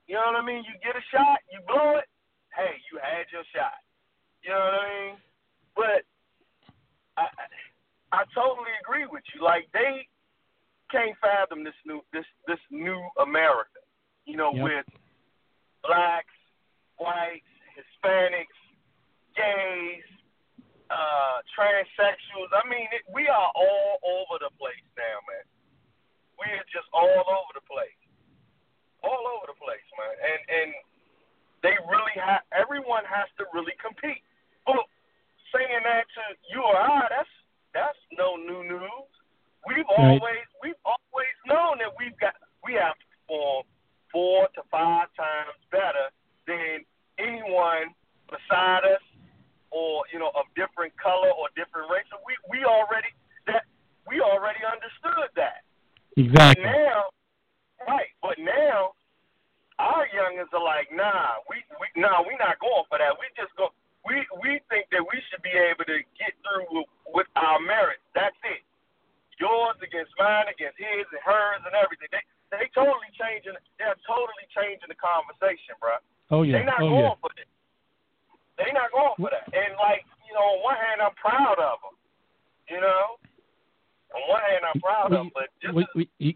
You 0.06 0.22
know 0.22 0.30
what 0.30 0.38
I 0.38 0.46
mean? 0.46 0.62
You 0.62 0.78
get 0.86 0.94
a 0.94 1.06
shot, 1.10 1.42
you 1.50 1.58
blow 1.66 1.98
it. 1.98 2.06
Hey, 2.54 2.78
you 2.94 3.02
had 3.02 3.26
your 3.34 3.42
shot. 3.50 3.82
You 4.46 4.54
know 4.54 4.62
what 4.62 4.78
I 4.78 4.86
mean? 4.94 5.16
But 5.74 6.02
I 7.18 7.26
I 8.14 8.22
totally 8.38 8.70
agree 8.78 9.10
with 9.10 9.24
you. 9.34 9.42
Like 9.42 9.66
they 9.74 10.06
can't 10.94 11.18
fathom 11.18 11.64
this 11.66 11.74
new 11.86 12.06
this 12.14 12.26
this 12.46 12.62
new 12.70 13.02
America. 13.18 13.82
You 14.30 14.38
know, 14.38 14.54
Yep. 14.54 14.64
with 14.64 14.90
blacks, 15.82 16.38
whites, 16.98 17.50
Hispanics, 17.74 18.60
gays, 19.38 20.06
uh, 20.90 21.42
transsexuals. 21.58 22.50
I 22.54 22.66
mean, 22.70 22.86
it, 22.94 23.02
we 23.14 23.28
are 23.28 23.50
all 23.54 23.98
over 24.02 24.38
the 24.42 24.54
place 24.58 24.86
now, 24.98 25.18
man. 25.30 25.46
We 26.38 26.54
are 26.54 26.66
just 26.70 26.86
all 26.94 27.10
over 27.26 27.52
the 27.58 27.66
place, 27.66 27.98
all 29.02 29.26
over 29.26 29.50
the 29.50 29.58
place, 29.58 29.86
man. 29.98 30.16
And 30.22 30.42
and 30.50 30.70
they 31.66 31.76
really 31.90 32.14
have. 32.22 32.46
Everyone 32.54 33.06
has 33.10 33.26
to 33.42 33.46
really 33.54 33.74
compete. 33.82 34.22
Well, 34.68 34.86
saying 35.54 35.84
that 35.84 36.06
to 36.16 36.24
you 36.52 36.62
or 36.62 36.76
I, 36.78 37.08
that's 37.10 37.30
that's 37.74 38.00
no 38.18 38.36
new 38.36 38.64
news. 38.64 39.10
We've 39.68 39.86
Right. 39.98 40.20
always 40.22 40.46
we've 40.62 40.82
always 40.86 41.36
known 41.48 41.80
that 41.80 41.94
we've 41.98 42.18
got 42.20 42.36
we 42.64 42.74
have 42.74 42.96
to 42.96 43.06
perform 43.28 43.64
four 44.12 44.48
to 44.56 44.62
five 44.72 45.08
times 45.16 45.56
better 45.72 46.10
than 46.48 46.86
anyone 47.18 47.94
beside 48.30 48.86
us 48.86 49.02
or 49.72 50.04
you 50.12 50.20
know 50.20 50.32
of 50.36 50.46
different 50.56 50.96
color 50.98 51.30
or 51.36 51.50
different 51.56 51.90
race. 51.92 52.06
So 52.10 52.18
we 52.26 52.36
we 52.50 52.66
already 52.66 53.10
that 53.48 53.66
we 54.08 54.22
already 54.22 54.64
understood 54.64 55.30
that. 55.36 55.66
Exactly. 56.18 56.64
Now, 56.64 57.12
right? 57.88 58.10
But 58.22 58.40
now 58.40 58.96
our 59.80 60.08
youngins 60.08 60.48
are 60.54 60.64
like, 60.64 60.88
nah, 60.94 61.44
we 61.50 61.60
we 61.80 61.88
nah, 62.00 62.24
we 62.24 62.38
not 62.40 62.60
going 62.60 62.88
for 62.88 62.98
that. 62.98 63.20
We 63.20 63.28
just 63.36 63.52
go. 63.58 63.74
We 64.06 64.22
we 64.40 64.62
think 64.70 64.86
that 64.94 65.02
we 65.02 65.18
should 65.30 65.42
be 65.42 65.54
able 65.54 65.86
to 65.90 66.00
get 66.16 66.38
through 66.46 66.70
with, 66.70 66.90
with 67.10 67.30
our 67.36 67.58
merit. 67.60 68.00
That's 68.14 68.38
it. 68.46 68.62
Yours 69.42 69.76
against 69.82 70.14
mine, 70.16 70.48
against 70.48 70.78
his 70.80 71.10
and 71.10 71.24
hers 71.26 71.62
and 71.66 71.74
everything. 71.74 72.08
They 72.14 72.24
they 72.54 72.66
totally 72.72 73.10
changing. 73.18 73.58
They're 73.82 73.98
totally 74.06 74.48
changing 74.54 74.88
the 74.88 75.00
conversation, 75.02 75.76
bro. 75.82 75.98
Oh 76.32 76.46
yeah. 76.46 76.62
They 76.62 76.66
not 76.66 76.80
Oh 76.80 76.90
going 76.90 77.18
yeah. 77.18 77.22
for 77.22 77.32
that. 77.34 77.50
They 78.62 78.70
not 78.72 78.90
going 78.94 79.18
for 79.18 79.32
that. 79.34 79.50
And 79.52 79.74
like 79.82 80.06
you 80.30 80.34
know, 80.38 80.46
on 80.56 80.64
one 80.64 80.78
hand, 80.78 81.02
I'm 81.02 81.16
proud 81.18 81.58
of 81.58 81.78
them. 81.82 81.96
You 82.70 82.82
know, 82.82 83.18
on 84.16 84.22
one 84.30 84.42
hand, 84.46 84.64
I'm 84.64 84.80
proud 84.82 85.06
of 85.10 85.12
them, 85.12 85.30
but 85.34 85.50
just 85.62 85.74
we, 85.74 85.86
we, 85.96 86.10
you, 86.18 86.34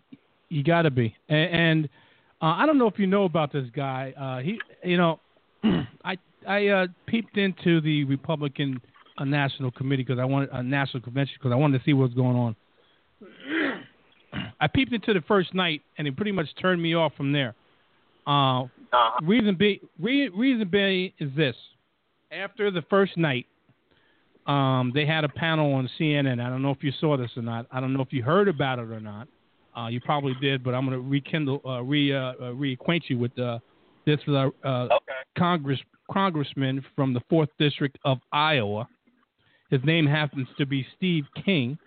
you 0.49 0.63
got 0.63 0.83
to 0.83 0.91
be. 0.91 1.15
And, 1.27 1.49
and 1.53 1.89
uh, 2.41 2.57
I 2.57 2.65
don't 2.65 2.77
know 2.77 2.87
if 2.87 2.99
you 2.99 3.07
know 3.07 3.23
about 3.23 3.51
this 3.51 3.65
guy. 3.75 4.13
Uh, 4.17 4.39
he, 4.39 4.59
you 4.83 4.97
know, 4.97 5.19
I 6.03 6.17
I 6.47 6.67
uh, 6.67 6.87
peeped 7.05 7.37
into 7.37 7.81
the 7.81 8.03
Republican 8.05 8.81
uh, 9.17 9.25
National 9.25 9.71
Committee 9.71 10.03
because 10.03 10.19
I 10.19 10.25
wanted 10.25 10.49
a 10.51 10.63
national 10.63 11.03
convention 11.03 11.35
because 11.39 11.51
I 11.51 11.55
wanted 11.55 11.79
to 11.79 11.83
see 11.83 11.93
what's 11.93 12.13
going 12.13 12.35
on. 12.35 12.55
I 14.61 14.67
peeped 14.67 14.93
into 14.93 15.13
the 15.13 15.21
first 15.21 15.53
night 15.53 15.81
and 15.97 16.07
it 16.07 16.15
pretty 16.15 16.31
much 16.31 16.47
turned 16.61 16.81
me 16.81 16.95
off 16.95 17.13
from 17.15 17.31
there. 17.31 17.55
Uh, 18.27 18.63
uh, 18.63 18.67
reason 19.23 19.55
be 19.55 19.81
re, 19.99 20.29
reason 20.29 20.67
being 20.67 21.11
is 21.19 21.29
this: 21.35 21.55
after 22.31 22.69
the 22.71 22.83
first 22.89 23.17
night, 23.17 23.45
um, 24.45 24.91
they 24.93 25.05
had 25.05 25.23
a 25.23 25.29
panel 25.29 25.73
on 25.73 25.89
CNN. 25.99 26.43
I 26.43 26.49
don't 26.49 26.61
know 26.61 26.71
if 26.71 26.83
you 26.83 26.91
saw 26.99 27.17
this 27.17 27.31
or 27.35 27.43
not. 27.43 27.67
I 27.71 27.79
don't 27.79 27.93
know 27.93 28.01
if 28.01 28.11
you 28.11 28.23
heard 28.23 28.47
about 28.47 28.79
it 28.79 28.89
or 28.89 28.99
not. 28.99 29.27
Uh, 29.77 29.87
you 29.87 30.01
probably 30.01 30.33
did, 30.41 30.63
but 30.63 30.73
I'm 30.73 30.85
going 30.85 30.97
to 30.97 31.07
rekindle, 31.07 31.61
uh, 31.65 31.81
re 31.83 32.13
uh, 32.13 32.19
uh, 32.19 32.33
reacquaint 32.53 33.03
you 33.07 33.17
with 33.17 33.37
uh, 33.37 33.59
this 34.05 34.19
uh, 34.27 34.49
uh, 34.63 34.67
okay. 34.67 35.13
Congress 35.37 35.79
congressman 36.11 36.83
from 36.95 37.13
the 37.13 37.21
fourth 37.29 37.49
district 37.57 37.97
of 38.05 38.19
Iowa. 38.31 38.87
His 39.69 39.81
name 39.83 40.05
happens 40.05 40.47
to 40.57 40.65
be 40.65 40.85
Steve 40.97 41.25
King. 41.45 41.77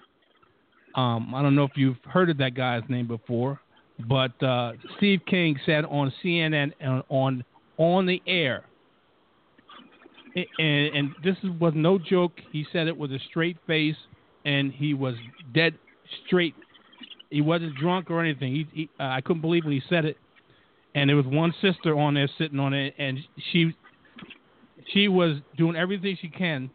Um, 0.95 1.35
I 1.35 1.43
don't 1.43 1.55
know 1.55 1.65
if 1.65 1.73
you've 1.75 1.97
heard 2.05 2.31
of 2.31 2.39
that 2.39 2.55
guy's 2.55 2.83
name 2.89 3.09
before, 3.09 3.61
but 4.09 4.41
uh, 4.43 4.73
Steve 4.97 5.21
King 5.27 5.59
said 5.65 5.85
on 5.87 6.13
CNN 6.23 6.73
and 6.81 7.03
on 7.09 7.45
on 7.79 8.07
the 8.07 8.23
air, 8.27 8.65
and, 10.35 10.47
and 10.59 11.11
this 11.25 11.37
was 11.59 11.73
no 11.75 11.99
joke. 11.99 12.33
He 12.53 12.67
said 12.73 12.87
it 12.87 12.97
with 12.97 13.11
a 13.13 13.19
straight 13.31 13.57
face, 13.67 13.97
and 14.45 14.73
he 14.73 14.95
was 14.95 15.15
dead 15.55 15.75
straight. 16.27 16.55
He 17.31 17.41
wasn't 17.41 17.75
drunk 17.77 18.11
or 18.11 18.21
anything. 18.21 18.53
He, 18.53 18.67
he 18.73 18.91
uh, 19.01 19.05
I 19.05 19.21
couldn't 19.23 19.43
believe 19.43 19.65
when 19.65 19.73
he 19.73 19.83
said 19.89 20.05
it. 20.05 20.17
And 20.95 21.09
there 21.09 21.17
was 21.17 21.25
one 21.25 21.55
sister 21.63 21.99
on 21.99 22.13
there 22.13 22.29
sitting 22.37 22.61
on 22.61 22.75
it, 22.75 22.95
and 22.99 23.19
she 23.51 23.75
she 24.89 25.09
was 25.09 25.39
doing 25.57 25.77
everything 25.77 26.17
she 26.21 26.29
can 26.29 26.71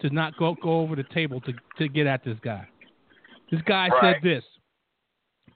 to 0.00 0.10
not 0.10 0.36
go 0.36 0.56
go 0.62 0.80
over 0.80 0.96
the 0.96 1.04
table 1.04 1.40
to 1.42 1.52
to 1.78 1.88
get 1.88 2.06
at 2.06 2.24
this 2.24 2.38
guy. 2.42 2.66
This 3.50 3.60
guy 3.62 3.88
Right. 3.88 4.16
said 4.16 4.22
this. 4.22 4.44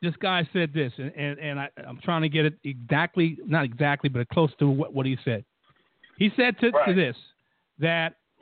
This 0.02 0.14
guy 0.16 0.46
said 0.52 0.72
this, 0.74 0.92
and 0.98 1.12
and, 1.16 1.38
and 1.38 1.60
I, 1.60 1.70
I'm 1.86 1.98
trying 2.02 2.22
to 2.22 2.28
get 2.28 2.44
it 2.44 2.54
exactly, 2.64 3.38
not 3.46 3.64
exactly, 3.64 4.10
but 4.10 4.28
close 4.28 4.50
to 4.58 4.68
what, 4.68 4.92
what 4.92 5.06
he 5.06 5.16
said. 5.24 5.44
He 6.18 6.30
said 6.36 6.58
to, 6.60 6.70
to 6.70 6.94
this 6.94 7.16
that 7.78 8.16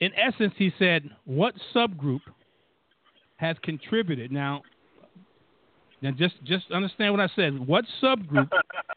in 0.00 0.12
essence, 0.14 0.54
he 0.56 0.72
said, 0.78 1.08
what 1.24 1.54
subgroup 1.74 2.22
has 3.36 3.56
contributed? 3.62 4.32
Now, 4.32 4.62
now 6.02 6.10
just 6.12 6.34
just 6.44 6.70
understand 6.72 7.12
what 7.12 7.20
I 7.20 7.28
said. 7.36 7.58
What 7.66 7.84
subgroup 8.02 8.48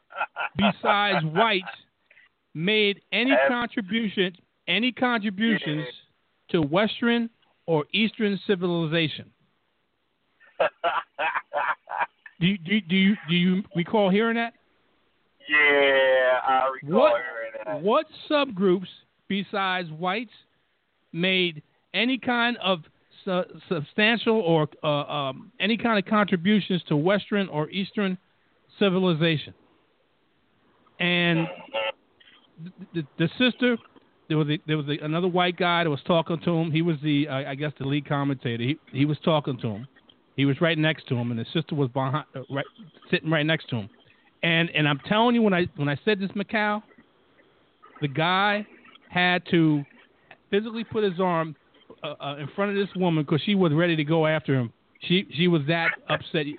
besides 0.57 1.25
whites 1.25 1.65
made 2.53 3.01
any 3.11 3.33
contribution 3.47 4.35
any 4.67 4.91
contributions 4.91 5.85
to 6.51 6.61
Western 6.61 7.29
or 7.65 7.85
Eastern 7.93 8.39
civilization? 8.47 9.29
Do 12.39 12.47
you, 12.47 12.57
do, 12.57 12.73
you- 12.75 12.81
do 12.81 12.95
you 12.95 13.15
do 13.29 13.35
you 13.35 13.63
recall 13.75 14.09
hearing 14.09 14.35
that? 14.35 14.53
yeah, 15.49 16.39
I 16.45 16.69
recall 16.81 16.99
What 16.99 17.13
hearing 17.21 17.51
that. 17.65 17.81
what 17.81 18.05
subgroups 18.29 18.87
besides 19.29 19.89
whites 19.91 20.31
made 21.13 21.61
any 21.93 22.17
kind 22.17 22.57
of 22.61 22.79
su- 23.25 23.59
substantial 23.69 24.39
or 24.39 24.67
uh, 24.83 24.87
um, 24.87 25.51
any 25.59 25.77
kind 25.77 25.97
of 25.97 26.09
contributions 26.09 26.81
to 26.87 26.95
Western 26.95 27.47
or 27.49 27.69
Eastern 27.69 28.17
civilization? 28.79 29.53
And 30.99 31.47
the, 32.93 33.03
the, 33.17 33.29
sister, 33.37 33.77
there 34.29 34.37
was 34.37 34.47
a, 34.47 34.59
there 34.67 34.77
was 34.77 34.87
a, 34.87 35.03
another 35.03 35.27
white 35.27 35.57
guy 35.57 35.83
that 35.83 35.89
was 35.89 36.01
talking 36.05 36.39
to 36.45 36.51
him. 36.51 36.71
He 36.71 36.81
was 36.81 36.97
the 37.03 37.27
uh, 37.27 37.49
I 37.49 37.55
guess 37.55 37.71
the 37.79 37.85
lead 37.85 38.07
commentator. 38.07 38.63
He 38.63 38.77
he 38.91 39.05
was 39.05 39.17
talking 39.25 39.57
to 39.59 39.67
him. 39.67 39.87
He 40.35 40.45
was 40.45 40.59
right 40.61 40.77
next 40.77 41.07
to 41.09 41.15
him, 41.15 41.31
and 41.31 41.39
the 41.39 41.45
sister 41.53 41.75
was 41.75 41.89
behind, 41.89 42.25
uh, 42.35 42.41
right, 42.49 42.65
sitting 43.11 43.29
right 43.29 43.45
next 43.45 43.69
to 43.69 43.77
him. 43.77 43.89
And 44.43 44.69
and 44.71 44.87
I'm 44.87 44.99
telling 45.07 45.35
you, 45.35 45.41
when 45.41 45.53
I 45.53 45.67
when 45.75 45.89
I 45.89 45.97
said 46.05 46.19
this, 46.19 46.31
Macau, 46.31 46.81
the 48.01 48.07
guy 48.07 48.65
had 49.09 49.43
to 49.51 49.83
physically 50.49 50.83
put 50.83 51.03
his 51.03 51.19
arm 51.19 51.55
uh, 52.03 52.35
in 52.39 52.47
front 52.55 52.71
of 52.71 52.77
this 52.77 52.93
woman 52.95 53.23
because 53.23 53.41
she 53.45 53.55
was 53.55 53.71
ready 53.73 53.95
to 53.95 54.03
go 54.03 54.25
after 54.25 54.55
him. 54.55 54.71
She 55.01 55.27
she 55.35 55.47
was 55.47 55.61
that 55.67 55.91
upset. 56.09 56.45
You, 56.45 56.57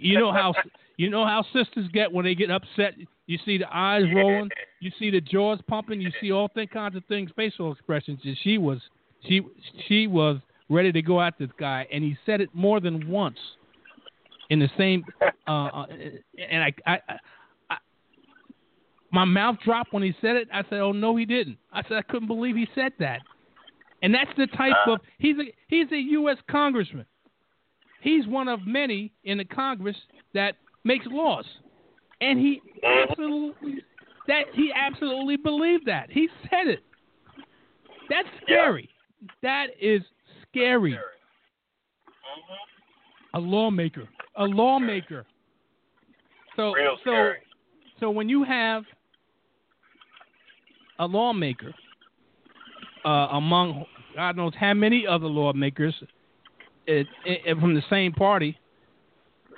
you 0.00 0.18
know 0.18 0.32
how 0.32 0.54
you 0.96 1.10
know 1.10 1.24
how 1.24 1.44
sisters 1.52 1.88
get 1.92 2.12
when 2.12 2.24
they 2.24 2.34
get 2.34 2.50
upset. 2.50 2.94
You 3.26 3.38
see 3.44 3.58
the 3.58 3.74
eyes 3.74 4.04
rolling, 4.14 4.50
you 4.80 4.92
see 4.98 5.10
the 5.10 5.20
jaws 5.20 5.58
pumping, 5.66 6.00
you 6.00 6.10
see 6.20 6.30
all 6.30 6.48
kinds 6.72 6.94
of 6.94 7.04
things, 7.06 7.30
facial 7.34 7.72
expressions. 7.72 8.20
And 8.24 8.36
she 8.42 8.58
was 8.58 8.78
she 9.26 9.42
she 9.88 10.06
was 10.06 10.38
ready 10.68 10.92
to 10.92 11.02
go 11.02 11.20
at 11.20 11.38
this 11.38 11.50
guy, 11.58 11.86
and 11.92 12.04
he 12.04 12.16
said 12.26 12.40
it 12.40 12.50
more 12.52 12.80
than 12.80 13.08
once 13.08 13.38
in 14.50 14.58
the 14.58 14.70
same. 14.76 15.04
Uh, 15.48 15.50
uh, 15.50 15.86
and 16.50 16.62
I, 16.62 16.72
I, 16.86 16.98
I, 17.70 17.76
my 19.12 19.24
mouth 19.24 19.56
dropped 19.64 19.92
when 19.92 20.02
he 20.02 20.14
said 20.20 20.36
it. 20.36 20.48
I 20.52 20.62
said, 20.68 20.80
"Oh 20.80 20.92
no, 20.92 21.16
he 21.16 21.24
didn't." 21.24 21.58
I 21.72 21.82
said, 21.82 21.96
"I 21.96 22.02
couldn't 22.02 22.28
believe 22.28 22.56
he 22.56 22.68
said 22.74 22.92
that." 22.98 23.20
And 24.02 24.14
that's 24.14 24.30
the 24.36 24.46
type 24.48 24.74
uh, 24.86 24.92
of 24.92 25.00
he's 25.18 25.36
a 25.38 25.52
he's 25.68 25.90
a 25.92 25.96
U.S. 25.96 26.36
congressman. 26.50 27.06
He's 28.00 28.26
one 28.26 28.48
of 28.48 28.66
many 28.66 29.12
in 29.24 29.38
the 29.38 29.44
Congress 29.44 29.96
that 30.34 30.56
makes 30.84 31.06
laws, 31.06 31.46
and 32.20 32.38
he 32.38 32.60
absolutely 32.84 33.82
that 34.28 34.44
he 34.52 34.70
absolutely 34.74 35.36
believed 35.36 35.86
that 35.86 36.10
he 36.10 36.28
said 36.42 36.66
it. 36.66 36.80
That's 38.08 38.28
scary. 38.42 38.88
That 39.42 39.68
is 39.80 40.02
scary. 40.48 40.92
Mm-hmm. 40.92 41.02
A 43.34 43.40
lawmaker, 43.40 44.08
a 44.36 44.44
lawmaker. 44.44 45.26
So 46.54 46.74
so 47.04 47.32
so 47.98 48.10
when 48.10 48.28
you 48.28 48.44
have 48.44 48.84
a 50.98 51.06
lawmaker 51.06 51.74
uh, 53.06 53.28
among 53.30 53.86
God 54.16 54.36
knows 54.36 54.52
how 54.58 54.74
many 54.74 55.06
other 55.06 55.26
lawmakers 55.26 55.94
it, 56.86 57.06
it, 57.24 57.58
from 57.60 57.74
the 57.74 57.82
same 57.88 58.12
party, 58.12 58.58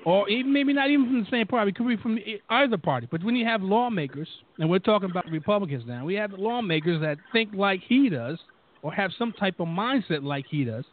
or 0.05 0.29
even 0.29 0.53
maybe 0.53 0.73
not 0.73 0.91
even 0.91 1.07
from 1.07 1.21
the 1.21 1.31
same 1.31 1.47
party, 1.47 1.71
it 1.71 1.77
could 1.77 1.89
be 1.89 1.97
from 1.97 2.19
either 2.51 2.77
party. 2.77 3.09
But 3.11 3.25
when 3.25 3.37
you 3.37 3.47
have 3.47 3.63
lawmakers, 3.63 4.29
and 4.59 4.69
we're 4.69 4.79
talking 4.79 5.11
about 5.11 5.27
Republicans 5.31 5.85
now, 5.87 6.05
we 6.05 6.15
have 6.15 6.33
lawmakers 6.33 7.01
that 7.01 7.19
think 7.33 7.51
like 7.55 7.81
he 7.87 8.09
does, 8.09 8.39
or 8.83 8.93
have 8.93 9.11
some 9.19 9.33
type 9.33 9.61
of 9.61 9.69
mindset 9.69 10.23
like 10.23 10.45
he 10.49 10.65
does. 10.65 10.85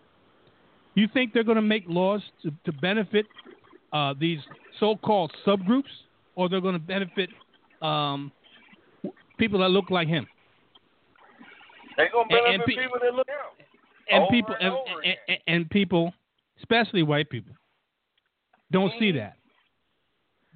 You 0.95 1.08
think 1.14 1.34
they're 1.34 1.43
going 1.43 1.58
to 1.58 1.62
make 1.62 1.84
laws 1.88 2.22
to, 2.43 2.51
to 2.66 2.72
benefit 2.72 3.26
uh, 3.91 4.14
these 4.20 4.39
so-called 4.80 5.32
subgroups, 5.45 5.84
or 6.36 6.49
they're 6.49 6.62
going 6.62 6.74
to 6.74 6.80
benefit 6.80 7.30
um, 7.82 8.32
people 9.38 9.60
that 9.60 9.70
look 9.70 9.89
like 9.89 10.08
him? 10.08 10.26
They're 11.97 12.09
gonna 12.09 12.23
And- 12.29 12.33
and 12.33 12.45
benefit 12.65 12.65
pe- 12.75 12.83
people 12.83 12.99
that 13.01 13.13
look 13.15 13.29
out. 13.29 13.53
and 14.09 14.29
people 14.29 14.55
and 14.59 14.73
and, 14.73 15.03
and, 15.05 15.17
and, 15.27 15.39
and 15.47 15.69
people, 15.69 16.13
especially 16.59 17.03
white 17.03 17.29
people, 17.29 17.53
don't 18.71 18.91
see 18.99 19.09
Mm-hmm. 19.11 19.17
that. 19.19 19.37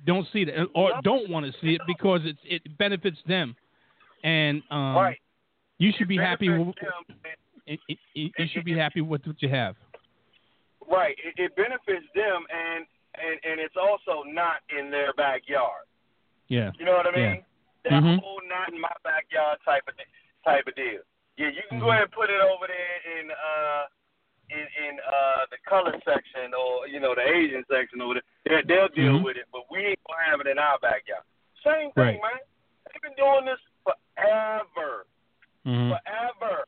Don't 0.06 0.26
see 0.32 0.46
that, 0.46 0.68
or 0.74 0.94
don't 1.04 1.30
want 1.30 1.46
to 1.46 1.52
see 1.60 1.76
it 1.76 1.82
because 1.86 2.22
it's 2.24 2.40
it 2.46 2.78
benefits 2.78 3.18
them, 3.28 3.54
and 4.24 4.64
um, 4.72 4.96
right. 4.96 5.18
you 5.78 5.92
should 5.92 6.04
It 6.04 6.16
be 6.16 6.18
happy. 6.18 6.48
With, 6.50 6.70
it, 7.68 7.80
it, 7.90 7.98
it, 8.16 8.32
you 8.38 8.48
should 8.54 8.64
be 8.64 8.78
happy 8.78 9.02
with 9.02 9.28
what 9.28 9.42
you 9.42 9.50
have. 9.50 9.76
Right. 10.90 11.18
It, 11.24 11.34
it 11.38 11.56
benefits 11.58 12.06
them, 12.16 12.46
and, 12.50 12.86
and 13.14 13.40
and 13.44 13.60
it's 13.60 13.76
also 13.76 14.24
not 14.26 14.62
in 14.78 14.90
their 14.90 15.12
backyard. 15.14 15.84
Yeah. 16.48 16.72
You 16.80 16.86
know 16.86 16.94
what 16.94 17.06
I 17.14 17.20
Yeah. 17.20 17.34
mean? 17.34 17.44
That 17.84 17.92
Mhm. 18.04 18.20
whole 18.22 18.40
not 18.48 18.72
in 18.74 18.80
my 18.80 18.92
backyard 19.04 19.60
type 19.66 19.84
of 19.90 19.96
type 20.46 20.66
of 20.66 20.76
deal. 20.76 21.02
Yeah, 21.40 21.56
you 21.56 21.64
can 21.72 21.80
go 21.80 21.88
Mhm. 21.88 21.92
ahead 21.96 22.04
and 22.04 22.12
put 22.12 22.30
it 22.30 22.42
over 22.42 22.68
there 22.68 23.00
in 23.18 23.32
uh 23.32 23.88
in 24.50 24.68
in 24.84 25.00
uh 25.00 25.46
the 25.52 25.58
color 25.64 25.96
section 26.04 26.54
or 26.54 26.86
you 26.88 27.00
know 27.00 27.16
the 27.16 27.22
Asian 27.24 27.64
section 27.72 28.02
over 28.02 28.16
there. 28.20 28.62
They, 28.62 28.76
they'll 28.76 28.90
deal 28.90 29.20
Mhm. 29.20 29.24
with 29.24 29.38
it, 29.38 29.48
but 29.52 29.64
we 29.72 29.80
ain't 29.86 30.04
gonna 30.04 30.24
have 30.26 30.42
it 30.42 30.48
in 30.48 30.60
our 30.60 30.78
backyard. 30.80 31.24
Same 31.64 31.92
thing, 31.94 32.04
Right. 32.04 32.22
man. 32.22 32.40
They've 32.92 33.02
been 33.02 33.14
doing 33.16 33.46
this 33.46 33.60
forever, 33.86 35.06
Mhm. 35.66 35.96
forever, 35.96 36.66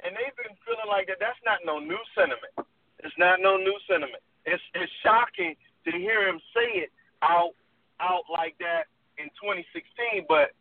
and 0.00 0.14
they've 0.16 0.36
been 0.36 0.56
feeling 0.66 0.88
like 0.88 1.06
that. 1.06 1.18
That's 1.18 1.42
not 1.44 1.64
no 1.64 1.78
new 1.78 2.02
sentiment. 2.14 2.52
It's 2.98 3.16
not 3.16 3.40
no 3.40 3.56
new 3.56 3.78
sentiment. 3.86 4.22
It's 4.44 4.62
it's 4.74 4.92
shocking 5.00 5.56
to 5.84 5.90
hear 5.92 6.28
him 6.28 6.38
say 6.52 6.68
it 6.84 6.92
out 7.22 7.54
out 8.00 8.28
like 8.28 8.58
that 8.58 8.88
in 9.16 9.30
2016, 9.40 10.26
but 10.28 10.52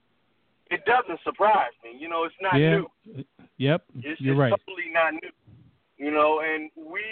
it 0.76 0.84
doesn't 0.86 1.19
surprise 1.23 1.71
me. 1.84 1.95
You 1.97 2.09
know, 2.09 2.26
it's 2.26 2.36
not 2.41 2.59
Yeah. 2.59 2.84
new. 2.84 3.23
Yep. 3.57 3.84
It's, 4.03 4.19
You're 4.19 4.36
it's 4.36 4.39
right. 4.39 4.51
totally 4.51 4.91
not 4.91 5.13
new. 5.13 5.32
You 5.97 6.11
know, 6.11 6.41
and 6.43 6.69
we 6.76 7.03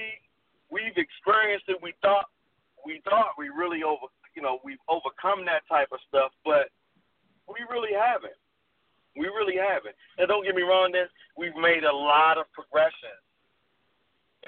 we've 0.70 0.98
experienced 0.98 1.66
it. 1.70 1.80
We 1.82 1.94
thought 2.02 2.28
we 2.86 3.00
thought 3.08 3.40
we 3.40 3.48
really 3.48 3.84
over 3.84 4.08
you 4.36 4.42
know 4.42 4.60
we've 4.64 4.82
overcome 4.90 5.46
that 5.46 5.64
type 5.70 5.88
of 5.94 6.00
stuff, 6.10 6.32
but 6.44 6.68
we 7.48 7.64
really 7.72 7.94
haven't. 7.96 8.36
We 9.16 9.28
really 9.28 9.56
haven't. 9.56 9.96
And 10.18 10.28
don't 10.28 10.44
get 10.44 10.56
me 10.56 10.64
wrong, 10.64 10.92
this 10.92 11.08
we've 11.38 11.56
made 11.56 11.84
a 11.86 11.96
lot 11.96 12.38
of 12.38 12.52
progression. 12.52 13.16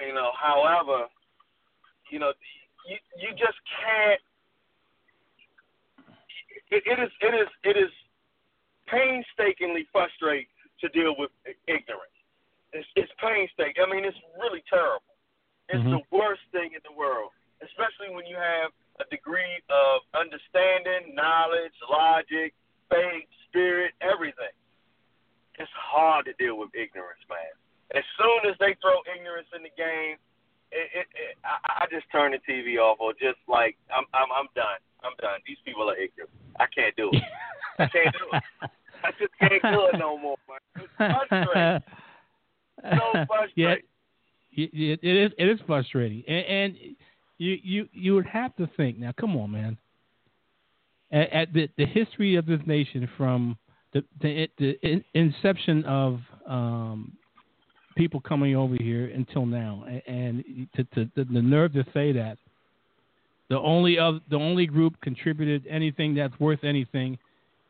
You 0.06 0.14
know, 0.14 0.32
however, 0.36 1.08
you 2.12 2.20
know, 2.20 2.34
you 2.90 2.98
you 3.22 3.30
just 3.40 3.58
can't. 3.80 4.20
It, 6.72 6.84
it 6.86 7.00
is 7.00 7.12
it 7.22 7.34
is 7.34 7.48
it 7.64 7.78
is 7.78 7.92
painstakingly 8.88 9.88
frustrating 9.92 10.48
to 10.82 10.90
deal 10.90 11.16
with 11.18 11.32
ignorance. 11.68 12.12
It's, 12.74 12.88
it's 12.96 13.12
painstaking. 13.22 13.82
I 13.82 13.90
mean, 13.90 14.04
it's 14.06 14.18
really 14.40 14.64
terrible. 14.70 15.16
It's 15.70 15.82
Mhm. 15.82 15.98
the 16.02 16.04
worst 16.16 16.44
thing 16.52 16.74
in 16.74 16.82
the 16.84 16.92
world, 16.92 17.32
especially 17.62 18.10
when 18.14 18.26
you 18.26 18.36
have 18.36 18.72
a 19.00 19.06
degree 19.06 19.60
of 19.70 20.02
understanding, 20.14 21.16
knowledge, 21.16 21.74
logic, 21.90 22.54
faith, 22.90 23.28
spirit, 23.48 23.94
everything. 24.02 24.54
It's 25.58 25.72
hard 25.72 26.26
to 26.26 26.34
deal 26.34 26.56
with 26.58 26.70
ignorance, 26.76 27.24
man. 27.30 27.54
As 27.96 28.04
soon 28.18 28.52
as 28.52 28.58
they 28.60 28.76
throw 28.76 29.02
ignorance 29.16 29.48
in 29.56 29.64
the 29.64 29.72
game, 29.78 30.18
it, 30.72 30.90
it, 30.94 31.08
it, 31.16 31.38
I, 31.46 31.84
I 31.84 31.88
just 31.90 32.10
turn 32.12 32.32
the 32.34 32.40
TV 32.40 32.78
off 32.78 33.00
or 33.00 33.14
just 33.14 33.40
like 33.48 33.78
I'm, 33.90 34.04
I'm, 34.14 34.32
I'm 34.32 34.48
done. 34.56 34.80
I'm 35.04 35.14
done. 35.22 35.40
These 35.48 35.60
people 35.64 35.90
are 35.90 35.96
ignorant. 35.96 36.32
I 36.60 36.66
can't 36.68 36.96
do 36.96 37.10
it. 37.14 37.24
I 37.80 37.86
can't 37.88 38.16
do 38.16 38.38
it. 38.38 38.44
I 39.04 39.12
just 39.20 39.32
can't 39.40 39.62
do 39.62 39.90
it 39.94 40.00
no 40.00 40.18
more, 40.18 40.36
man. 40.48 40.60
It's 41.00 41.30
frustrating. 41.30 41.84
So 42.84 43.26
frustrating. 43.28 43.54
Yeah, 43.56 43.76
y- 44.58 44.70
it 45.02 45.04
is. 45.04 45.32
It 45.38 45.48
is 45.48 45.60
frustrating, 45.68 46.24
and, 46.28 46.46
and 46.46 46.76
you 47.38 47.58
you 47.64 47.90
you 47.92 48.16
would 48.16 48.26
have 48.28 48.56
to 48.58 48.68
think 48.78 48.98
now. 49.00 49.12
Come 49.20 49.36
on, 49.38 49.52
man. 49.52 49.78
At, 51.12 51.32
at 51.34 51.54
the 51.54 51.70
the 51.78 51.86
history 51.86 52.36
of 52.36 52.46
this 52.46 52.62
nation 52.66 53.08
from 53.18 53.58
the 53.94 54.04
the, 54.22 54.48
the 54.60 55.04
inception 55.14 55.84
of 55.86 56.20
um, 56.48 57.14
people 57.96 58.20
coming 58.22 58.56
over 58.56 58.76
here 58.80 59.06
until 59.14 59.46
now, 59.46 59.86
a- 59.88 60.10
and 60.10 60.68
to, 60.76 60.84
to, 60.96 61.10
the, 61.16 61.24
the 61.26 61.42
nerve 61.42 61.74
to 61.74 61.84
say 61.94 62.12
that 62.12 62.38
the 63.50 63.60
only 63.60 63.98
of 64.00 64.22
the 64.30 64.36
only 64.36 64.66
group 64.66 65.00
contributed 65.02 65.66
anything 65.70 66.16
that's 66.16 66.38
worth 66.40 66.64
anything, 66.64 67.18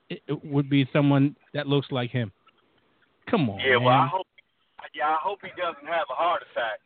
it, 0.09 0.21
it 0.27 0.45
would 0.45 0.69
be 0.69 0.87
someone 0.93 1.35
that 1.53 1.67
looks 1.67 1.87
like 1.91 2.11
him. 2.11 2.31
Come 3.29 3.49
on, 3.49 3.59
Yeah, 3.59 3.77
man. 3.77 3.83
well, 3.83 3.93
I 3.95 4.07
hope. 4.07 4.27
Yeah, 4.93 5.09
I 5.09 5.17
hope 5.19 5.39
he 5.41 5.49
doesn't 5.59 5.87
have 5.87 6.05
a 6.11 6.15
heart 6.15 6.43
attack. 6.51 6.79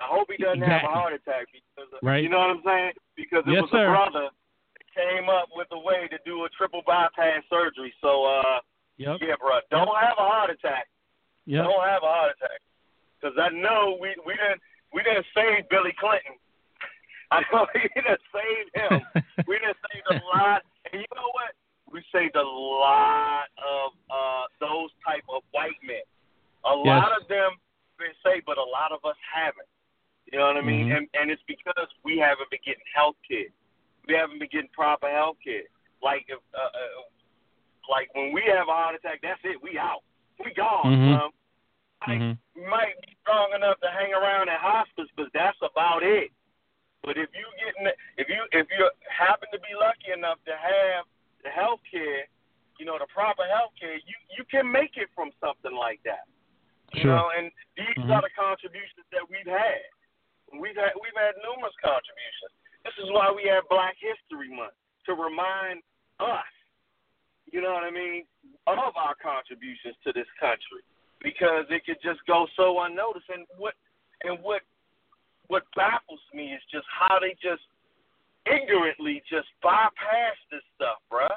I 0.00 0.06
hope 0.06 0.28
he 0.30 0.38
doesn't 0.42 0.62
have 0.62 0.82
a 0.86 0.90
heart 0.90 1.12
attack 1.12 1.46
because 1.52 1.90
uh, 1.92 1.98
Right. 2.02 2.22
you 2.22 2.28
know 2.30 2.38
what 2.38 2.56
I'm 2.56 2.62
saying? 2.64 2.92
Because 3.16 3.42
it 3.46 3.52
Yes, 3.52 3.62
was 3.62 3.70
sir. 3.74 3.86
a 3.86 3.90
brother 3.90 4.26
that 4.30 4.86
came 4.94 5.28
up 5.28 5.50
with 5.54 5.68
a 5.72 5.78
way 5.78 6.06
to 6.08 6.18
do 6.24 6.44
a 6.46 6.48
triple 6.56 6.82
bypass 6.86 7.42
surgery. 7.50 7.92
So 8.00 8.24
uh, 8.24 8.60
Yep. 8.96 9.18
yeah, 9.22 9.34
bro, 9.38 9.58
don't 9.70 9.90
have 9.98 10.14
a 10.18 10.22
heart 10.24 10.50
attack. 10.50 10.86
Yep. 11.46 11.64
Don't 11.66 11.84
have 11.84 12.02
a 12.02 12.10
heart 12.10 12.32
attack. 12.38 12.60
Because 13.18 13.34
I 13.38 13.50
know 13.50 13.98
we 14.00 14.14
we 14.24 14.34
didn't 14.38 14.62
we 14.94 15.02
didn't 15.02 15.26
save 15.34 15.68
Billy 15.68 15.92
Clinton. 15.98 16.38
I 17.34 17.42
know 17.52 17.66
we 17.74 17.82
didn't 17.94 18.22
save 18.30 18.66
him. 18.78 19.02
we 19.46 19.58
didn't 19.58 19.78
save 19.90 20.06
a 20.10 20.22
lot. 20.38 20.62
And 20.92 21.02
you 21.02 21.10
know 21.14 21.28
what? 21.34 21.50
We 21.94 22.02
saved 22.10 22.34
a 22.34 22.42
lot 22.42 23.46
of 23.54 23.92
uh 24.10 24.44
those 24.58 24.90
type 25.06 25.22
of 25.30 25.46
white 25.54 25.78
men. 25.86 26.02
A 26.66 26.74
Yes. 26.74 26.90
lot 26.90 27.14
of 27.14 27.28
them 27.28 27.54
been 28.02 28.10
saved, 28.26 28.46
but 28.50 28.58
a 28.58 28.68
lot 28.78 28.90
of 28.90 28.98
us 29.04 29.14
haven't. 29.22 29.68
You 30.32 30.40
know 30.40 30.46
what 30.50 30.56
I 30.56 30.62
mean? 30.62 30.88
Mhm. 30.88 30.96
And 30.96 31.08
and 31.14 31.30
it's 31.30 31.42
because 31.46 31.86
we 32.02 32.18
haven't 32.18 32.50
been 32.50 32.64
getting 32.66 32.82
health 32.92 33.14
care. 33.22 33.46
We 34.08 34.14
haven't 34.14 34.40
been 34.40 34.48
getting 34.50 34.74
proper 34.74 35.08
health 35.08 35.38
care. 35.44 35.62
Like 36.02 36.24
if 36.28 36.40
uh, 36.52 36.58
uh, 36.58 37.02
like 37.88 38.12
when 38.16 38.32
we 38.32 38.42
have 38.50 38.66
a 38.68 38.72
heart 38.72 38.96
attack, 38.96 39.20
that's 39.22 39.40
it. 39.44 39.62
We 39.62 39.78
out. 39.78 40.02
We 40.44 40.52
gone. 40.52 40.90
Mhm. 40.90 41.20
Um, 41.20 41.32
like, 42.08 42.18
Mhm. 42.18 42.38
might 42.68 43.00
be 43.02 43.14
strong 43.20 43.52
enough 43.54 43.78
to 43.80 43.90
hang 43.90 44.12
around 44.12 44.48
in 44.48 44.56
hospice, 44.56 45.08
but 45.14 45.32
that's 45.32 45.62
about 45.62 46.02
it. 46.02 46.32
But 47.02 47.16
if 47.18 47.30
you 47.36 47.46
getting 47.62 47.86
if 48.16 48.28
you 48.28 48.42
if 48.50 48.66
you 48.72 48.90
happen 49.08 49.48
to 49.52 49.60
be 49.60 49.74
lucky 49.76 50.10
enough 50.10 50.42
to 50.46 50.56
have 50.56 51.06
the 51.44 51.50
health 51.52 51.80
care, 51.90 52.26
you 52.80 52.84
know, 52.88 52.98
the 52.98 53.06
proper 53.12 53.44
health 53.46 53.72
care, 53.78 53.94
you 53.94 54.16
you 54.36 54.44
can 54.50 54.66
make 54.66 54.96
it 54.96 55.08
from 55.14 55.30
something 55.38 55.76
like 55.76 56.02
that. 56.02 56.26
You 56.92 57.02
Sure. 57.02 57.16
know, 57.16 57.28
and 57.30 57.52
these 57.76 57.96
Mhm. 57.96 58.10
are 58.10 58.22
the 58.22 58.30
contributions 58.30 59.06
that 59.10 59.28
we've 59.28 59.46
had. 59.46 59.84
We've 60.52 60.76
had 60.76 60.92
we've 61.00 61.16
had 61.16 61.36
numerous 61.42 61.74
contributions. 61.76 62.52
This 62.84 62.98
is 62.98 63.10
why 63.10 63.30
we 63.30 63.44
have 63.44 63.68
Black 63.68 63.96
History 63.96 64.48
Month 64.48 64.74
to 65.06 65.14
remind 65.14 65.82
us, 66.20 66.46
you 67.46 67.60
know 67.60 67.72
what 67.72 67.84
I 67.84 67.90
mean, 67.90 68.26
of 68.66 68.96
our 68.96 69.14
contributions 69.16 69.96
to 70.04 70.12
this 70.12 70.30
country 70.40 70.82
because 71.20 71.64
it 71.70 71.84
could 71.84 72.00
just 72.02 72.24
go 72.26 72.46
so 72.56 72.80
unnoticed. 72.80 73.28
And 73.28 73.46
what 73.56 73.74
and 74.22 74.40
what 74.42 74.62
what 75.48 75.64
baffles 75.74 76.20
me 76.32 76.52
is 76.54 76.62
just 76.70 76.86
how 76.88 77.18
they 77.18 77.34
just 77.34 77.62
ignorantly 78.46 79.22
just 79.28 79.48
bypass 79.62 80.36
this 80.50 80.62
stuff, 80.74 80.98
bruh. 81.10 81.28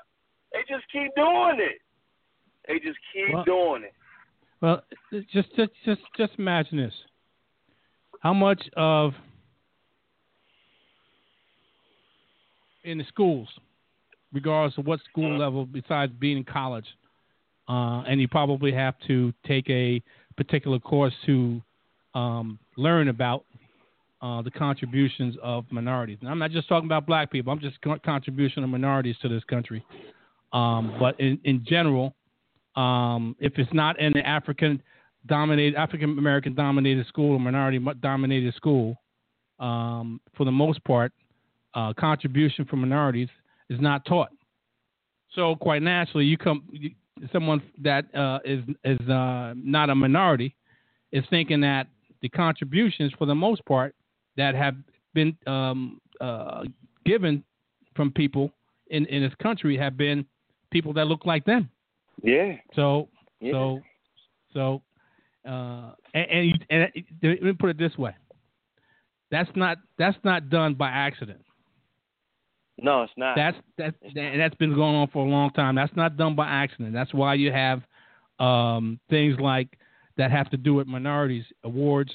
They 0.53 0.60
just 0.68 0.86
keep 0.91 1.14
doing 1.16 1.58
it. 1.60 1.82
They 2.68 2.80
just 2.80 2.99
keep 3.14 3.34
Well- 3.34 3.43
doing 3.43 3.84
it. 3.84 3.93
Well, 4.60 4.84
just 5.32 5.53
just 5.53 5.72
just 5.86 6.01
just 6.16 6.34
imagine 6.39 6.78
this. 6.78 6.93
How 8.22 8.34
much 8.34 8.68
of 8.76 9.14
in 12.84 12.97
the 12.97 13.03
schools, 13.05 13.47
regardless 14.34 14.78
of 14.80 14.88
what 14.88 14.99
school 15.01 15.38
level, 15.38 15.66
besides 15.66 16.12
being 16.14 16.38
in 16.38 16.43
college, 16.43 16.88
uh, 17.70 18.01
and 18.08 18.20
you 18.20 18.28
probably 18.28 18.72
have 18.72 18.95
to 19.08 19.32
take 19.45 19.70
a 19.70 20.01
particular 20.38 20.80
course 20.80 21.14
to 21.26 21.62
um, 22.16 22.58
learn 22.78 23.10
about 23.10 23.45
uh, 24.22 24.41
the 24.41 24.51
contributions 24.51 25.36
of 25.43 25.65
minorities. 25.72 26.18
And 26.22 26.30
I'm 26.30 26.39
not 26.39 26.51
just 26.51 26.68
talking 26.68 26.88
about 26.88 27.05
black 27.05 27.32
people. 27.32 27.53
I'm 27.53 27.59
just 27.59 27.80
con- 27.82 27.99
contribution 28.03 28.63
of 28.63 28.70
minorities 28.70 29.15
to 29.22 29.30
this 29.30 29.43
country. 29.43 29.86
Um, 30.53 30.95
but 30.99 31.20
in, 31.20 31.39
in 31.43 31.63
general, 31.68 32.15
um, 32.76 33.36
if 33.39 33.53
it's 33.57 33.72
not 33.74 33.99
in 33.99 34.13
the 34.13 34.26
African 34.26 34.82
dominated, 35.26 35.76
African 35.76 36.18
American 36.18 36.55
dominated 36.55 37.05
school 37.07 37.34
or 37.34 37.39
minority 37.39 37.80
dominated 38.01 38.53
school, 38.55 38.95
um, 39.59 40.22
for 40.36 40.45
the 40.45 40.51
most 40.51 40.84
part, 40.84 41.11
uh, 41.74 41.93
contribution 41.93 42.65
from 42.65 42.82
minorities 42.82 43.30
is 43.70 43.80
not 43.82 44.05
taught. 44.05 44.30
So 45.34 45.55
quite 45.55 45.82
naturally, 45.82 46.26
you 46.26 46.38
come 46.38 46.63
you, 46.72 46.91
someone 47.32 47.61
that 47.84 48.13
uh, 48.15 48.39
is 48.45 48.63
is 48.84 48.99
uh, 49.09 49.53
not 49.55 49.89
a 49.89 49.95
minority 49.95 50.55
is 51.11 51.24
thinking 51.30 51.61
that 51.61 51.88
the 52.22 52.30
contributions, 52.30 53.11
for 53.18 53.26
the 53.26 53.36
most 53.36 53.63
part, 53.65 53.95
that 54.38 54.56
have 54.56 54.76
been 55.14 55.36
um, 55.46 56.00
uh, 56.22 56.64
given 57.06 57.44
from 57.96 58.12
people 58.12 58.52
in, 58.88 59.06
in 59.08 59.24
this 59.24 59.34
country 59.42 59.78
have 59.78 59.98
been 59.98 60.26
people 60.72 60.94
that 60.94 61.08
look 61.08 61.26
like 61.26 61.46
them. 61.46 61.70
Yeah. 62.24 62.54
So 62.76 63.10
Yeah. 63.42 63.52
so 63.52 63.82
so 64.54 64.82
uh, 65.46 65.92
and 66.14 66.26
and, 66.30 66.48
you, 66.48 66.54
and 66.70 66.92
let 67.24 67.44
me 67.44 67.54
put 67.54 67.70
it 67.70 67.78
this 67.78 67.98
way. 67.98 68.16
That's 69.32 69.50
not 69.56 69.78
that's 69.98 70.18
not 70.24 70.50
done 70.50 70.76
by 70.76 70.90
accident. 70.90 71.42
No, 72.80 73.04
it's 73.04 73.14
not. 73.18 73.36
That's 73.36 73.58
that 73.78 73.96
and 74.04 74.40
that's 74.40 74.56
been 74.56 74.74
going 74.76 74.96
on 74.96 75.08
for 75.08 75.26
a 75.26 75.30
long 75.30 75.52
time. 75.52 75.76
That's 75.76 75.96
not 75.96 76.18
done 76.18 76.36
by 76.36 76.48
accident. 76.48 76.94
That's 76.94 77.14
why 77.14 77.34
you 77.34 77.52
have 77.52 77.82
um, 78.40 79.00
things 79.10 79.40
like 79.40 79.78
that 80.18 80.32
have 80.32 80.50
to 80.52 80.58
do 80.58 80.76
with 80.76 80.88
minorities 80.88 81.46
awards, 81.64 82.12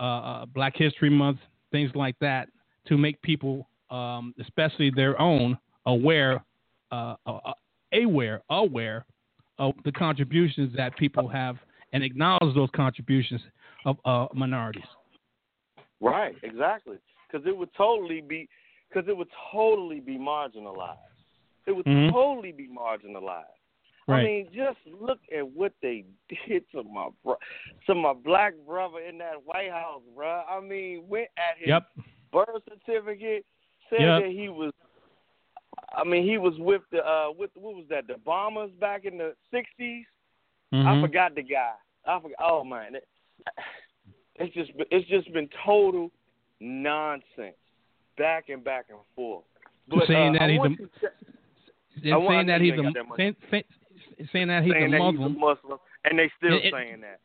uh, 0.00 0.02
uh, 0.02 0.46
Black 0.46 0.74
History 0.76 1.10
Month, 1.10 1.38
things 1.72 1.90
like 1.94 2.16
that, 2.20 2.48
to 2.86 2.96
make 2.96 3.20
people, 3.22 3.68
um, 3.90 4.34
especially 4.40 4.90
their 4.90 5.20
own, 5.20 5.58
aware, 5.86 6.44
uh, 6.90 7.16
uh, 7.26 7.52
aware, 7.92 8.42
aware 8.50 9.04
of 9.58 9.74
the 9.84 9.92
contributions 9.92 10.74
that 10.76 10.96
people 10.96 11.28
have, 11.28 11.56
and 11.92 12.04
acknowledge 12.04 12.54
those 12.54 12.68
contributions 12.74 13.40
of 13.84 13.96
uh, 14.04 14.26
minorities. 14.34 14.82
Right, 16.00 16.36
exactly. 16.42 16.98
Because 17.30 17.46
it 17.46 17.56
would 17.56 17.70
totally 17.76 18.20
be, 18.20 18.48
because 18.88 19.08
it 19.08 19.16
would 19.16 19.28
totally 19.52 20.00
be 20.00 20.16
marginalized. 20.16 20.96
It 21.66 21.72
would 21.72 21.84
Mhm. 21.84 22.10
totally 22.10 22.52
be 22.52 22.68
marginalized. 22.68 23.57
I 24.08 24.22
mean, 24.24 24.48
just 24.54 24.78
look 25.00 25.18
at 25.36 25.46
what 25.46 25.72
they 25.82 26.04
did 26.48 26.64
to 26.72 26.82
my 26.82 27.08
bro, 27.24 27.36
to 27.86 27.94
my 27.94 28.12
black 28.14 28.54
brother 28.66 29.00
in 29.00 29.18
that 29.18 29.34
White 29.44 29.70
House, 29.70 30.02
bro. 30.14 30.42
I 30.48 30.60
mean, 30.60 31.04
went 31.08 31.28
at 31.36 31.58
his 31.58 31.68
Yep. 31.68 31.86
birth 32.32 32.62
certificate, 32.68 33.44
said 33.90 34.00
Yep. 34.00 34.22
that 34.22 34.30
he 34.30 34.48
was. 34.48 34.72
I 35.92 36.04
mean, 36.04 36.24
he 36.24 36.38
was 36.38 36.54
with 36.58 36.82
the 36.90 36.98
uh, 37.06 37.30
with 37.36 37.50
what 37.54 37.74
was 37.74 37.84
that? 37.90 38.06
The 38.06 38.16
bombers 38.24 38.70
back 38.80 39.04
in 39.04 39.18
the 39.18 39.34
'60s. 39.52 40.04
I 40.72 40.76
Mhm. 40.76 41.00
forgot 41.00 41.34
the 41.34 41.42
guy. 41.42 41.72
I 42.06 42.20
forgot. 42.20 42.36
Oh 42.40 42.64
man, 42.64 42.94
it, 42.96 43.08
it's 44.36 44.54
just 44.54 44.70
it's 44.90 45.08
just 45.08 45.32
been 45.32 45.48
total 45.64 46.10
nonsense, 46.60 47.56
back 48.16 48.48
and 48.48 48.62
back 48.62 48.86
and 48.90 48.98
forth. 49.14 49.44
But 49.88 50.06
saying 50.06 50.30
uh, 50.36 50.38
that 50.40 50.42
I 50.42 50.52
he's 50.52 50.60
you 50.62 50.76
to- 50.76 51.10
saying 52.28 52.46
that 52.46 52.60
he's 52.60 52.72
a 52.74 52.82
that 52.82 53.04
saying, 53.16 53.34
saying, 54.32 54.48
that 54.48 54.64
he's 54.64 54.72
saying 54.72 54.86
a 54.86 54.90
that 54.90 54.98
Muslim. 54.98 55.32
he's 55.32 55.36
a 55.36 55.40
Muslim, 55.40 55.78
and 56.04 56.18
they 56.18 56.30
still 56.36 56.58
it- 56.62 56.72
saying 56.72 57.00
that. 57.02 57.20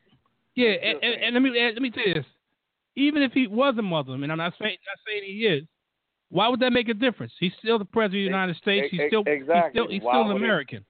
Yeah, 0.55 0.69
and, 0.69 0.83
and, 0.83 0.99
saying 1.01 1.19
and 1.23 1.33
let 1.33 1.39
me 1.41 1.49
let 1.73 1.81
me 1.81 1.89
tell 1.89 2.05
you 2.07 2.13
this: 2.15 2.25
even 2.95 3.23
if 3.23 3.31
he 3.31 3.47
was 3.47 3.75
a 3.77 3.81
Muslim, 3.81 4.23
and 4.23 4.31
I'm 4.31 4.37
not 4.37 4.53
saying 4.59 4.77
not 4.85 4.97
saying 5.07 5.23
he 5.25 5.45
is, 5.47 5.63
why 6.29 6.47
would 6.47 6.59
that 6.59 6.71
make 6.71 6.89
a 6.89 6.93
difference? 6.93 7.33
He's 7.39 7.53
still 7.59 7.79
the 7.79 7.85
president 7.85 8.21
of 8.21 8.31
the 8.31 8.37
United 8.37 8.55
States. 8.57 8.87
He's 8.91 9.01
still 9.07 9.23
exactly. 9.25 9.63
he's 9.63 9.71
still 9.71 9.87
he's 9.89 10.01
still 10.01 10.29
an 10.29 10.31
it- 10.31 10.35
American. 10.43 10.85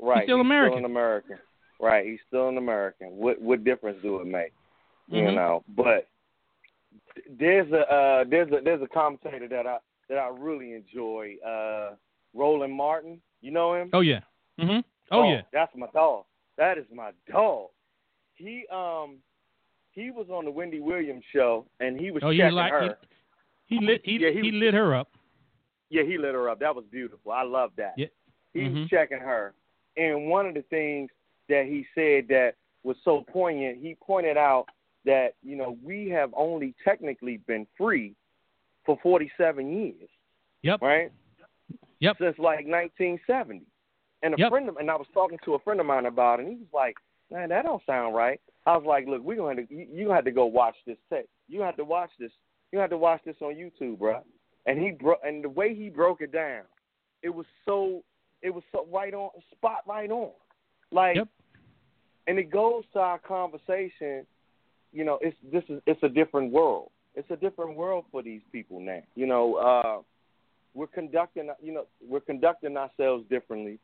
Right, 0.00 0.24
still 0.24 0.40
American. 0.40 0.78
Still 0.78 0.84
an 0.86 0.90
American. 0.90 1.38
Right, 1.78 2.06
he's 2.06 2.18
still 2.26 2.48
an 2.48 2.58
American. 2.58 3.08
What 3.16 3.40
what 3.40 3.64
difference 3.64 3.98
do 4.02 4.18
it 4.20 4.26
make? 4.26 4.52
You 5.08 5.22
Mhm. 5.22 5.34
know, 5.34 5.64
but 5.76 6.06
there's 7.38 7.70
a 7.72 7.80
uh, 7.92 8.24
there's 8.28 8.50
a 8.52 8.60
there's 8.62 8.82
a 8.82 8.88
commentator 8.88 9.46
that 9.48 9.66
I 9.66 9.78
that 10.08 10.18
I 10.18 10.28
really 10.28 10.72
enjoy, 10.72 11.36
uh, 11.46 11.94
Roland 12.34 12.72
Martin. 12.72 13.20
You 13.40 13.52
know 13.52 13.74
him? 13.74 13.90
Oh 13.92 14.00
yeah. 14.00 14.20
Mhm. 14.58 14.82
Oh, 15.10 15.24
yeah. 15.30 15.42
That's 15.52 15.72
my 15.76 15.86
dog. 15.92 16.24
That 16.56 16.78
is 16.78 16.84
my 16.94 17.10
dog. 17.30 17.68
He 18.34 18.64
um 18.72 19.16
he 19.92 20.10
was 20.10 20.26
on 20.30 20.44
the 20.44 20.50
Wendy 20.50 20.80
Williams 20.80 21.24
show 21.32 21.66
and 21.80 21.98
he 21.98 22.10
was 22.10 22.22
Oh, 22.24 22.30
he 22.30 22.38
checking 22.38 22.54
like 22.54 22.72
her. 22.72 22.96
he, 23.66 23.76
he 23.78 23.86
lit 23.86 24.00
he, 24.04 24.18
Yeah, 24.18 24.30
he, 24.30 24.40
he- 24.42 24.52
lit 24.52 24.74
her 24.74 24.94
up. 24.94 25.08
Yeah, 25.90 26.04
he 26.04 26.18
lit 26.18 26.34
her 26.34 26.48
up. 26.48 26.60
That 26.60 26.74
was 26.74 26.84
beautiful. 26.90 27.32
I 27.32 27.42
love 27.42 27.72
that. 27.76 27.94
Yeah. 27.96 28.06
He 28.54 28.60
Mhm. 28.60 28.82
was 28.82 28.88
checking 28.88 29.18
her. 29.18 29.54
And 29.96 30.28
one 30.28 30.46
of 30.46 30.54
the 30.54 30.62
things 30.62 31.10
that 31.48 31.66
he 31.66 31.84
said 31.94 32.28
that 32.28 32.54
was 32.84 32.96
so 33.04 33.22
poignant, 33.28 33.78
he 33.82 33.96
pointed 33.96 34.36
out 34.36 34.66
that, 35.04 35.34
you 35.42 35.56
know, 35.56 35.76
we 35.82 36.08
have 36.10 36.30
only 36.36 36.74
technically 36.84 37.38
been 37.48 37.66
free 37.76 38.14
for 38.86 38.96
47 39.02 39.72
years, 39.72 40.08
Yep. 40.62 40.80
right? 40.80 41.10
Yep. 41.98 42.16
Since 42.18 42.38
like 42.38 42.66
1970. 42.66 43.66
And 44.22 44.34
a 44.34 44.38
Yep. 44.38 44.50
friend 44.50 44.68
of 44.68 44.76
and 44.76 44.90
I 44.90 44.96
was 44.96 45.06
talking 45.14 45.38
to 45.44 45.54
a 45.54 45.58
friend 45.60 45.80
of 45.80 45.86
mine 45.86 46.06
about 46.06 46.40
it, 46.40 46.46
and 46.46 46.52
he 46.52 46.58
was 46.58 46.72
like, 46.72 46.96
man, 47.30 47.48
that 47.50 47.64
don't 47.64 47.84
sound 47.86 48.14
right. 48.14 48.40
I 48.66 48.76
was 48.76 48.84
like, 48.86 49.06
look, 49.06 49.22
we're 49.22 49.36
going 49.36 49.56
to, 49.56 49.62
have 49.62 49.68
to, 49.68 49.74
you, 49.74 49.86
you 49.90 50.10
have 50.10 50.24
to 50.24 50.30
go 50.30 50.46
watch 50.46 50.76
this 50.86 50.98
tape. 51.08 51.28
You 51.48 51.60
have 51.62 51.76
to 51.76 51.84
watch 51.84 52.10
this. 52.18 52.32
You 52.72 52.78
have 52.78 52.90
to 52.90 52.98
watch 52.98 53.22
this 53.24 53.36
on 53.40 53.54
YouTube, 53.54 53.98
bro. 53.98 54.22
And 54.66 54.78
he 54.78 54.90
bro- 54.90 55.20
and 55.24 55.42
the 55.42 55.48
way 55.48 55.74
he 55.74 55.88
broke 55.88 56.20
it 56.20 56.32
down, 56.32 56.62
it 57.22 57.30
was 57.30 57.46
so, 57.64 58.02
it 58.42 58.50
was 58.50 58.62
so 58.72 58.86
right 58.92 59.14
on, 59.14 59.30
spot 59.52 59.82
right 59.86 60.10
on. 60.10 60.32
Like, 60.92 61.16
Yep. 61.16 61.28
and 62.26 62.38
it 62.38 62.50
goes 62.50 62.84
to 62.92 62.98
our 63.00 63.18
conversation 63.18 64.26
you 64.92 65.04
know, 65.04 65.18
it's 65.20 65.36
this 65.52 65.62
is 65.68 65.80
it's 65.86 66.02
a 66.02 66.08
different 66.08 66.52
world. 66.52 66.90
It's 67.14 67.30
a 67.30 67.36
different 67.36 67.76
world 67.76 68.04
for 68.10 68.22
these 68.22 68.40
people 68.52 68.80
now. 68.80 69.02
You 69.14 69.26
know, 69.26 69.54
uh, 69.56 70.02
we're 70.74 70.86
conducting, 70.86 71.50
you 71.60 71.72
know, 71.72 71.86
we're 72.06 72.20
conducting 72.20 72.76
ourselves 72.76 73.24
differently. 73.28 73.78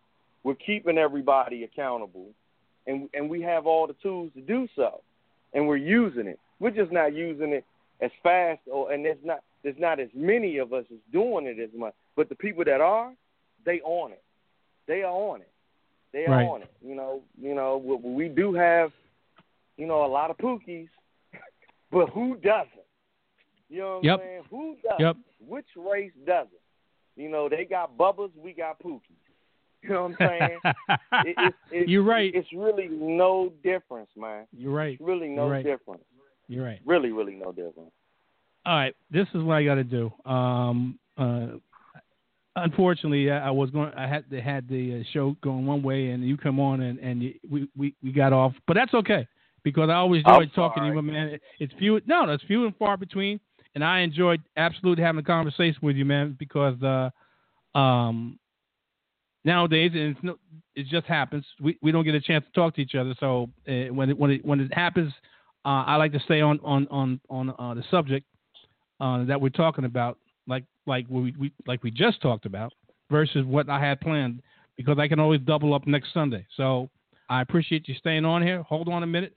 We're 0.47 0.55
keeping 0.55 0.97
everybody 0.97 1.64
accountable, 1.64 2.28
and 2.86 3.09
and 3.14 3.28
we 3.28 3.42
have 3.42 3.66
all 3.66 3.88
the 3.88 3.97
tools 4.01 4.30
to 4.36 4.40
do 4.40 4.68
so, 4.76 5.01
and 5.53 5.66
we're 5.66 5.76
using 5.76 6.28
it. 6.28 6.38
We're 6.61 6.70
just 6.70 6.92
not 6.92 7.12
using 7.14 7.53
it 7.53 7.64
as 8.01 8.12
fast, 8.22 8.61
or 8.70 8.92
and 8.92 9.05
there's 9.05 9.18
not 9.24 9.40
there's 9.64 9.74
not 9.80 9.99
as 9.99 10.07
many 10.14 10.59
of 10.59 10.72
us 10.72 10.84
as 10.92 10.99
doing 11.12 11.47
it 11.47 11.59
as 11.59 11.70
much. 11.76 11.94
But 12.14 12.28
the 12.28 12.36
people 12.36 12.62
that 12.64 12.80
are, 12.80 13.12
they 13.64 13.80
on 13.80 14.12
it. 14.12 14.22
They 14.86 15.03
are 15.03 15.11
on 15.11 15.40
it. 15.40 15.51
They 16.12 16.26
are 16.26 16.30
Right. 16.30 16.47
on 16.47 16.62
it. 16.62 16.70
You 16.80 16.94
know, 16.94 17.22
you 17.42 17.53
know, 17.53 17.78
we, 17.78 17.97
we 17.97 18.28
do 18.28 18.55
have, 18.55 18.92
you 19.76 19.88
know, 19.88 20.05
a 20.05 20.07
lot 20.07 20.30
of 20.30 20.38
pookies, 20.38 20.88
but 21.90 22.09
who 22.11 22.36
doesn't? 22.36 22.70
You 23.68 23.80
know 23.80 23.94
what 23.97 24.05
Yep. 24.05 24.20
I'm 24.20 24.24
saying? 24.24 24.42
Who 24.51 24.76
doesn't? 24.84 25.01
Yep. 25.07 25.16
Which 25.49 25.66
race 25.74 26.12
doesn't? 26.24 26.53
You 27.16 27.30
know, 27.30 27.49
they 27.49 27.64
got 27.64 27.99
bubbas, 27.99 28.30
we 28.40 28.53
got 28.53 28.80
pookies. 28.80 29.26
You 29.83 29.91
know 29.91 30.03
what 30.03 30.12
I'm 30.20 30.29
saying? 30.29 30.59
it, 30.64 31.35
it's, 31.39 31.57
it's, 31.70 31.91
You're 31.91 32.03
right. 32.03 32.33
It's 32.35 32.49
really 32.55 32.89
no 32.89 33.53
difference, 33.62 34.11
man. 34.16 34.47
You're 34.53 34.72
right. 34.72 34.95
It's 34.95 35.03
really 35.03 35.29
no 35.29 35.45
You're 35.45 35.53
right. 35.53 35.64
difference. 35.64 36.03
You're 36.49 36.64
right. 36.64 36.81
Really, 36.85 37.12
really 37.12 37.35
no 37.35 37.53
difference. 37.53 37.93
All 38.64 38.74
right, 38.74 38.97
this 39.12 39.29
is 39.33 39.45
what 39.45 39.55
I 39.55 39.64
got 39.64 39.77
to 39.77 39.85
do. 39.85 40.12
Um, 40.29 40.99
uh, 41.16 41.47
unfortunately, 42.57 43.31
I 43.31 43.49
I 43.49 43.51
was 43.51 43.70
going. 43.70 43.93
I 43.97 44.09
had 44.09 44.24
they 44.29 44.41
had 44.41 44.68
the 44.68 45.01
uh, 45.01 45.05
show 45.12 45.37
going 45.41 45.66
one 45.66 45.85
way, 45.85 46.09
and 46.09 46.27
you 46.27 46.37
come 46.37 46.59
on, 46.59 46.81
and 46.81 46.99
and 46.99 47.22
you, 47.22 47.35
we 47.49 47.68
we 47.77 47.95
we 48.03 48.11
got 48.11 48.33
off. 48.33 48.55
But 48.66 48.74
that's 48.74 48.93
okay 48.93 49.29
because 49.62 49.89
I 49.89 49.95
always 49.95 50.22
I'm 50.27 50.43
enjoyed 50.43 50.55
talking 50.55 50.83
to 50.83 50.89
you, 50.89 51.03
man. 51.03 51.39
It's 51.61 51.72
few. 51.79 52.01
No, 52.07 52.29
it's 52.31 52.43
few 52.45 52.66
and 52.66 52.74
far 52.77 52.97
between, 52.97 53.39
and 53.77 53.85
I 53.85 54.01
enjoyed 54.01 54.43
absolutely 54.57 55.05
having 55.05 55.20
a 55.20 55.24
conversation 55.24 55.79
with 55.83 55.95
you, 55.95 56.05
man. 56.05 56.37
Because 56.37 56.83
uh, 56.83 57.79
um, 57.79 58.39
nowadays, 59.47 59.92
and 59.94 60.14
it's 60.14 60.20
no, 60.22 60.36
it 60.74 60.86
just 60.88 61.07
happens. 61.07 61.47
We 61.61 61.78
we 61.80 61.92
don't 61.92 62.05
get 62.05 62.14
a 62.14 62.20
chance 62.20 62.44
to 62.44 62.53
talk 62.53 62.74
to 62.74 62.82
each 62.82 62.94
other. 62.94 63.14
So 63.18 63.49
uh, 63.66 63.94
when 63.94 64.11
it 64.11 64.18
when 64.18 64.30
it 64.32 64.44
when 64.44 64.61
it 64.61 64.74
happens, 64.74 65.12
uh, 65.64 65.84
I 65.86 65.97
like 65.97 66.12
to 66.12 66.20
stay 66.20 66.42
on 66.42 66.61
on 66.62 66.86
on 66.90 67.20
on 67.30 67.55
uh, 67.59 67.74
the 67.74 67.84
subject 67.90 68.26
uh, 69.01 69.24
that 69.24 69.40
we're 69.40 69.49
talking 69.49 69.86
about, 69.86 70.18
like 70.47 70.64
like 70.86 71.07
we, 71.09 71.34
we 71.38 71.53
like 71.66 71.82
we 71.82 71.90
just 71.90 72.20
talked 72.20 72.44
about, 72.44 72.74
versus 73.11 73.47
what 73.47 73.70
I 73.70 73.80
had 73.80 74.01
planned, 74.01 74.42
because 74.76 74.99
I 74.99 75.09
can 75.09 75.20
always 75.20 75.40
double 75.40 75.72
up 75.72 75.86
next 75.86 76.12
Sunday. 76.12 76.44
So 76.57 76.90
I 77.30 77.40
appreciate 77.40 77.88
you 77.88 77.94
staying 77.94 78.26
on 78.26 78.42
here. 78.42 78.62
Hold 78.64 78.88
on 78.88 79.03
a 79.03 79.07
minute, 79.07 79.34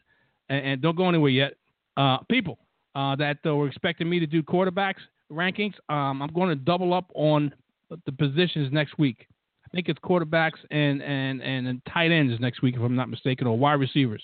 and, 0.50 0.66
and 0.66 0.82
don't 0.82 0.98
go 0.98 1.08
anywhere 1.08 1.32
yet. 1.32 1.54
Uh, 1.96 2.18
people 2.30 2.60
uh, 2.96 3.16
that 3.16 3.38
were 3.46 3.68
expecting 3.68 4.10
me 4.10 4.20
to 4.20 4.28
do 4.28 4.44
quarterbacks 4.44 5.02
rankings, 5.32 5.74
um, 5.90 6.22
I'm 6.22 6.34
going 6.34 6.50
to 6.50 6.56
double 6.56 6.94
up 6.94 7.12
on 7.14 7.54
the 7.90 8.12
positions 8.12 8.72
next 8.72 8.98
week. 8.98 9.28
I 9.72 9.76
think 9.76 9.90
it's 9.90 10.00
quarterbacks 10.00 10.58
and 10.72 11.02
and 11.02 11.42
and 11.42 11.82
tight 11.86 12.12
ends 12.12 12.40
next 12.40 12.62
week, 12.62 12.76
if 12.76 12.82
I'm 12.82 12.96
not 12.96 13.10
mistaken, 13.10 13.48
or 13.48 13.58
wide 13.58 13.74
receivers 13.74 14.24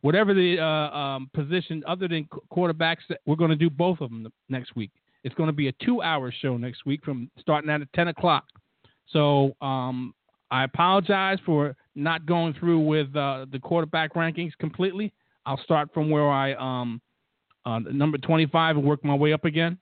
whatever 0.00 0.34
the 0.34 0.58
uh, 0.60 0.96
um, 0.96 1.30
position 1.34 1.82
other 1.86 2.08
than 2.08 2.28
quarterbacks, 2.52 2.98
we're 3.26 3.36
going 3.36 3.50
to 3.50 3.56
do 3.56 3.70
both 3.70 4.00
of 4.00 4.10
them 4.10 4.30
next 4.48 4.76
week. 4.76 4.90
It's 5.24 5.34
going 5.34 5.48
to 5.48 5.54
be 5.54 5.68
a 5.68 5.72
two-hour 5.84 6.32
show 6.40 6.56
next 6.56 6.86
week 6.86 7.04
from 7.04 7.30
starting 7.40 7.70
at 7.70 7.80
10 7.92 8.08
o'clock. 8.08 8.44
So 9.08 9.56
um, 9.60 10.14
I 10.50 10.64
apologize 10.64 11.38
for 11.44 11.74
not 11.94 12.26
going 12.26 12.54
through 12.54 12.80
with 12.80 13.14
uh, 13.16 13.46
the 13.50 13.58
quarterback 13.58 14.14
rankings 14.14 14.52
completely. 14.60 15.12
I'll 15.46 15.60
start 15.64 15.88
from 15.92 16.10
where 16.10 16.30
I 16.30 16.54
um, 16.54 17.00
uh, 17.66 17.80
number 17.80 18.18
25 18.18 18.76
and 18.76 18.84
work 18.84 19.04
my 19.04 19.14
way 19.14 19.32
up 19.32 19.44
again. 19.44 19.78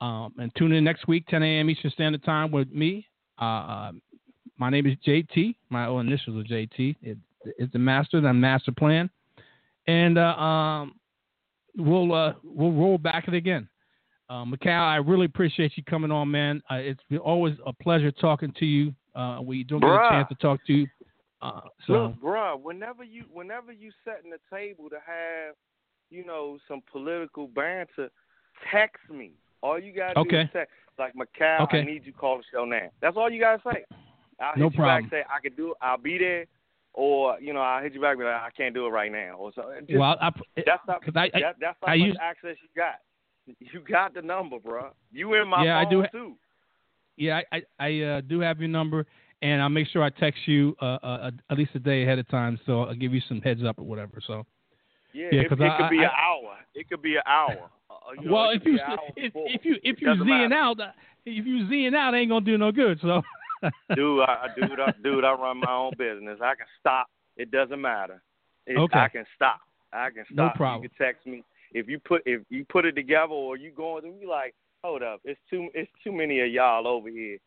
Um, 0.00 0.32
and 0.38 0.52
tune 0.56 0.72
in 0.72 0.84
next 0.84 1.08
week, 1.08 1.26
10 1.26 1.42
a.m. 1.42 1.68
Eastern 1.68 1.90
Standard 1.90 2.22
Time 2.22 2.52
with 2.52 2.70
me. 2.70 3.06
Uh, 3.38 3.92
my 4.58 4.70
name 4.70 4.86
is 4.86 4.94
JT. 5.06 5.54
My 5.70 5.86
own 5.86 6.06
initials 6.08 6.44
are 6.44 6.48
JT. 6.48 6.96
It, 7.02 7.18
it's 7.44 7.72
the 7.72 7.78
master, 7.78 8.20
the 8.20 8.32
master 8.32 8.72
plan 8.72 9.08
and 9.88 10.18
uh, 10.18 10.36
um, 10.36 10.94
we'll 11.76 12.14
uh, 12.14 12.34
we'll 12.44 12.72
roll 12.72 12.98
back 12.98 13.26
it 13.26 13.34
again. 13.34 13.68
Uh, 14.30 14.44
Mikhail, 14.44 14.82
I 14.82 14.96
really 14.96 15.24
appreciate 15.24 15.72
you 15.76 15.82
coming 15.84 16.12
on, 16.12 16.30
man. 16.30 16.62
Uh, 16.70 16.76
it's 16.76 17.00
been 17.08 17.18
always 17.18 17.56
a 17.66 17.72
pleasure 17.72 18.12
talking 18.12 18.52
to 18.58 18.66
you. 18.66 18.94
Uh, 19.16 19.40
we 19.42 19.64
don't 19.64 19.80
get 19.80 19.88
a 19.88 20.08
chance 20.10 20.28
to 20.28 20.34
talk 20.36 20.64
to 20.66 20.72
you. 20.72 20.86
Uh, 21.40 21.62
so 21.86 21.92
Look, 21.92 22.20
bruh, 22.22 22.60
whenever 22.60 23.02
you 23.02 23.24
whenever 23.32 23.72
you 23.72 23.90
setting 24.04 24.30
the 24.30 24.38
table 24.54 24.90
to 24.90 24.96
have, 24.96 25.54
you 26.10 26.24
know, 26.24 26.58
some 26.68 26.82
political 26.92 27.48
banter, 27.48 28.10
text 28.70 29.00
me. 29.10 29.32
All 29.62 29.78
you 29.78 29.92
gotta 29.92 30.14
do 30.14 30.20
Okay. 30.20 30.42
is 30.42 30.48
text. 30.52 30.74
Like 30.98 31.14
Macau, 31.14 31.62
Okay. 31.62 31.80
I 31.80 31.84
need 31.84 32.04
you 32.04 32.12
to 32.12 32.18
call 32.18 32.38
the 32.38 32.44
show 32.52 32.64
now. 32.64 32.90
That's 33.00 33.16
all 33.16 33.30
you 33.30 33.40
gotta 33.40 33.62
say. 33.64 33.84
I'll 34.40 34.54
hit 34.54 34.60
No 34.60 34.66
you 34.70 34.76
problem. 34.76 35.02
back 35.04 35.10
say 35.10 35.22
I 35.28 35.40
can 35.40 35.56
do 35.56 35.70
it, 35.72 35.76
I'll 35.80 35.98
be 35.98 36.18
there 36.18 36.46
or, 36.94 37.38
you 37.40 37.52
know, 37.52 37.60
I'll 37.60 37.82
hit 37.82 37.94
you 37.94 38.00
back 38.00 38.12
and 38.12 38.20
be 38.20 38.24
like, 38.24 38.34
I 38.34 38.50
can't 38.56 38.74
do 38.74 38.86
it 38.86 38.90
right 38.90 39.10
now 39.12 39.34
or 39.38 39.52
so 39.54 39.70
just, 39.86 39.98
well, 39.98 40.16
I, 40.20 40.30
that's 40.66 40.82
how, 40.86 40.98
'cause 40.98 41.14
I- 41.16 41.30
I- 41.34 41.40
that, 41.40 41.56
that's 41.60 41.76
how 41.82 41.88
I 41.92 41.96
much 41.96 42.06
use- 42.08 42.16
access 42.20 42.56
you 42.62 42.68
got. 42.76 42.96
You 43.60 43.80
got 43.80 44.12
the 44.12 44.20
number, 44.20 44.58
bruh. 44.58 44.90
You 45.10 45.32
in 45.34 45.48
my 45.48 45.64
Yeah, 45.64 45.78
I 45.78 45.84
do 45.88 46.02
ha- 46.02 46.08
too. 46.12 46.34
yeah, 47.16 47.40
I, 47.50 47.56
I, 47.80 47.86
I 47.88 48.00
uh, 48.02 48.20
do 48.20 48.40
have 48.40 48.58
your 48.60 48.68
number, 48.68 49.06
and 49.40 49.62
I'll 49.62 49.70
make 49.70 49.88
sure 49.88 50.02
I 50.02 50.10
text 50.10 50.40
you 50.46 50.76
uh, 50.82 50.98
uh, 51.02 51.30
at 51.50 51.56
least 51.56 51.70
a 51.74 51.78
day 51.78 52.02
ahead 52.02 52.18
of 52.18 52.28
time, 52.28 52.58
so 52.66 52.82
I'll 52.82 52.94
give 52.94 53.14
you 53.14 53.22
some 53.26 53.40
heads 53.40 53.62
up 53.64 53.78
or 53.78 53.84
whatever. 53.84 54.20
So, 54.26 54.44
Yeah, 55.14 55.28
Yeah, 55.32 55.40
it, 55.40 55.52
it 55.52 55.60
I- 55.62 55.76
could 55.78 55.90
be 55.90 55.98
I- 56.00 56.04
an 56.04 56.10
hour. 56.10 56.58
It 56.74 56.88
could 56.90 57.00
be 57.00 57.16
an 57.16 57.22
hour. 57.26 57.70
Uh, 57.90 57.94
you 58.20 58.26
know, 58.28 58.34
well, 58.34 58.50
if 58.50 58.62
you 58.66 58.74
be 58.74 58.80
an 58.80 58.86
hour 58.90 58.98
if, 59.16 59.32
if 59.34 59.64
you 59.64 59.76
if 59.82 60.02
you 60.02 60.14
zing 60.24 60.52
out, 60.52 60.78
uh, 60.78 60.90
if 61.24 61.46
you 61.46 61.66
zing 61.70 61.94
out, 61.94 62.12
it 62.12 62.18
ain't 62.18 62.28
gonna 62.30 62.44
do 62.44 62.58
no 62.58 62.70
good. 62.70 63.00
So, 63.00 63.22
dude, 63.94 64.20
I, 64.22 64.46
dude, 64.56 64.80
I, 64.80 64.92
dude, 65.02 65.24
I 65.24 65.32
run 65.32 65.58
my 65.58 65.72
own 65.72 65.92
business. 65.98 66.38
I 66.42 66.54
can 66.54 66.66
stop. 66.80 67.08
It 67.36 67.50
doesn't 67.50 67.80
matter. 67.80 68.22
It, 68.66 68.76
Okay. 68.78 68.98
I 68.98 69.08
can 69.08 69.24
stop. 69.34 69.60
I 69.92 70.10
can 70.10 70.24
stop. 70.26 70.36
No 70.36 70.50
problem. 70.56 70.82
You 70.82 70.88
can 70.90 71.06
text 71.06 71.26
me 71.26 71.42
if 71.72 71.88
you 71.88 71.98
put 71.98 72.22
if 72.26 72.42
you 72.50 72.64
put 72.64 72.84
it 72.84 72.92
together 72.92 73.32
or 73.32 73.56
you 73.56 73.70
going 73.70 74.02
to 74.04 74.10
be 74.20 74.26
like, 74.26 74.54
hold 74.84 75.02
up, 75.02 75.20
it's 75.24 75.40
too 75.48 75.68
it's 75.74 75.90
too 76.04 76.12
many 76.12 76.40
of 76.40 76.50
y'all 76.50 76.86
over 76.86 77.08
here. 77.08 77.38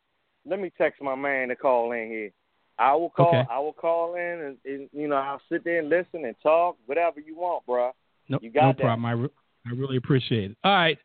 Let 0.46 0.60
me 0.60 0.72
text 0.78 1.02
my 1.02 1.16
man 1.16 1.50
to 1.50 1.56
call 1.56 1.92
in 1.92 2.08
here. 2.08 2.32
I 2.80 2.94
will 2.96 3.10
call. 3.12 3.28
Okay. 3.36 3.48
I 3.52 3.60
will 3.60 3.74
call 3.74 4.16
in 4.16 4.22
and, 4.22 4.58
and 4.66 4.90
you 4.92 5.08
know 5.08 5.16
I'll 5.18 5.42
sit 5.52 5.64
there 5.64 5.80
and 5.80 5.90
listen 5.90 6.26
and 6.26 6.36
talk 6.42 6.78
whatever 6.88 7.20
you 7.20 7.36
want, 7.38 7.66
bruh. 7.68 7.92
No, 8.30 8.40
You 8.42 8.50
got 8.50 8.62
no 8.62 8.68
that. 8.70 8.78
problem. 8.80 9.06
I, 9.06 9.12
re- 9.12 9.30
I 9.68 9.70
really 9.72 9.98
appreciate 9.98 10.52
it. 10.52 10.58
All 10.64 10.74
right. 10.74 10.98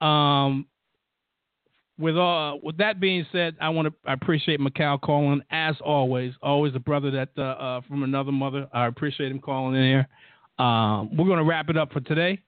Um, 0.00 0.66
with 1.98 2.16
uh, 2.16 2.56
with 2.62 2.76
that 2.78 3.00
being 3.00 3.26
said, 3.32 3.56
I 3.60 3.68
want 3.70 3.88
to 3.88 3.94
I 4.08 4.12
appreciate 4.12 4.60
Macau 4.60 5.00
calling 5.00 5.40
as 5.50 5.76
always. 5.84 6.34
Always 6.42 6.74
a 6.74 6.78
brother 6.78 7.10
that 7.10 7.30
uh, 7.38 7.42
uh, 7.42 7.80
from 7.88 8.02
another 8.02 8.32
mother. 8.32 8.68
I 8.72 8.86
appreciate 8.86 9.32
him 9.32 9.40
calling 9.40 9.74
in 9.76 9.82
here. 9.82 10.08
Um, 10.64 11.16
we're 11.16 11.28
gonna 11.28 11.44
wrap 11.44 11.70
it 11.70 11.76
up 11.76 11.92
for 11.92 12.00
today, 12.00 12.40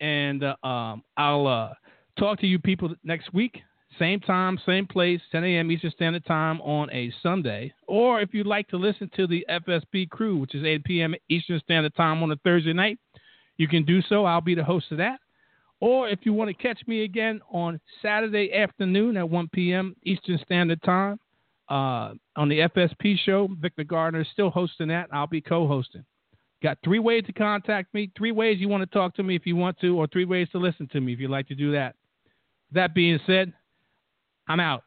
and 0.00 0.42
uh, 0.42 0.56
um, 0.66 1.02
I'll 1.16 1.46
uh, 1.46 1.74
talk 2.18 2.40
to 2.40 2.46
you 2.46 2.58
people 2.58 2.94
next 3.04 3.32
week. 3.34 3.60
Same 3.98 4.20
time, 4.20 4.58
same 4.64 4.86
place, 4.86 5.20
10 5.32 5.42
a.m. 5.42 5.70
Eastern 5.70 5.90
Standard 5.90 6.24
Time 6.24 6.60
on 6.60 6.88
a 6.92 7.12
Sunday. 7.22 7.74
Or 7.88 8.20
if 8.20 8.32
you'd 8.32 8.46
like 8.46 8.68
to 8.68 8.76
listen 8.76 9.10
to 9.16 9.26
the 9.26 9.44
FSB 9.50 10.08
crew, 10.10 10.36
which 10.36 10.54
is 10.54 10.64
8 10.64 10.84
p.m. 10.84 11.14
Eastern 11.28 11.58
Standard 11.60 11.94
Time 11.96 12.22
on 12.22 12.30
a 12.30 12.36
Thursday 12.36 12.72
night, 12.72 12.98
you 13.56 13.66
can 13.66 13.84
do 13.84 14.00
so. 14.02 14.24
I'll 14.24 14.40
be 14.40 14.54
the 14.54 14.64
host 14.64 14.86
of 14.92 14.98
that. 14.98 15.18
Or 15.80 16.08
if 16.08 16.20
you 16.24 16.32
want 16.32 16.48
to 16.48 16.62
catch 16.62 16.80
me 16.86 17.04
again 17.04 17.40
on 17.50 17.80
Saturday 18.02 18.52
afternoon 18.52 19.16
at 19.16 19.28
1 19.28 19.48
p.m. 19.48 19.96
Eastern 20.04 20.38
Standard 20.44 20.82
Time 20.82 21.18
uh, 21.68 22.12
on 22.36 22.48
the 22.48 22.60
FSP 22.60 23.18
show, 23.24 23.48
Victor 23.60 23.84
Gardner 23.84 24.20
is 24.20 24.26
still 24.32 24.50
hosting 24.50 24.88
that. 24.88 25.08
I'll 25.10 25.26
be 25.26 25.40
co 25.40 25.66
hosting. 25.66 26.04
Got 26.62 26.76
three 26.84 26.98
ways 26.98 27.24
to 27.26 27.32
contact 27.32 27.94
me, 27.94 28.10
three 28.16 28.32
ways 28.32 28.58
you 28.60 28.68
want 28.68 28.82
to 28.82 28.98
talk 28.98 29.14
to 29.16 29.22
me 29.22 29.34
if 29.34 29.46
you 29.46 29.56
want 29.56 29.78
to, 29.80 29.96
or 29.96 30.06
three 30.06 30.26
ways 30.26 30.46
to 30.52 30.58
listen 30.58 30.86
to 30.88 31.00
me 31.00 31.14
if 31.14 31.20
you'd 31.20 31.30
like 31.30 31.48
to 31.48 31.54
do 31.54 31.72
that. 31.72 31.94
That 32.72 32.94
being 32.94 33.18
said, 33.26 33.54
I'm 34.46 34.60
out. 34.60 34.84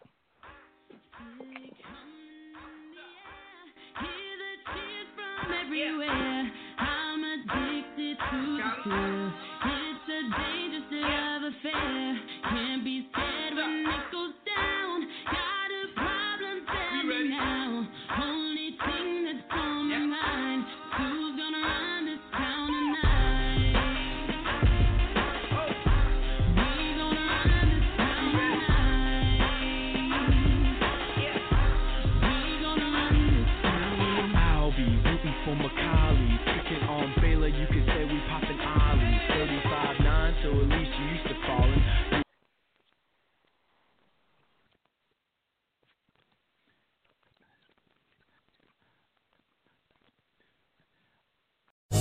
For 35.45 35.55
Macaulay. 35.55 36.39
Picking 36.45 36.83
on 36.87 37.13
Baylor, 37.21 37.47
you 37.47 37.67
can 37.67 37.82